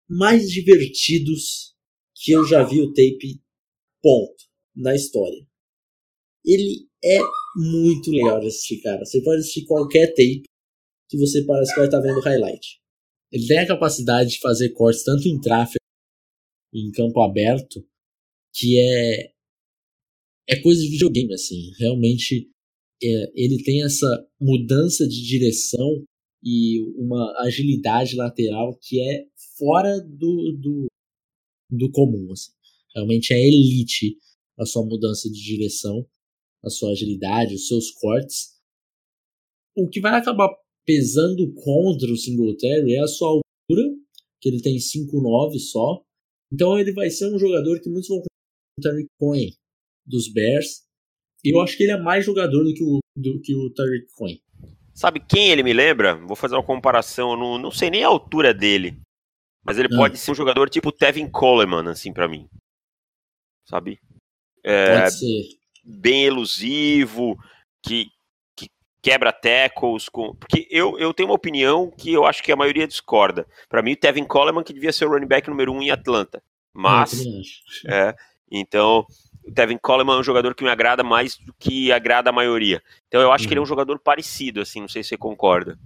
mais 0.09 0.51
divertidos 0.51 1.73
que 2.13 2.33
eu 2.33 2.45
já 2.45 2.61
vi 2.61 2.81
o 2.81 2.89
tape 2.89 3.41
ponto 4.01 4.43
na 4.75 4.93
história. 4.93 5.47
Ele 6.45 6.89
é 7.01 7.19
muito 7.55 8.11
legal 8.11 8.41
de 8.41 8.47
assistir, 8.47 8.81
cara. 8.81 9.05
Você 9.05 9.23
pode 9.23 9.39
assistir 9.39 9.65
qualquer 9.65 10.07
tape 10.07 10.43
que 11.07 11.17
você 11.17 11.45
parece 11.45 11.71
que 11.71 11.79
vai 11.79 11.87
estar 11.87 12.01
vendo 12.01 12.19
highlight. 12.19 12.81
Ele 13.31 13.47
tem 13.47 13.59
a 13.59 13.67
capacidade 13.67 14.31
de 14.31 14.39
fazer 14.39 14.71
cortes 14.71 15.05
tanto 15.05 15.25
em 15.25 15.39
tráfego, 15.39 15.79
em 16.73 16.91
campo 16.91 17.21
aberto, 17.21 17.81
que 18.53 18.77
é 18.77 19.31
é 20.51 20.61
coisa 20.61 20.81
de 20.81 20.89
videogame, 20.89 21.33
assim. 21.33 21.71
Realmente, 21.79 22.49
é, 23.01 23.31
ele 23.33 23.63
tem 23.63 23.83
essa 23.83 24.27
mudança 24.39 25.07
de 25.07 25.23
direção 25.25 26.03
e 26.43 26.81
uma 26.97 27.33
agilidade 27.39 28.15
lateral 28.17 28.77
que 28.81 28.99
é 28.99 29.25
fora 29.57 29.99
do, 30.01 30.57
do, 30.59 30.87
do 31.69 31.89
comum. 31.91 32.31
Assim. 32.33 32.51
Realmente 32.93 33.33
é 33.33 33.39
elite 33.39 34.17
a 34.59 34.65
sua 34.65 34.85
mudança 34.85 35.29
de 35.29 35.41
direção, 35.41 36.05
a 36.63 36.69
sua 36.69 36.91
agilidade, 36.91 37.55
os 37.55 37.67
seus 37.67 37.91
cortes. 37.91 38.59
O 39.75 39.87
que 39.87 40.01
vai 40.01 40.19
acabar 40.19 40.49
pesando 40.85 41.53
contra 41.53 42.11
o 42.11 42.17
Singletary 42.17 42.95
é 42.95 42.99
a 42.99 43.07
sua 43.07 43.29
altura, 43.29 43.95
que 44.41 44.49
ele 44.49 44.61
tem 44.61 44.75
5'9 44.75 45.57
só. 45.59 46.03
Então 46.51 46.77
ele 46.77 46.91
vai 46.91 47.09
ser 47.09 47.33
um 47.33 47.39
jogador 47.39 47.79
que 47.79 47.89
muitos 47.89 48.09
vão 48.09 48.17
o 48.19 48.81
Tariq 48.81 49.07
Cohen 49.17 49.53
dos 50.11 50.31
Bears. 50.31 50.83
E 51.43 51.55
eu 51.55 51.61
acho 51.61 51.75
que 51.75 51.83
ele 51.83 51.93
é 51.93 51.97
mais 51.97 52.23
jogador 52.25 52.63
do 52.63 52.73
que 52.73 52.83
o, 52.83 52.99
do 53.15 53.41
que 53.41 53.55
o 53.55 53.73
Tariq 53.73 54.05
Cohen. 54.15 54.39
Sabe 54.93 55.19
quem 55.19 55.49
ele 55.49 55.63
me 55.63 55.73
lembra? 55.73 56.15
Vou 56.15 56.35
fazer 56.35 56.55
uma 56.55 56.63
comparação, 56.63 57.35
não, 57.35 57.57
não 57.57 57.71
sei 57.71 57.89
nem 57.89 58.03
a 58.03 58.07
altura 58.07 58.53
dele. 58.53 59.01
Mas 59.63 59.77
ele 59.77 59.87
ah. 59.91 59.97
pode 59.97 60.17
ser 60.17 60.31
um 60.31 60.35
jogador 60.35 60.69
tipo 60.69 60.91
Tevin 60.91 61.29
Coleman, 61.29 61.89
assim, 61.89 62.13
para 62.13 62.27
mim. 62.27 62.47
Sabe? 63.65 63.99
É, 64.63 64.99
pode 64.99 65.17
ser. 65.17 65.43
Bem 65.83 66.25
elusivo, 66.25 67.35
que, 67.83 68.07
que 68.55 68.67
quebra 69.01 69.31
tackles. 69.31 70.09
Com... 70.09 70.35
Porque 70.35 70.67
eu, 70.69 70.99
eu 70.99 71.13
tenho 71.13 71.29
uma 71.29 71.35
opinião 71.35 71.89
que 71.89 72.11
eu 72.11 72.25
acho 72.25 72.43
que 72.43 72.51
a 72.51 72.55
maioria 72.55 72.87
discorda. 72.87 73.47
Para 73.69 73.81
mim, 73.81 73.93
o 73.93 73.97
Tevin 73.97 74.25
Coleman 74.25 74.63
que 74.63 74.73
devia 74.73 74.91
ser 74.91 75.05
o 75.05 75.09
running 75.09 75.27
back 75.27 75.49
número 75.49 75.71
um 75.71 75.81
em 75.81 75.89
Atlanta. 75.89 76.43
Mas. 76.73 77.23
é, 77.87 78.13
então, 78.51 79.05
o 79.43 79.51
Tevin 79.51 79.77
Coleman 79.77 80.15
é 80.15 80.19
um 80.19 80.23
jogador 80.23 80.55
que 80.55 80.63
me 80.63 80.69
agrada 80.69 81.03
mais 81.03 81.37
do 81.37 81.53
que 81.59 81.91
agrada 81.91 82.29
a 82.29 82.33
maioria. 82.33 82.81
Então 83.07 83.21
eu 83.21 83.31
acho 83.31 83.43
uhum. 83.43 83.47
que 83.47 83.53
ele 83.53 83.59
é 83.59 83.61
um 83.61 83.63
uhum. 83.63 83.67
jogador 83.67 83.99
parecido, 83.99 84.61
assim, 84.61 84.81
não 84.81 84.87
sei 84.87 85.03
se 85.03 85.09
você 85.09 85.17
concorda. 85.17 85.77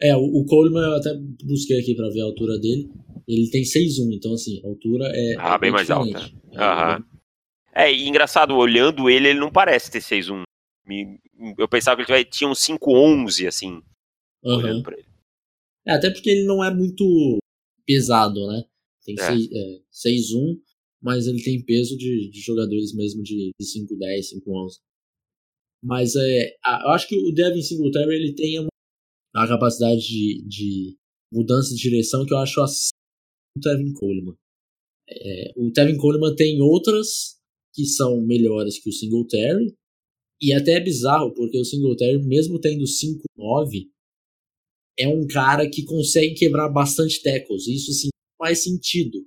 É, 0.00 0.14
o, 0.16 0.20
o 0.20 0.44
Coleman 0.44 0.82
eu 0.82 0.96
até 0.96 1.14
busquei 1.44 1.80
aqui 1.80 1.94
para 1.94 2.08
ver 2.10 2.20
a 2.20 2.24
altura 2.24 2.58
dele. 2.58 2.90
Ele 3.26 3.50
tem 3.50 3.62
6'1, 3.62 4.14
então 4.14 4.32
assim, 4.32 4.60
a 4.64 4.68
altura 4.68 5.10
é. 5.12 5.34
Ah, 5.38 5.54
é 5.54 5.58
bem 5.58 5.70
mais 5.70 5.90
alta. 5.90 6.30
É, 6.52 6.58
Aham. 6.58 7.04
É, 7.74 7.92
e 7.92 8.08
engraçado, 8.08 8.56
olhando 8.56 9.10
ele, 9.10 9.28
ele 9.28 9.40
não 9.40 9.50
parece 9.50 9.90
ter 9.90 10.00
6'1. 10.00 10.44
Eu 11.58 11.68
pensava 11.68 12.02
que 12.04 12.10
ele 12.10 12.24
tinha 12.24 12.48
um 12.48 12.54
5'11, 12.54 13.46
assim, 13.46 13.82
uhum. 14.42 14.56
olhando 14.56 14.82
pra 14.82 14.96
ele. 14.96 15.08
É, 15.86 15.92
até 15.92 16.10
porque 16.10 16.30
ele 16.30 16.44
não 16.44 16.64
é 16.64 16.72
muito 16.72 17.38
pesado, 17.84 18.46
né? 18.46 18.64
Tem 19.04 19.14
é. 19.18 19.80
6'1, 19.92 20.58
mas 21.06 21.28
ele 21.28 21.40
tem 21.40 21.64
peso 21.64 21.96
de, 21.96 22.28
de 22.30 22.40
jogadores 22.40 22.92
mesmo 22.92 23.22
de, 23.22 23.52
de 23.56 23.64
5'10, 23.64 24.40
5'11. 24.44 24.80
Mas 25.80 26.16
é, 26.16 26.48
eu 26.82 26.90
acho 26.90 27.06
que 27.06 27.16
o 27.16 27.30
Devin 27.30 27.62
Singletary 27.62 28.16
ele 28.16 28.34
tem 28.34 28.58
uma, 28.58 28.66
uma 29.32 29.46
capacidade 29.46 30.00
de, 30.00 30.44
de, 30.48 30.96
mudança 31.32 31.72
de 31.72 31.80
direção 31.80 32.26
que 32.26 32.34
eu 32.34 32.38
acho 32.38 32.60
assim 32.60 32.88
o 33.56 33.60
Tevin 33.60 33.92
Coleman. 33.92 34.34
É, 35.08 35.52
o 35.56 35.70
Tevin 35.70 35.96
Coleman 35.96 36.34
tem 36.34 36.60
outras 36.60 37.36
que 37.72 37.86
são 37.86 38.20
melhores 38.20 38.82
que 38.82 38.88
o 38.88 38.92
Singletary, 38.92 39.76
e 40.42 40.52
até 40.52 40.72
é 40.72 40.80
bizarro, 40.80 41.32
porque 41.34 41.56
o 41.56 41.64
Singletary, 41.64 42.20
mesmo 42.26 42.58
tendo 42.58 42.82
5'9, 42.82 43.88
é 44.98 45.06
um 45.06 45.24
cara 45.24 45.70
que 45.70 45.84
consegue 45.84 46.34
quebrar 46.34 46.68
bastante 46.68 47.22
tackles. 47.22 47.68
Isso 47.68 47.92
sim 47.92 48.08
faz 48.38 48.64
sentido 48.64 49.24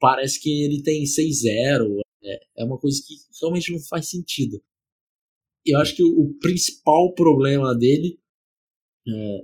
parece 0.00 0.40
que 0.40 0.64
ele 0.64 0.82
tem 0.82 1.04
6-0. 1.04 2.00
É, 2.22 2.40
é 2.58 2.64
uma 2.64 2.78
coisa 2.78 3.00
que 3.06 3.14
realmente 3.40 3.72
não 3.72 3.80
faz 3.80 4.08
sentido. 4.08 4.62
Eu 5.64 5.78
acho 5.78 5.94
que 5.94 6.02
o, 6.02 6.34
principal 6.40 7.14
problema 7.14 7.76
dele 7.76 8.18
é, 9.06 9.38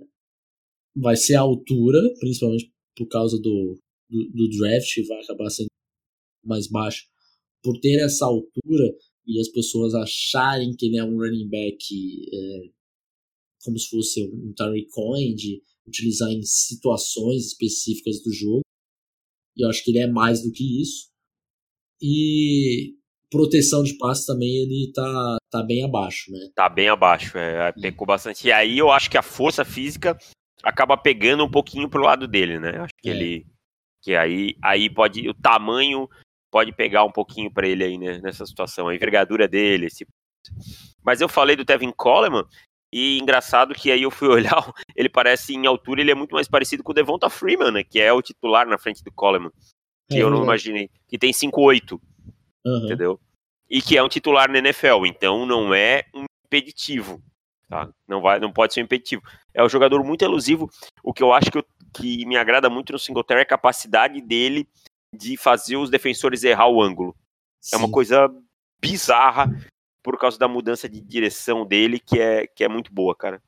vai 0.96 1.16
ser 1.16 1.34
a 1.34 1.40
altura, 1.40 2.00
principalmente 2.18 2.72
por 2.96 3.06
causa 3.06 3.38
do, 3.38 3.78
do, 4.08 4.30
do 4.30 4.48
draft, 4.58 5.06
vai 5.06 5.20
acabar 5.22 5.50
sendo 5.50 5.68
mais 6.44 6.66
baixo. 6.66 7.06
Por 7.62 7.78
ter 7.80 8.00
essa 8.00 8.24
altura 8.24 8.96
e 9.26 9.40
as 9.40 9.48
pessoas 9.48 9.94
acharem 9.94 10.74
que 10.74 10.86
ele 10.86 10.98
é 10.98 11.04
um 11.04 11.18
running 11.18 11.48
back 11.48 11.84
é, 12.32 12.70
como 13.66 13.78
se 13.78 13.88
fosse 13.88 14.22
um 14.22 14.52
Tariq 14.54 14.88
Cohen, 14.90 15.34
de 15.34 15.60
utilizar 15.86 16.30
em 16.30 16.42
situações 16.42 17.46
específicas 17.46 18.22
do 18.22 18.32
jogo. 18.32 18.62
E 19.56 19.64
eu 19.64 19.70
acho 19.70 19.82
que 19.84 19.90
ele 19.90 20.00
é 20.00 20.06
mais 20.06 20.42
do 20.42 20.52
que 20.52 20.82
isso. 20.82 21.08
E 22.00 22.94
proteção 23.30 23.82
de 23.82 23.96
passe 23.96 24.26
também 24.26 24.48
ele 24.48 24.92
tá, 24.94 25.36
tá 25.50 25.62
bem 25.62 25.84
abaixo, 25.84 26.30
né? 26.30 26.48
Tá 26.54 26.68
bem 26.68 26.88
abaixo, 26.88 27.36
é, 27.38 27.72
pecou 27.72 28.06
bastante. 28.06 28.46
E 28.46 28.52
aí 28.52 28.78
eu 28.78 28.90
acho 28.90 29.10
que 29.10 29.18
a 29.18 29.22
força 29.22 29.64
física 29.64 30.16
acaba 30.62 30.96
pegando 30.96 31.44
um 31.44 31.50
pouquinho 31.50 31.88
pro 31.88 32.02
lado 32.02 32.28
dele, 32.28 32.58
né? 32.58 32.78
Acho 32.78 32.94
que 33.02 33.10
é. 33.10 33.12
ele 33.12 33.46
que 34.02 34.14
aí 34.14 34.54
aí 34.62 34.88
pode 34.88 35.28
o 35.28 35.34
tamanho 35.34 36.08
pode 36.50 36.72
pegar 36.72 37.04
um 37.04 37.10
pouquinho 37.10 37.52
para 37.52 37.68
ele 37.68 37.84
aí 37.84 37.98
né, 37.98 38.18
nessa 38.22 38.46
situação, 38.46 38.88
a 38.88 38.94
envergadura 38.94 39.46
dele, 39.46 39.86
esse... 39.86 40.06
Mas 41.04 41.20
eu 41.20 41.28
falei 41.28 41.54
do 41.54 41.64
Tevin 41.64 41.92
Coleman 41.94 42.44
e 42.92 43.18
engraçado 43.18 43.74
que 43.74 43.90
aí 43.90 44.02
eu 44.02 44.10
fui 44.10 44.28
olhar, 44.28 44.72
ele 44.94 45.08
parece 45.08 45.54
em 45.54 45.66
altura, 45.66 46.00
ele 46.00 46.10
é 46.10 46.14
muito 46.14 46.34
mais 46.34 46.48
parecido 46.48 46.82
com 46.82 46.92
o 46.92 46.94
Devonta 46.94 47.28
Freeman, 47.28 47.72
né, 47.72 47.84
que 47.84 48.00
é 48.00 48.12
o 48.12 48.22
titular 48.22 48.66
na 48.66 48.78
frente 48.78 49.02
do 49.02 49.12
Coleman. 49.12 49.50
Que 50.08 50.18
é, 50.18 50.22
eu 50.22 50.30
não 50.30 50.42
imaginei. 50.42 50.88
Que 51.08 51.18
tem 51.18 51.32
5'8. 51.32 52.00
Uhum. 52.64 52.84
Entendeu? 52.84 53.20
E 53.68 53.82
que 53.82 53.96
é 53.96 54.02
um 54.02 54.08
titular 54.08 54.48
na 54.48 54.58
NFL, 54.58 55.04
então 55.04 55.44
não 55.44 55.74
é 55.74 56.04
um 56.14 56.24
impeditivo. 56.46 57.20
Tá? 57.68 57.90
Não, 58.06 58.20
vai, 58.20 58.38
não 58.38 58.52
pode 58.52 58.72
ser 58.72 58.80
um 58.80 58.84
impeditivo. 58.84 59.22
É 59.52 59.62
um 59.64 59.68
jogador 59.68 60.04
muito 60.04 60.24
elusivo. 60.24 60.70
O 61.02 61.12
que 61.12 61.22
eu 61.22 61.32
acho 61.32 61.50
que, 61.50 61.58
eu, 61.58 61.66
que 61.92 62.24
me 62.24 62.36
agrada 62.36 62.70
muito 62.70 62.92
no 62.92 62.98
Singletary 62.98 63.40
é 63.40 63.42
a 63.42 63.46
capacidade 63.46 64.20
dele 64.20 64.68
de 65.12 65.36
fazer 65.36 65.76
os 65.76 65.90
defensores 65.90 66.44
errar 66.44 66.68
o 66.68 66.80
ângulo. 66.80 67.16
Sim. 67.60 67.74
É 67.74 67.78
uma 67.78 67.90
coisa 67.90 68.30
bizarra 68.80 69.50
por 70.06 70.16
causa 70.16 70.38
da 70.38 70.46
mudança 70.46 70.88
de 70.88 71.00
direção 71.00 71.66
dele, 71.66 71.98
que 71.98 72.20
é, 72.20 72.46
que 72.46 72.62
é 72.62 72.68
muito 72.68 72.94
boa, 72.94 73.12
cara. 73.12 73.42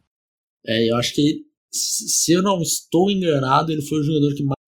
É, 0.67 0.91
eu 0.91 0.97
acho 0.97 1.15
que, 1.15 1.45
se 1.71 2.33
eu 2.33 2.43
não 2.43 2.61
estou 2.61 3.09
enganado, 3.09 3.71
ele 3.71 3.81
foi 3.83 4.01
o 4.01 4.03
jogador 4.03 4.35
que 4.35 4.43
mais 4.43 4.59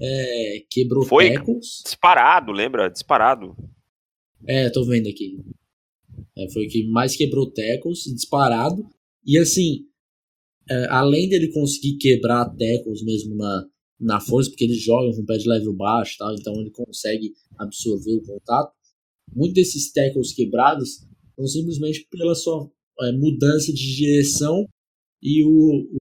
é, 0.00 0.64
quebrou 0.70 1.04
foi 1.04 1.34
tackles. 1.34 1.82
disparado, 1.84 2.50
lembra? 2.50 2.88
Disparado. 2.88 3.54
É, 4.46 4.70
tô 4.70 4.86
vendo 4.86 5.06
aqui. 5.06 5.38
É, 6.34 6.50
foi 6.50 6.64
o 6.64 6.68
que 6.70 6.86
mais 6.86 7.14
quebrou 7.14 7.52
tackles, 7.52 8.04
disparado. 8.04 8.88
E 9.22 9.36
assim, 9.36 9.84
é, 10.70 10.86
além 10.88 11.28
dele 11.28 11.52
conseguir 11.52 11.98
quebrar 11.98 12.46
tackles 12.46 13.04
mesmo 13.04 13.36
na, 13.36 13.66
na 14.00 14.18
força, 14.18 14.48
porque 14.48 14.64
ele 14.64 14.78
joga 14.78 15.14
com 15.14 15.20
o 15.20 15.26
pé 15.26 15.36
de 15.36 15.46
level 15.46 15.74
baixo 15.74 16.16
tal, 16.18 16.34
então 16.34 16.54
ele 16.54 16.70
consegue 16.70 17.34
absorver 17.58 18.14
o 18.14 18.22
contato. 18.22 18.72
Muitos 19.30 19.56
desses 19.56 19.92
tackles 19.92 20.32
quebrados 20.32 21.06
então, 21.38 21.46
simplesmente 21.46 22.04
pela 22.10 22.34
sua 22.34 22.68
é, 23.00 23.12
mudança 23.12 23.72
de 23.72 23.96
direção 23.96 24.66
e 25.22 25.44
o, 25.44 25.94
o, 25.94 25.96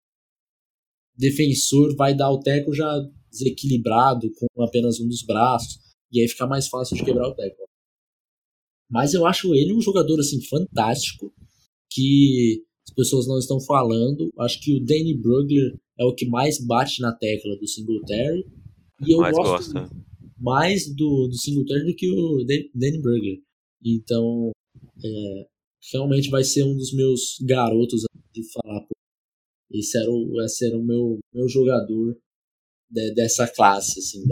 defensor 1.15 1.95
vai 1.95 2.15
dar 2.15 2.31
o 2.31 2.39
teco 2.39 2.73
já 2.73 2.91
desequilibrado 3.29 4.31
com 4.33 4.63
apenas 4.63 4.99
um 4.99 5.07
dos 5.07 5.21
braços 5.21 5.79
e 6.11 6.19
aí 6.19 6.27
fica 6.27 6.47
mais 6.47 6.67
fácil 6.67 6.97
de 6.97 7.05
quebrar 7.05 7.27
o 7.27 7.35
teco. 7.35 7.67
Mas 8.89 9.13
eu 9.13 9.27
acho 9.27 9.53
ele 9.53 9.73
um 9.73 9.81
jogador 9.81 10.19
assim 10.19 10.41
fantástico 10.41 11.31
que 11.91 12.63
as 12.87 12.95
pessoas 12.95 13.27
não 13.27 13.37
estão 13.37 13.59
falando. 13.59 14.31
Acho 14.39 14.59
que 14.61 14.73
o 14.73 14.83
Danny 14.83 15.15
Brugler 15.15 15.77
é 15.99 16.05
o 16.05 16.15
que 16.15 16.25
mais 16.25 16.59
bate 16.65 17.01
na 17.01 17.11
tecla 17.11 17.55
do 17.57 17.67
Singletary. 17.67 18.43
E 19.05 19.13
eu 19.13 19.19
mais 19.19 19.35
gosto 19.35 19.73
gosta. 19.73 19.95
mais 20.39 20.87
do, 20.95 21.27
do 21.27 21.35
Singletary 21.35 21.85
do 21.85 21.95
que 21.95 22.09
o 22.09 22.45
Danny 22.73 23.01
Brugler. 23.01 23.39
Então, 23.83 24.51
é, 25.03 25.47
realmente 25.91 26.29
vai 26.29 26.43
ser 26.43 26.63
um 26.63 26.75
dos 26.75 26.93
meus 26.93 27.37
garotos 27.41 28.03
de 28.33 28.43
falar. 28.51 28.81
Pô, 28.81 28.95
esse 29.71 29.97
era 29.97 30.09
o, 30.09 30.41
esse 30.43 30.67
era 30.67 30.77
o 30.77 30.83
meu, 30.83 31.19
meu 31.33 31.47
jogador 31.49 32.17
de, 32.89 33.13
dessa 33.13 33.47
classe, 33.47 33.99
assim, 33.99 34.23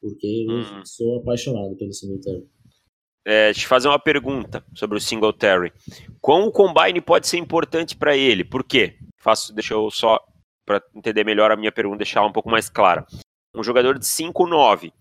porque 0.00 0.26
eu 0.48 0.54
hum. 0.54 0.84
sou 0.84 1.18
apaixonado 1.18 1.76
pelo 1.76 1.92
Singletary. 1.92 2.48
É, 3.24 3.52
te 3.52 3.66
fazer 3.66 3.88
uma 3.88 3.98
pergunta 3.98 4.64
sobre 4.74 4.96
o 4.96 5.00
Singletary. 5.00 5.72
Quão 6.20 6.46
o 6.46 6.52
Combine 6.52 7.00
pode 7.00 7.28
ser 7.28 7.36
importante 7.36 7.96
para 7.96 8.16
ele? 8.16 8.44
Por 8.44 8.64
quê? 8.64 8.98
Faço, 9.18 9.52
deixa 9.52 9.74
eu 9.74 9.90
só, 9.90 10.18
para 10.64 10.82
entender 10.94 11.24
melhor 11.24 11.50
a 11.50 11.56
minha 11.56 11.70
pergunta, 11.70 11.98
deixar 11.98 12.20
ela 12.20 12.30
um 12.30 12.32
pouco 12.32 12.50
mais 12.50 12.70
clara. 12.70 13.04
Um 13.54 13.62
jogador 13.62 13.98
de 13.98 14.06
5'9", 14.06 14.92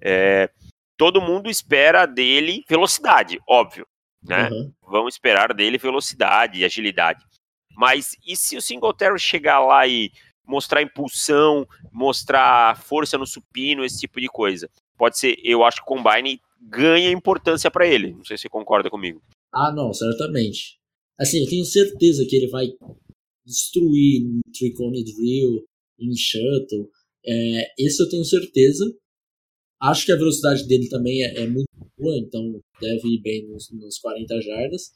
é, 0.00 0.50
todo 0.96 1.20
mundo 1.20 1.48
espera 1.48 2.04
dele 2.06 2.64
velocidade, 2.68 3.38
óbvio, 3.48 3.86
né? 4.28 4.50
Uhum. 4.50 4.72
Vão 4.82 5.08
esperar 5.08 5.54
dele 5.54 5.78
velocidade 5.78 6.60
e 6.60 6.64
agilidade. 6.64 7.24
Mas 7.76 8.16
e 8.26 8.36
se 8.36 8.56
o 8.56 8.62
Singletary 8.62 9.18
chegar 9.18 9.60
lá 9.60 9.86
e 9.86 10.10
mostrar 10.46 10.82
impulsão, 10.82 11.66
mostrar 11.92 12.80
força 12.82 13.16
no 13.16 13.26
supino, 13.26 13.84
esse 13.84 14.00
tipo 14.00 14.20
de 14.20 14.28
coisa? 14.28 14.68
Pode 14.96 15.18
ser, 15.18 15.36
eu 15.44 15.62
acho 15.64 15.78
que 15.78 15.92
o 15.92 15.96
Combine 15.96 16.40
ganha 16.60 17.10
importância 17.10 17.70
para 17.70 17.86
ele. 17.86 18.12
Não 18.12 18.24
sei 18.24 18.36
se 18.36 18.42
você 18.42 18.48
concorda 18.48 18.90
comigo. 18.90 19.22
Ah, 19.54 19.72
não, 19.72 19.92
certamente. 19.92 20.78
Assim, 21.18 21.40
eu 21.40 21.48
tenho 21.48 21.64
certeza 21.64 22.24
que 22.28 22.36
ele 22.36 22.48
vai 22.48 22.66
destruir 23.46 24.22
em 24.22 24.40
Tricone 24.52 25.04
Drill, 25.04 25.64
em 25.98 26.14
Shuttle. 26.16 26.90
É, 27.24 27.72
esse 27.78 28.02
eu 28.02 28.08
tenho 28.08 28.24
certeza. 28.24 28.84
Acho 29.80 30.04
que 30.04 30.12
a 30.12 30.16
velocidade 30.16 30.66
dele 30.66 30.88
também 30.88 31.22
é, 31.22 31.42
é 31.42 31.46
muito 31.46 31.68
boa, 31.98 32.16
então 32.16 32.60
deve 32.80 33.08
ir 33.08 33.20
bem 33.20 33.48
nos, 33.48 33.70
nos 33.72 33.98
40 33.98 34.40
jardas. 34.40 34.92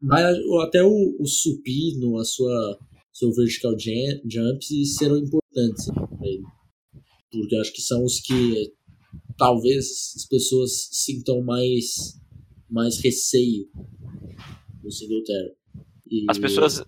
Mas 0.00 0.36
até 0.62 0.82
o, 0.82 1.16
o 1.18 1.26
supino, 1.26 2.18
a 2.18 2.24
sua 2.24 2.78
seu 3.18 3.32
vertical 3.32 3.74
jump 3.76 4.64
serão 4.84 5.18
importantes 5.18 5.86
para 5.86 6.26
ele. 6.26 6.44
Porque 7.30 7.56
acho 7.56 7.72
que 7.72 7.82
são 7.82 8.04
os 8.04 8.20
que 8.20 8.72
talvez 9.36 10.14
as 10.16 10.24
pessoas 10.26 10.88
sintam 10.92 11.42
mais, 11.42 12.16
mais 12.70 12.98
receio 13.00 13.68
no 14.82 14.90
Singletary. 14.90 15.52
E, 16.10 16.24
as 16.28 16.38
pessoas. 16.38 16.84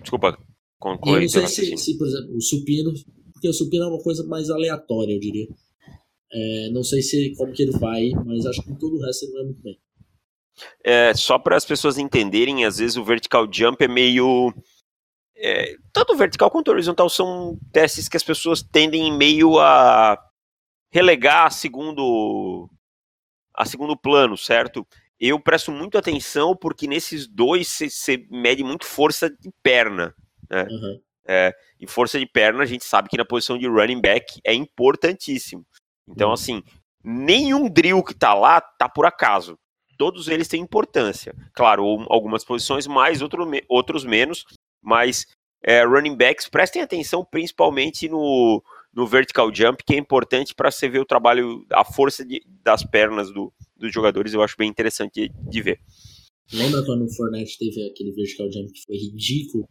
Desculpa, 0.00 0.38
conclui. 0.78 1.16
Eu 1.16 1.20
não 1.22 1.28
sei 1.28 1.46
se, 1.46 1.76
se, 1.76 1.98
por 1.98 2.06
exemplo, 2.06 2.34
o 2.34 2.40
supino. 2.40 2.92
Porque 3.34 3.48
o 3.48 3.52
supino 3.52 3.84
é 3.84 3.88
uma 3.88 4.02
coisa 4.02 4.26
mais 4.26 4.48
aleatória, 4.48 5.12
eu 5.12 5.20
diria. 5.20 5.46
É, 6.32 6.70
não 6.70 6.82
sei 6.82 7.02
se 7.02 7.34
como 7.36 7.52
que 7.52 7.62
ele 7.62 7.78
vai, 7.78 8.10
mas 8.24 8.46
acho 8.46 8.62
que 8.62 8.70
em 8.70 8.74
todo 8.76 8.96
o 8.96 9.02
resto 9.02 9.24
ele 9.24 9.32
vai 9.32 9.44
muito 9.44 9.62
bem. 9.62 9.78
É, 10.82 11.14
só 11.14 11.38
para 11.38 11.56
as 11.56 11.64
pessoas 11.64 11.98
entenderem, 11.98 12.64
às 12.64 12.78
vezes 12.78 12.96
o 12.96 13.04
vertical 13.04 13.46
jump 13.50 13.82
é 13.84 13.88
meio. 13.88 14.52
É, 15.36 15.76
tanto 15.92 16.14
o 16.14 16.16
vertical 16.16 16.50
quanto 16.50 16.68
o 16.68 16.70
horizontal 16.72 17.10
são 17.10 17.58
testes 17.72 18.08
que 18.08 18.16
as 18.16 18.22
pessoas 18.22 18.62
tendem 18.62 19.12
meio 19.16 19.58
a 19.58 20.18
relegar 20.90 21.46
a 21.46 21.50
segundo, 21.50 22.70
a 23.54 23.66
segundo 23.66 23.96
plano, 23.96 24.36
certo? 24.36 24.86
Eu 25.20 25.38
presto 25.38 25.70
muito 25.70 25.98
atenção 25.98 26.56
porque 26.56 26.86
nesses 26.86 27.26
dois 27.26 27.68
você 27.68 28.26
mede 28.30 28.64
muito 28.64 28.86
força 28.86 29.28
de 29.28 29.50
perna. 29.62 30.14
Né? 30.50 30.66
Uhum. 30.70 31.00
É, 31.28 31.54
e 31.80 31.86
força 31.86 32.18
de 32.18 32.26
perna 32.26 32.62
a 32.62 32.66
gente 32.66 32.84
sabe 32.84 33.08
que 33.08 33.16
na 33.16 33.24
posição 33.24 33.58
de 33.58 33.66
running 33.66 34.00
back 34.00 34.40
é 34.44 34.54
importantíssimo. 34.54 35.66
Então, 36.08 36.28
uhum. 36.28 36.34
assim, 36.34 36.62
nenhum 37.02 37.68
drill 37.68 38.02
que 38.02 38.14
tá 38.14 38.34
lá 38.34 38.60
tá 38.60 38.88
por 38.88 39.06
acaso 39.06 39.58
todos 39.96 40.28
eles 40.28 40.48
têm 40.48 40.62
importância. 40.62 41.34
Claro, 41.54 41.84
algumas 42.08 42.44
posições 42.44 42.86
mais, 42.86 43.22
outro, 43.22 43.46
outros 43.68 44.04
menos, 44.04 44.44
mas 44.82 45.26
é, 45.62 45.84
running 45.84 46.16
backs, 46.16 46.48
prestem 46.48 46.82
atenção 46.82 47.24
principalmente 47.24 48.08
no, 48.08 48.62
no 48.94 49.06
vertical 49.06 49.52
jump, 49.54 49.82
que 49.84 49.94
é 49.94 49.98
importante 49.98 50.54
para 50.54 50.70
você 50.70 50.88
ver 50.88 51.00
o 51.00 51.06
trabalho, 51.06 51.66
a 51.72 51.84
força 51.84 52.24
de, 52.24 52.42
das 52.62 52.84
pernas 52.84 53.32
do, 53.32 53.52
dos 53.76 53.92
jogadores, 53.92 54.32
eu 54.32 54.42
acho 54.42 54.56
bem 54.56 54.68
interessante 54.68 55.28
de, 55.28 55.50
de 55.50 55.62
ver. 55.62 55.80
Lembra 56.52 56.84
quando 56.84 57.04
o 57.04 57.12
Fournette 57.12 57.58
teve 57.58 57.90
aquele 57.90 58.12
vertical 58.12 58.50
jump 58.52 58.72
que 58.72 58.84
foi 58.84 58.96
ridículo? 58.96 59.68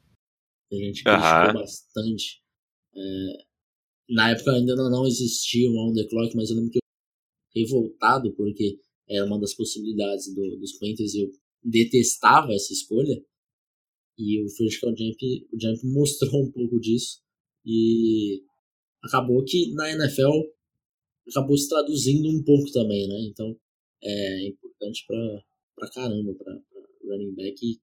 A 0.71 0.75
gente 0.75 1.03
criticou 1.03 1.53
bastante. 1.53 2.41
É, 2.93 3.45
na 4.10 4.32
época 4.32 4.51
ainda 4.51 4.76
não, 4.76 5.08
existia 5.08 5.70
o 5.70 5.78
on 5.78 5.93
the 5.93 6.03
clock, 6.08 6.36
mas 6.36 6.49
eu 6.49 6.58
lembro 6.58 6.72
que 6.72 6.78
eu 6.78 7.64
revoltado 7.64 8.32
porque 8.34 8.80
era 9.08 9.26
uma 9.26 9.39
das 9.39 9.53
possibilidades 9.53 10.34
do, 10.34 10.58
dos 10.58 10.74
Panthers 10.74 11.16
eu 11.16 11.32
detestava 11.64 12.53
essa 12.53 12.74
escolha. 12.74 13.24
E 14.18 14.41
o 14.41 14.47
Vertical 14.47 14.95
Jump, 14.95 15.47
o 15.51 15.60
Jump 15.60 15.86
mostrou 15.88 16.43
um 16.43 16.51
pouco 16.51 16.80
disso. 16.80 17.22
E 17.66 18.43
acabou 19.03 19.43
que 19.43 19.74
na 19.74 19.91
NFL 19.91 20.32
acabou 21.28 21.58
se 21.58 21.68
traduzindo 21.68 22.30
um 22.30 22.43
pouco 22.43 22.72
também, 22.72 23.08
né? 23.08 23.20
Então 23.30 23.58
é 24.01 24.47
importante 24.47 25.03
pra, 25.08 25.43
pra 25.76 25.89
caramba 25.89 26.34
pra, 26.36 26.56
pra 26.56 26.82
running 27.10 27.34
back 27.34 27.66
e 27.66 27.80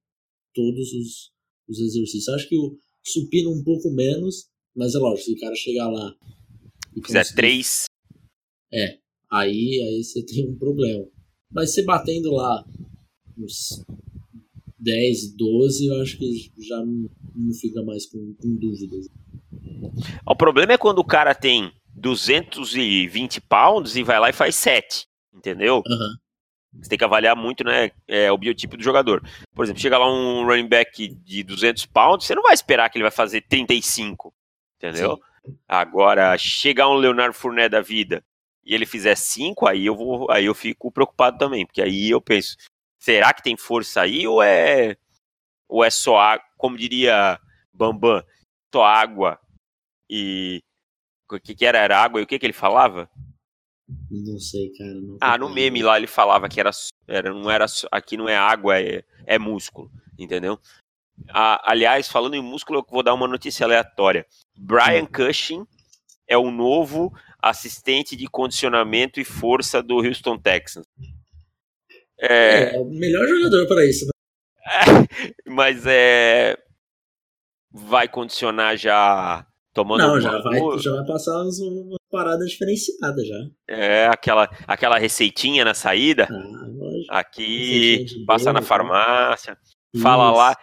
todos 0.54 0.92
os, 0.92 1.32
os 1.68 1.78
exercícios. 1.80 2.28
Acho 2.28 2.48
que 2.48 2.56
o 2.56 2.78
supino 3.02 3.50
um 3.50 3.62
pouco 3.62 3.90
menos, 3.90 4.48
mas 4.74 4.94
é 4.94 4.98
lógico, 4.98 5.24
se 5.24 5.32
o 5.32 5.40
cara 5.40 5.54
chegar 5.54 5.88
lá 5.88 6.14
e 6.96 7.04
fizer 7.04 7.24
três. 7.34 7.84
É, 8.72 8.98
aí, 9.30 9.80
aí 9.82 10.02
você 10.02 10.24
tem 10.26 10.48
um 10.48 10.56
problema. 10.56 11.06
Mas 11.50 11.74
se 11.74 11.82
batendo 11.84 12.32
lá 12.32 12.64
uns 13.36 13.84
10, 14.78 15.36
12, 15.36 15.86
eu 15.86 16.02
acho 16.02 16.18
que 16.18 16.52
já 16.58 16.76
não, 16.78 17.08
não 17.34 17.54
fica 17.54 17.82
mais 17.82 18.06
com, 18.06 18.34
com 18.40 18.56
dúvidas. 18.56 19.08
O 20.26 20.34
problema 20.34 20.72
é 20.72 20.78
quando 20.78 20.98
o 20.98 21.04
cara 21.04 21.34
tem 21.34 21.70
220 21.94 23.40
pounds 23.42 23.96
e 23.96 24.02
vai 24.02 24.18
lá 24.18 24.30
e 24.30 24.32
faz 24.32 24.54
7, 24.56 25.06
entendeu? 25.34 25.82
Uhum. 25.86 26.16
Você 26.80 26.88
tem 26.88 26.98
que 26.98 27.04
avaliar 27.04 27.36
muito, 27.36 27.62
né, 27.64 27.90
é, 28.08 28.32
o 28.32 28.38
biotipo 28.38 28.78
do 28.78 28.82
jogador. 28.82 29.22
Por 29.54 29.64
exemplo, 29.64 29.82
chega 29.82 29.98
lá 29.98 30.10
um 30.10 30.46
running 30.46 30.68
back 30.68 31.14
de 31.22 31.42
200 31.42 31.84
pounds, 31.86 32.26
você 32.26 32.34
não 32.34 32.42
vai 32.42 32.54
esperar 32.54 32.88
que 32.88 32.96
ele 32.96 33.04
vai 33.04 33.10
fazer 33.10 33.42
35, 33.42 34.32
entendeu? 34.82 35.16
Sim. 35.16 35.56
Agora, 35.68 36.36
chegar 36.36 36.88
um 36.88 36.94
Leonardo 36.94 37.34
Fournet 37.34 37.68
da 37.68 37.80
vida 37.80 38.24
e 38.64 38.74
ele 38.74 38.86
fizer 38.86 39.16
5, 39.16 39.66
aí 39.66 39.86
eu 39.86 39.96
vou, 39.96 40.30
aí 40.30 40.44
eu 40.44 40.54
fico 40.54 40.90
preocupado 40.90 41.38
também, 41.38 41.66
porque 41.66 41.82
aí 41.82 42.10
eu 42.10 42.20
penso, 42.20 42.56
será 42.98 43.32
que 43.32 43.42
tem 43.42 43.56
força 43.56 44.02
aí 44.02 44.26
ou 44.26 44.42
é 44.42 44.96
ou 45.68 45.82
é 45.82 45.90
só 45.90 46.18
água, 46.18 46.46
como 46.56 46.76
diria 46.76 47.40
Bambam, 47.72 48.22
só 48.72 48.84
água 48.84 49.40
e 50.08 50.60
o 51.30 51.40
que, 51.40 51.54
que 51.54 51.64
era? 51.64 51.78
Era 51.78 51.98
água 51.98 52.20
e 52.20 52.24
o 52.24 52.26
que, 52.26 52.38
que 52.38 52.44
ele 52.44 52.52
falava? 52.52 53.08
Não 54.10 54.38
sei, 54.38 54.70
cara. 54.74 54.94
Não 54.94 55.16
ah, 55.20 55.38
no 55.38 55.48
meme 55.48 55.82
lá 55.82 55.96
ele 55.96 56.06
falava 56.06 56.48
que 56.48 56.60
era, 56.60 56.70
era 57.08 57.32
não 57.32 57.50
era 57.50 57.66
aqui 57.90 58.16
não 58.16 58.28
é 58.28 58.36
água, 58.36 58.78
é, 58.78 59.02
é 59.26 59.38
músculo, 59.38 59.90
entendeu? 60.18 60.58
Aliás, 61.28 62.08
falando 62.08 62.34
em 62.34 62.42
músculo, 62.42 62.80
eu 62.80 62.86
vou 62.90 63.02
dar 63.02 63.14
uma 63.14 63.28
notícia 63.28 63.64
aleatória. 63.64 64.26
Brian 64.56 65.04
hum. 65.04 65.06
Cushing 65.06 65.66
é 66.26 66.36
o 66.36 66.50
novo 66.50 67.12
assistente 67.40 68.16
de 68.16 68.26
condicionamento 68.26 69.20
e 69.20 69.24
força 69.24 69.82
do 69.82 69.96
Houston 69.96 70.38
Texans. 70.38 70.86
É, 72.18 72.76
é 72.76 72.78
o 72.78 72.84
melhor 72.84 73.26
jogador 73.26 73.66
para 73.66 73.84
isso. 73.84 74.06
Né? 74.06 74.12
mas 75.46 75.84
é 75.86 76.56
vai 77.72 78.06
condicionar 78.06 78.76
já 78.76 79.46
tomando 79.72 80.00
Não, 80.00 80.20
já 80.20 80.38
vai, 80.40 80.60
já 80.78 80.92
vai 80.92 81.06
passar 81.06 81.42
uma 81.42 81.96
parada 82.10 82.44
diferenciada 82.44 83.24
já. 83.24 83.36
É, 83.68 84.06
aquela, 84.06 84.48
aquela 84.66 84.98
receitinha 84.98 85.64
na 85.64 85.72
saída. 85.74 86.28
Ah, 87.10 87.20
Aqui, 87.20 88.04
passa 88.26 88.52
na 88.52 88.60
né? 88.60 88.66
farmácia, 88.66 89.56
isso. 89.94 90.02
fala 90.02 90.30
lá, 90.30 90.56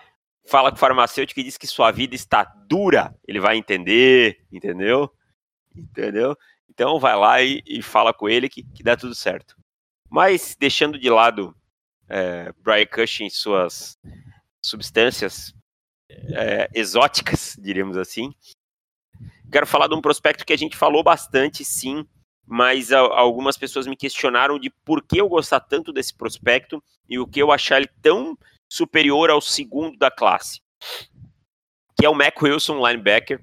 fala 0.50 0.72
com 0.72 0.78
o 0.78 0.80
farmacêutico 0.80 1.40
e 1.40 1.44
diz 1.44 1.58
que 1.58 1.68
sua 1.68 1.92
vida 1.92 2.16
está 2.16 2.44
dura, 2.44 3.16
ele 3.28 3.40
vai 3.40 3.56
entender, 3.56 4.44
entendeu? 4.52 5.14
Entendeu? 5.76 6.36
Então 6.68 7.00
vai 7.00 7.16
lá 7.16 7.42
e, 7.42 7.62
e 7.66 7.82
fala 7.82 8.14
com 8.14 8.28
ele 8.28 8.50
que, 8.50 8.64
que, 8.64 8.84
dá 8.84 8.98
tudo 8.98 9.14
certo. 9.14 9.56
Mas 10.10 10.58
deixando 10.60 10.98
de 10.98 11.10
lado 11.10 11.56
é, 12.10 12.52
Brian 12.60 12.88
Cushing 12.88 13.28
e 13.28 13.32
suas 13.32 13.98
substâncias 14.62 15.54
é, 16.10 16.68
exóticas, 16.74 17.56
diríamos 17.62 17.96
assim, 17.96 18.34
quero 19.52 19.68
falar 19.68 19.88
de 19.88 19.96
um 19.96 20.02
prospecto 20.02 20.46
que 20.46 20.54
a 20.54 20.58
gente 20.58 20.76
falou 20.76 21.04
bastante, 21.04 21.64
sim, 21.64 22.06
mas 22.46 22.92
algumas 22.92 23.56
pessoas 23.56 23.86
me 23.86 23.96
questionaram 23.96 24.58
de 24.58 24.72
por 24.84 25.04
que 25.04 25.22
eu 25.22 25.30
gostar 25.30 25.60
tanto 25.60 25.94
desse 25.94 26.16
prospecto 26.16 26.84
e 27.08 27.20
o 27.20 27.28
que 27.28 27.40
eu 27.40 27.52
achar 27.52 27.78
ele 27.78 27.90
tão 28.02 28.36
superior 28.70 29.30
ao 29.30 29.42
segundo 29.42 29.98
da 29.98 30.12
classe, 30.12 30.62
que 31.98 32.06
é 32.06 32.10
o 32.10 32.16
Mac 32.16 32.40
Wilson, 32.42 32.86
linebacker 32.88 33.42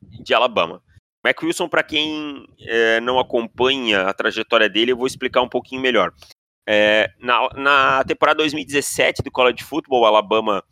de 0.00 0.34
Alabama. 0.34 0.82
Mac 1.24 1.42
Wilson, 1.42 1.68
para 1.68 1.82
quem 1.82 2.46
é, 2.60 3.00
não 3.00 3.18
acompanha 3.18 4.02
a 4.02 4.14
trajetória 4.14 4.68
dele, 4.68 4.92
eu 4.92 4.96
vou 4.96 5.08
explicar 5.08 5.42
um 5.42 5.48
pouquinho 5.48 5.80
melhor. 5.80 6.12
É, 6.68 7.12
na, 7.18 7.48
na, 7.54 8.04
temporada 8.04 8.38
2017 8.38 9.22
do 9.22 9.30
College 9.30 9.64
Football, 9.64 10.04
Alabama 10.04 10.62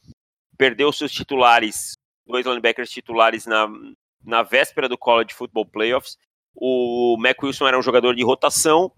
perdeu 0.57 0.93
seus 0.93 1.11
titulares, 1.11 1.95
dois 2.27 2.47
linebackers 2.47 2.91
titulares 2.91 3.47
na, 3.47 3.69
na 4.25 4.43
véspera 4.43 4.89
do 4.89 4.99
College 4.99 5.35
Football 5.35 5.67
Playoffs. 5.67 6.17
O 6.55 7.17
Mac 7.19 7.43
Wilson 7.43 7.67
era 7.67 7.79
um 7.79 7.83
jogador 7.83 8.15
de 8.15 8.25
rotação, 8.25 8.93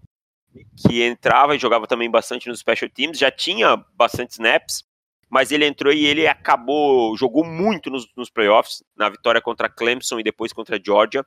que 0.75 1.03
entrava 1.03 1.55
e 1.55 1.59
jogava 1.59 1.87
também 1.87 2.09
bastante 2.09 2.49
nos 2.49 2.59
special 2.59 2.89
teams, 2.89 3.17
já 3.17 3.31
tinha 3.31 3.77
bastante 3.95 4.31
snaps, 4.31 4.83
mas 5.29 5.51
ele 5.51 5.65
entrou 5.65 5.91
e 5.91 6.05
ele 6.05 6.25
acabou, 6.27 7.15
jogou 7.17 7.43
muito 7.43 7.89
nos, 7.89 8.07
nos 8.15 8.29
playoffs, 8.29 8.83
na 8.95 9.09
vitória 9.09 9.41
contra 9.41 9.69
Clemson 9.69 10.19
e 10.19 10.23
depois 10.23 10.53
contra 10.53 10.79
Georgia. 10.83 11.25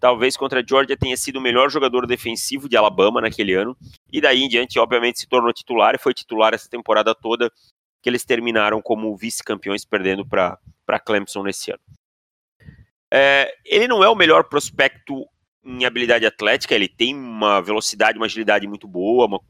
Talvez 0.00 0.36
contra 0.36 0.64
Georgia 0.66 0.96
tenha 0.96 1.16
sido 1.16 1.36
o 1.36 1.42
melhor 1.42 1.70
jogador 1.70 2.06
defensivo 2.06 2.68
de 2.68 2.76
Alabama 2.76 3.20
naquele 3.20 3.52
ano, 3.54 3.76
e 4.10 4.20
daí 4.20 4.42
em 4.42 4.48
diante, 4.48 4.78
obviamente, 4.78 5.20
se 5.20 5.28
tornou 5.28 5.52
titular 5.52 5.94
e 5.94 5.98
foi 5.98 6.14
titular 6.14 6.54
essa 6.54 6.68
temporada 6.68 7.14
toda, 7.14 7.52
que 8.02 8.08
eles 8.08 8.24
terminaram 8.24 8.80
como 8.80 9.16
vice-campeões, 9.16 9.84
perdendo 9.84 10.26
para 10.26 10.58
Clemson 11.04 11.42
nesse 11.42 11.70
ano. 11.70 11.80
É, 13.12 13.54
ele 13.64 13.86
não 13.86 14.02
é 14.02 14.08
o 14.08 14.14
melhor 14.14 14.44
prospecto 14.44 15.26
em 15.64 15.84
habilidade 15.84 16.26
atlética, 16.26 16.74
ele 16.74 16.88
tem 16.88 17.14
uma 17.14 17.60
velocidade, 17.60 18.18
uma 18.18 18.26
agilidade 18.26 18.66
muito 18.66 18.86
boa, 18.86 19.26
uma, 19.26 19.40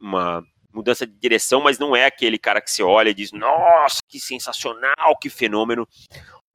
uma 0.00 0.44
mudança 0.72 1.06
de 1.06 1.12
direção, 1.12 1.60
mas 1.60 1.78
não 1.78 1.94
é 1.94 2.06
aquele 2.06 2.38
cara 2.38 2.60
que 2.60 2.70
se 2.70 2.82
olha 2.82 3.10
e 3.10 3.14
diz: 3.14 3.32
Nossa, 3.32 4.00
que 4.08 4.20
sensacional, 4.20 5.16
que 5.20 5.28
fenômeno. 5.28 5.88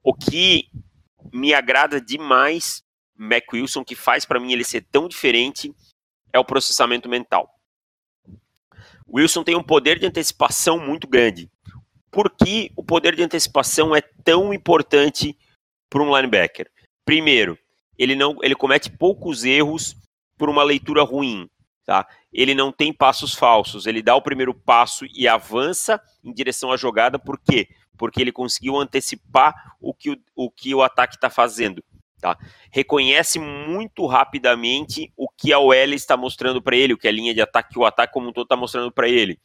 O 0.03 0.13
que 0.13 0.70
me 1.34 1.53
agrada 1.53 1.99
demais, 1.99 2.84
Mac 3.16 3.51
Wilson, 3.51 3.84
que 3.84 3.95
faz 3.95 4.26
para 4.26 4.39
mim 4.39 4.53
ele 4.53 4.63
ser 4.63 4.86
tão 4.91 5.07
diferente, 5.07 5.74
é 6.32 6.39
o 6.39 6.45
processamento 6.45 7.09
mental. 7.09 7.49
Wilson 9.07 9.43
tem 9.43 9.55
um 9.55 9.63
poder 9.63 9.99
de 9.99 10.05
antecipação 10.05 10.80
muito 10.80 11.07
grande. 11.07 11.49
Por 12.11 12.30
que 12.30 12.72
o 12.76 12.84
poder 12.84 13.16
de 13.16 13.24
antecipação 13.24 13.95
é 13.95 14.01
tão 14.01 14.53
importante 14.53 15.38
para 15.89 16.01
um 16.01 16.16
linebacker? 16.16 16.72
Primeiro, 17.03 17.57
ele 17.97 18.16
não 18.16 18.38
ele 18.41 18.55
comete 18.55 18.89
poucos 18.89 19.43
erros 19.43 19.95
por 20.38 20.49
uma 20.49 20.63
leitura 20.63 21.03
ruim. 21.03 21.49
Tá? 21.86 22.07
Ele 22.33 22.55
não 22.55 22.71
tem 22.71 22.91
passos 22.91 23.36
falsos, 23.36 23.86
ele 23.86 24.01
dá 24.01 24.15
o 24.15 24.21
primeiro 24.21 24.53
passo 24.53 25.05
e 25.13 25.27
avança 25.27 26.01
em 26.23 26.33
direção 26.33 26.71
à 26.71 26.77
jogada, 26.77 27.19
por 27.19 27.39
quê? 27.39 27.67
Porque 27.95 28.19
ele 28.19 28.31
conseguiu 28.31 28.75
antecipar 28.77 29.75
o 29.79 29.93
que 29.93 30.09
o, 30.09 30.17
o, 30.36 30.49
que 30.49 30.73
o 30.73 30.81
ataque 30.81 31.15
está 31.15 31.29
fazendo. 31.29 31.83
Tá? 32.19 32.36
Reconhece 32.71 33.38
muito 33.38 34.07
rapidamente 34.07 35.13
o 35.15 35.29
que 35.29 35.53
a 35.53 35.59
OL 35.59 35.93
está 35.93 36.17
mostrando 36.17 36.59
para 36.59 36.75
ele, 36.75 36.93
o 36.93 36.97
que 36.97 37.07
a 37.07 37.11
linha 37.11 37.36
de 37.36 37.41
ataque, 37.41 37.77
o 37.77 37.86
ataque 37.86 38.13
como 38.13 38.29
um 38.29 38.33
todo 38.33 38.45
está 38.45 38.55
mostrando 38.55 38.91
para 38.91 39.07
ele. 39.07 39.39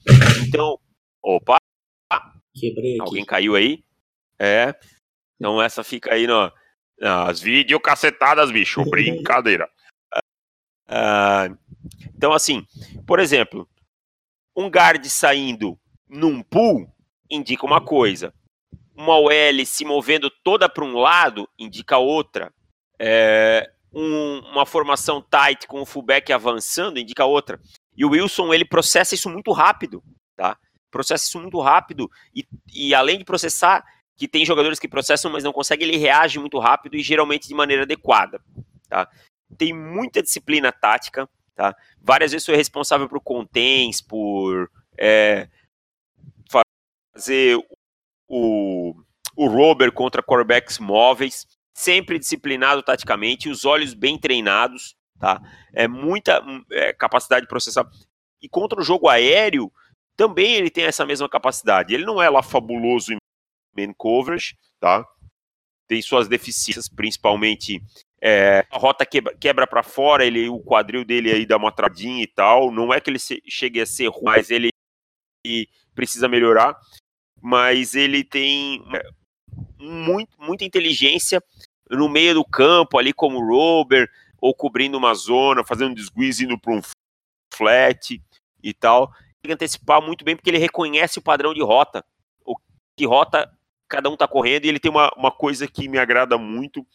Então, 0.46 0.78
opa! 1.22 1.58
Quebrei 2.54 2.94
aqui. 2.94 3.02
Alguém 3.02 3.24
caiu 3.24 3.54
aí? 3.54 3.84
É. 4.38 4.74
Então 5.36 5.60
essa 5.60 5.84
fica 5.84 6.14
aí 6.14 6.26
no, 6.26 6.50
nas 6.98 7.40
videocacetadas, 7.40 8.50
bicho. 8.50 8.82
Brincadeira. 8.88 9.68
Uh, 10.88 11.56
então, 12.14 12.32
assim, 12.32 12.64
por 13.06 13.18
exemplo, 13.18 13.68
um 14.56 14.68
guard 14.68 15.04
saindo 15.06 15.78
num 16.08 16.42
pool 16.42 16.92
indica 17.30 17.64
uma 17.64 17.80
coisa. 17.80 18.34
Uma 18.94 19.18
OL 19.18 19.64
se 19.64 19.84
movendo 19.84 20.30
toda 20.42 20.68
para 20.68 20.84
um 20.84 20.98
lado 20.98 21.48
indica 21.58 21.96
outra. 21.98 22.52
É, 22.98 23.70
um, 23.92 24.40
uma 24.50 24.66
formação 24.66 25.22
tight 25.22 25.66
com 25.66 25.80
o 25.80 25.86
fullback 25.86 26.32
avançando 26.32 26.98
indica 26.98 27.24
outra. 27.24 27.58
E 27.96 28.04
o 28.04 28.10
Wilson, 28.10 28.52
ele 28.52 28.64
processa 28.64 29.14
isso 29.14 29.30
muito 29.30 29.52
rápido, 29.52 30.02
tá? 30.36 30.58
Processa 30.90 31.24
isso 31.24 31.40
muito 31.40 31.60
rápido 31.60 32.10
e, 32.34 32.44
e 32.72 32.94
além 32.94 33.18
de 33.18 33.24
processar, 33.24 33.84
que 34.16 34.28
tem 34.28 34.44
jogadores 34.44 34.78
que 34.78 34.88
processam, 34.88 35.30
mas 35.30 35.42
não 35.42 35.52
conseguem, 35.52 35.88
ele 35.88 35.96
reage 35.96 36.38
muito 36.38 36.58
rápido 36.58 36.96
e 36.96 37.02
geralmente 37.02 37.48
de 37.48 37.54
maneira 37.54 37.84
adequada, 37.84 38.40
tá? 38.88 39.08
tem 39.56 39.72
muita 39.72 40.22
disciplina 40.22 40.72
tática, 40.72 41.28
tá? 41.54 41.74
Várias 42.00 42.32
vezes 42.32 42.46
foi 42.46 42.56
responsável 42.56 43.08
por 43.08 43.20
contens, 43.20 44.00
por 44.00 44.70
é, 44.98 45.48
fazer 47.14 47.58
o, 48.28 48.94
o 49.36 49.46
Robert 49.48 49.92
contra 49.92 50.22
quarterbacks 50.22 50.78
móveis, 50.78 51.46
sempre 51.74 52.18
disciplinado 52.18 52.82
taticamente, 52.82 53.48
os 53.48 53.64
olhos 53.64 53.94
bem 53.94 54.18
treinados, 54.18 54.94
tá? 55.18 55.40
É 55.74 55.88
muita 55.88 56.42
é, 56.70 56.92
capacidade 56.92 57.42
de 57.42 57.48
processar. 57.48 57.88
E 58.42 58.48
contra 58.48 58.80
o 58.80 58.84
jogo 58.84 59.08
aéreo, 59.08 59.70
também 60.16 60.54
ele 60.54 60.70
tem 60.70 60.84
essa 60.84 61.06
mesma 61.06 61.28
capacidade. 61.28 61.94
Ele 61.94 62.04
não 62.04 62.20
é 62.20 62.28
lá 62.28 62.42
fabuloso 62.42 63.12
em 63.12 63.16
man 63.76 63.92
coverage, 63.96 64.56
tá? 64.78 65.04
Tem 65.86 66.00
suas 66.02 66.28
deficiências, 66.28 66.88
principalmente 66.88 67.82
é, 68.22 68.66
a 68.70 68.78
rota 68.78 69.06
quebra, 69.06 69.34
quebra 69.36 69.66
para 69.66 69.82
fora, 69.82 70.24
ele, 70.24 70.48
o 70.48 70.60
quadril 70.60 71.04
dele 71.04 71.32
aí 71.32 71.46
dá 71.46 71.56
uma 71.56 71.72
tradinha 71.72 72.22
e 72.22 72.26
tal. 72.26 72.70
Não 72.70 72.92
é 72.92 73.00
que 73.00 73.08
ele 73.08 73.18
se, 73.18 73.42
chegue 73.48 73.80
a 73.80 73.86
ser 73.86 74.08
ruim, 74.08 74.24
mas 74.24 74.50
ele, 74.50 74.68
ele 75.44 75.68
precisa 75.94 76.28
melhorar. 76.28 76.78
Mas 77.40 77.94
ele 77.94 78.22
tem 78.22 78.84
é, 78.94 79.02
muito, 79.78 80.36
muita 80.38 80.64
inteligência 80.64 81.42
no 81.88 82.08
meio 82.08 82.34
do 82.34 82.44
campo, 82.44 82.98
ali 82.98 83.12
como 83.12 83.38
o 83.38 83.46
Robert, 83.46 84.08
ou 84.38 84.54
cobrindo 84.54 84.98
uma 84.98 85.14
zona, 85.14 85.64
fazendo 85.64 85.94
desguize 85.94 86.44
indo 86.44 86.58
para 86.58 86.74
um 86.74 86.82
flat 87.54 88.22
e 88.62 88.74
tal. 88.74 89.12
Que 89.42 89.50
antecipar 89.50 90.02
muito 90.02 90.24
bem 90.24 90.36
porque 90.36 90.50
ele 90.50 90.58
reconhece 90.58 91.18
o 91.18 91.22
padrão 91.22 91.54
de 91.54 91.62
rota. 91.62 92.04
O 92.44 92.54
que 92.96 93.06
rota 93.06 93.50
cada 93.88 94.08
um 94.08 94.14
está 94.14 94.28
correndo, 94.28 94.66
e 94.66 94.68
ele 94.68 94.78
tem 94.78 94.90
uma, 94.90 95.10
uma 95.16 95.32
coisa 95.32 95.66
que 95.66 95.88
me 95.88 95.98
agrada 95.98 96.38
muito, 96.38 96.86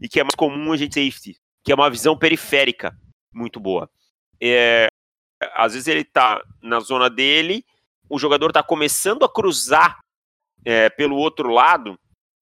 e 0.00 0.08
que 0.08 0.20
é 0.20 0.24
mais 0.24 0.34
comum 0.34 0.72
a 0.72 0.76
gente 0.76 0.94
safety, 0.94 1.38
que 1.64 1.72
é 1.72 1.74
uma 1.74 1.90
visão 1.90 2.16
periférica 2.16 2.96
muito 3.32 3.60
boa. 3.60 3.90
É, 4.40 4.88
às 5.54 5.72
vezes 5.72 5.88
ele 5.88 6.00
está 6.00 6.42
na 6.62 6.80
zona 6.80 7.08
dele, 7.08 7.64
o 8.08 8.18
jogador 8.18 8.48
está 8.48 8.62
começando 8.62 9.24
a 9.24 9.32
cruzar 9.32 10.00
é, 10.64 10.90
pelo 10.90 11.16
outro 11.16 11.48
lado, 11.50 11.98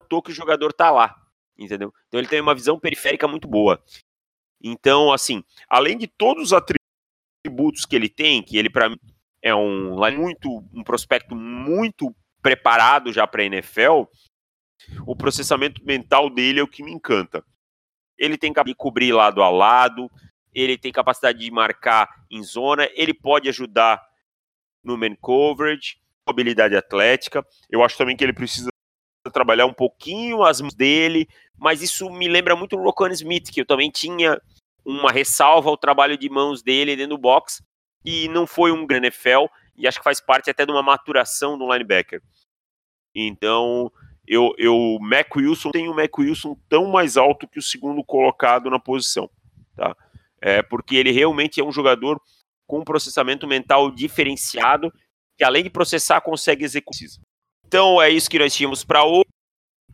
tô 0.09 0.20
que 0.20 0.30
o 0.30 0.34
jogador 0.34 0.70
está 0.70 0.90
lá, 0.90 1.14
entendeu? 1.59 1.92
Então 2.09 2.18
ele 2.18 2.28
tem 2.28 2.40
uma 2.40 2.55
visão 2.55 2.78
periférica 2.78 3.28
muito 3.28 3.46
boa. 3.46 3.82
Então, 4.62 5.12
assim, 5.12 5.42
além 5.68 5.96
de 5.96 6.07
todos 6.07 6.53
os 6.53 6.53
atributos 6.53 7.86
que 7.86 7.96
ele 7.96 8.09
tem, 8.09 8.42
que 8.42 8.59
ele 8.59 8.68
para 8.68 8.90
mim 8.90 8.98
é 9.42 9.55
um 9.55 9.96
muito 10.16 10.62
um 10.74 10.84
prospecto 10.84 11.34
muito 11.34 12.14
preparado 12.42 13.12
já 13.12 13.26
para 13.26 13.42
a 13.42 13.46
NFL, 13.46 14.05
o 15.07 15.14
processamento 15.14 15.85
mental 15.85 16.31
dele 16.31 16.61
é 16.61 16.62
o 16.62 16.68
que 16.68 16.83
me 16.83 16.93
encanta. 16.93 17.45
Ele 18.18 18.37
tem 18.37 18.53
que 18.53 18.74
cobrir 18.74 19.12
lado 19.12 19.43
a 19.43 19.49
lado, 19.49 20.11
ele 20.53 20.76
tem 20.76 20.93
capacidade 20.93 21.39
de 21.39 21.51
marcar 21.51 22.09
em 22.31 22.43
zona, 22.43 22.89
ele 22.95 23.14
pode 23.14 23.49
ajudar 23.49 24.03
no 24.83 24.97
man 24.97 25.14
coverage, 25.16 25.97
mobilidade 26.26 26.76
atlética. 26.76 27.45
Eu 27.70 27.83
acho 27.83 27.97
também 27.97 28.16
que 28.16 28.24
ele 28.24 28.33
precisa 28.33 28.70
trabalhar 29.33 29.66
um 29.66 29.72
pouquinho 29.72 30.43
as 30.43 30.61
mãos 30.61 30.74
dele, 30.74 31.28
mas 31.57 31.83
isso 31.83 32.11
me 32.11 32.28
lembra 32.28 32.57
muito 32.57 32.76
o 32.76 32.83
Rocco 32.83 33.07
Smith, 33.09 33.51
que 33.51 33.61
eu 33.61 33.66
também 33.66 33.91
tinha 33.91 34.41
uma 34.85 35.12
ressalva 35.12 35.68
ao 35.68 35.76
trabalho 35.76 36.16
de 36.16 36.28
mãos 36.28 36.62
dele 36.62 36.97
dentro 36.97 37.16
do 37.16 37.20
box, 37.20 37.62
e 38.05 38.28
não 38.28 38.47
foi 38.47 38.72
um 38.72 38.87
grande 38.87 39.09
NFL, 39.09 39.47
e 39.76 39.87
acho 39.87 39.99
que 39.99 40.05
faz 40.05 40.20
parte 40.20 40.51
até 40.51 40.64
de 40.64 40.72
uma 40.72 40.83
maturação 40.83 41.59
do 41.59 41.70
linebacker. 41.70 42.22
Então, 43.14 43.93
eu, 44.31 44.55
eu 44.57 44.97
Mac 45.01 45.35
Wilson 45.35 45.72
tem 45.72 45.89
o 45.89 45.95
Mac 45.95 46.16
Wilson 46.16 46.57
tão 46.68 46.87
mais 46.87 47.16
alto 47.16 47.49
que 47.49 47.59
o 47.59 47.62
segundo 47.62 48.05
colocado 48.05 48.70
na 48.70 48.78
posição, 48.78 49.28
tá? 49.74 49.97
É 50.41 50.62
porque 50.62 50.95
ele 50.95 51.11
realmente 51.11 51.61
é 51.61 51.64
um 51.64 51.72
jogador 51.72 52.22
com 52.64 52.78
um 52.78 52.85
processamento 52.85 53.45
mental 53.49 53.91
diferenciado 53.91 54.93
que 55.37 55.43
além 55.43 55.64
de 55.64 55.70
processar 55.70 56.20
consegue 56.20 56.64
executar. 56.64 57.09
Então 57.66 58.01
é 58.01 58.09
isso 58.09 58.31
que 58.31 58.39
nós 58.39 58.55
tínhamos 58.55 58.85
para 58.85 59.05
hoje. 59.05 59.26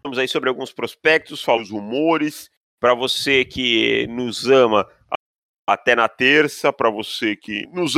Vamos 0.04 0.18
aí 0.18 0.28
sobre 0.28 0.50
alguns 0.50 0.70
prospectos, 0.70 1.42
falamos 1.42 1.70
rumores. 1.70 2.50
Para 2.78 2.92
você 2.92 3.42
que 3.42 4.06
nos 4.08 4.46
ama 4.46 4.86
até 5.66 5.96
na 5.96 6.10
terça, 6.10 6.70
para 6.70 6.90
você 6.90 7.34
que 7.34 7.66
nos 7.68 7.94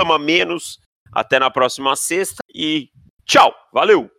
ama 0.00 0.20
menos, 0.20 0.78
até 1.12 1.40
na 1.40 1.50
próxima 1.50 1.96
sexta 1.96 2.38
e 2.54 2.92
tchau, 3.26 3.52
valeu! 3.72 4.17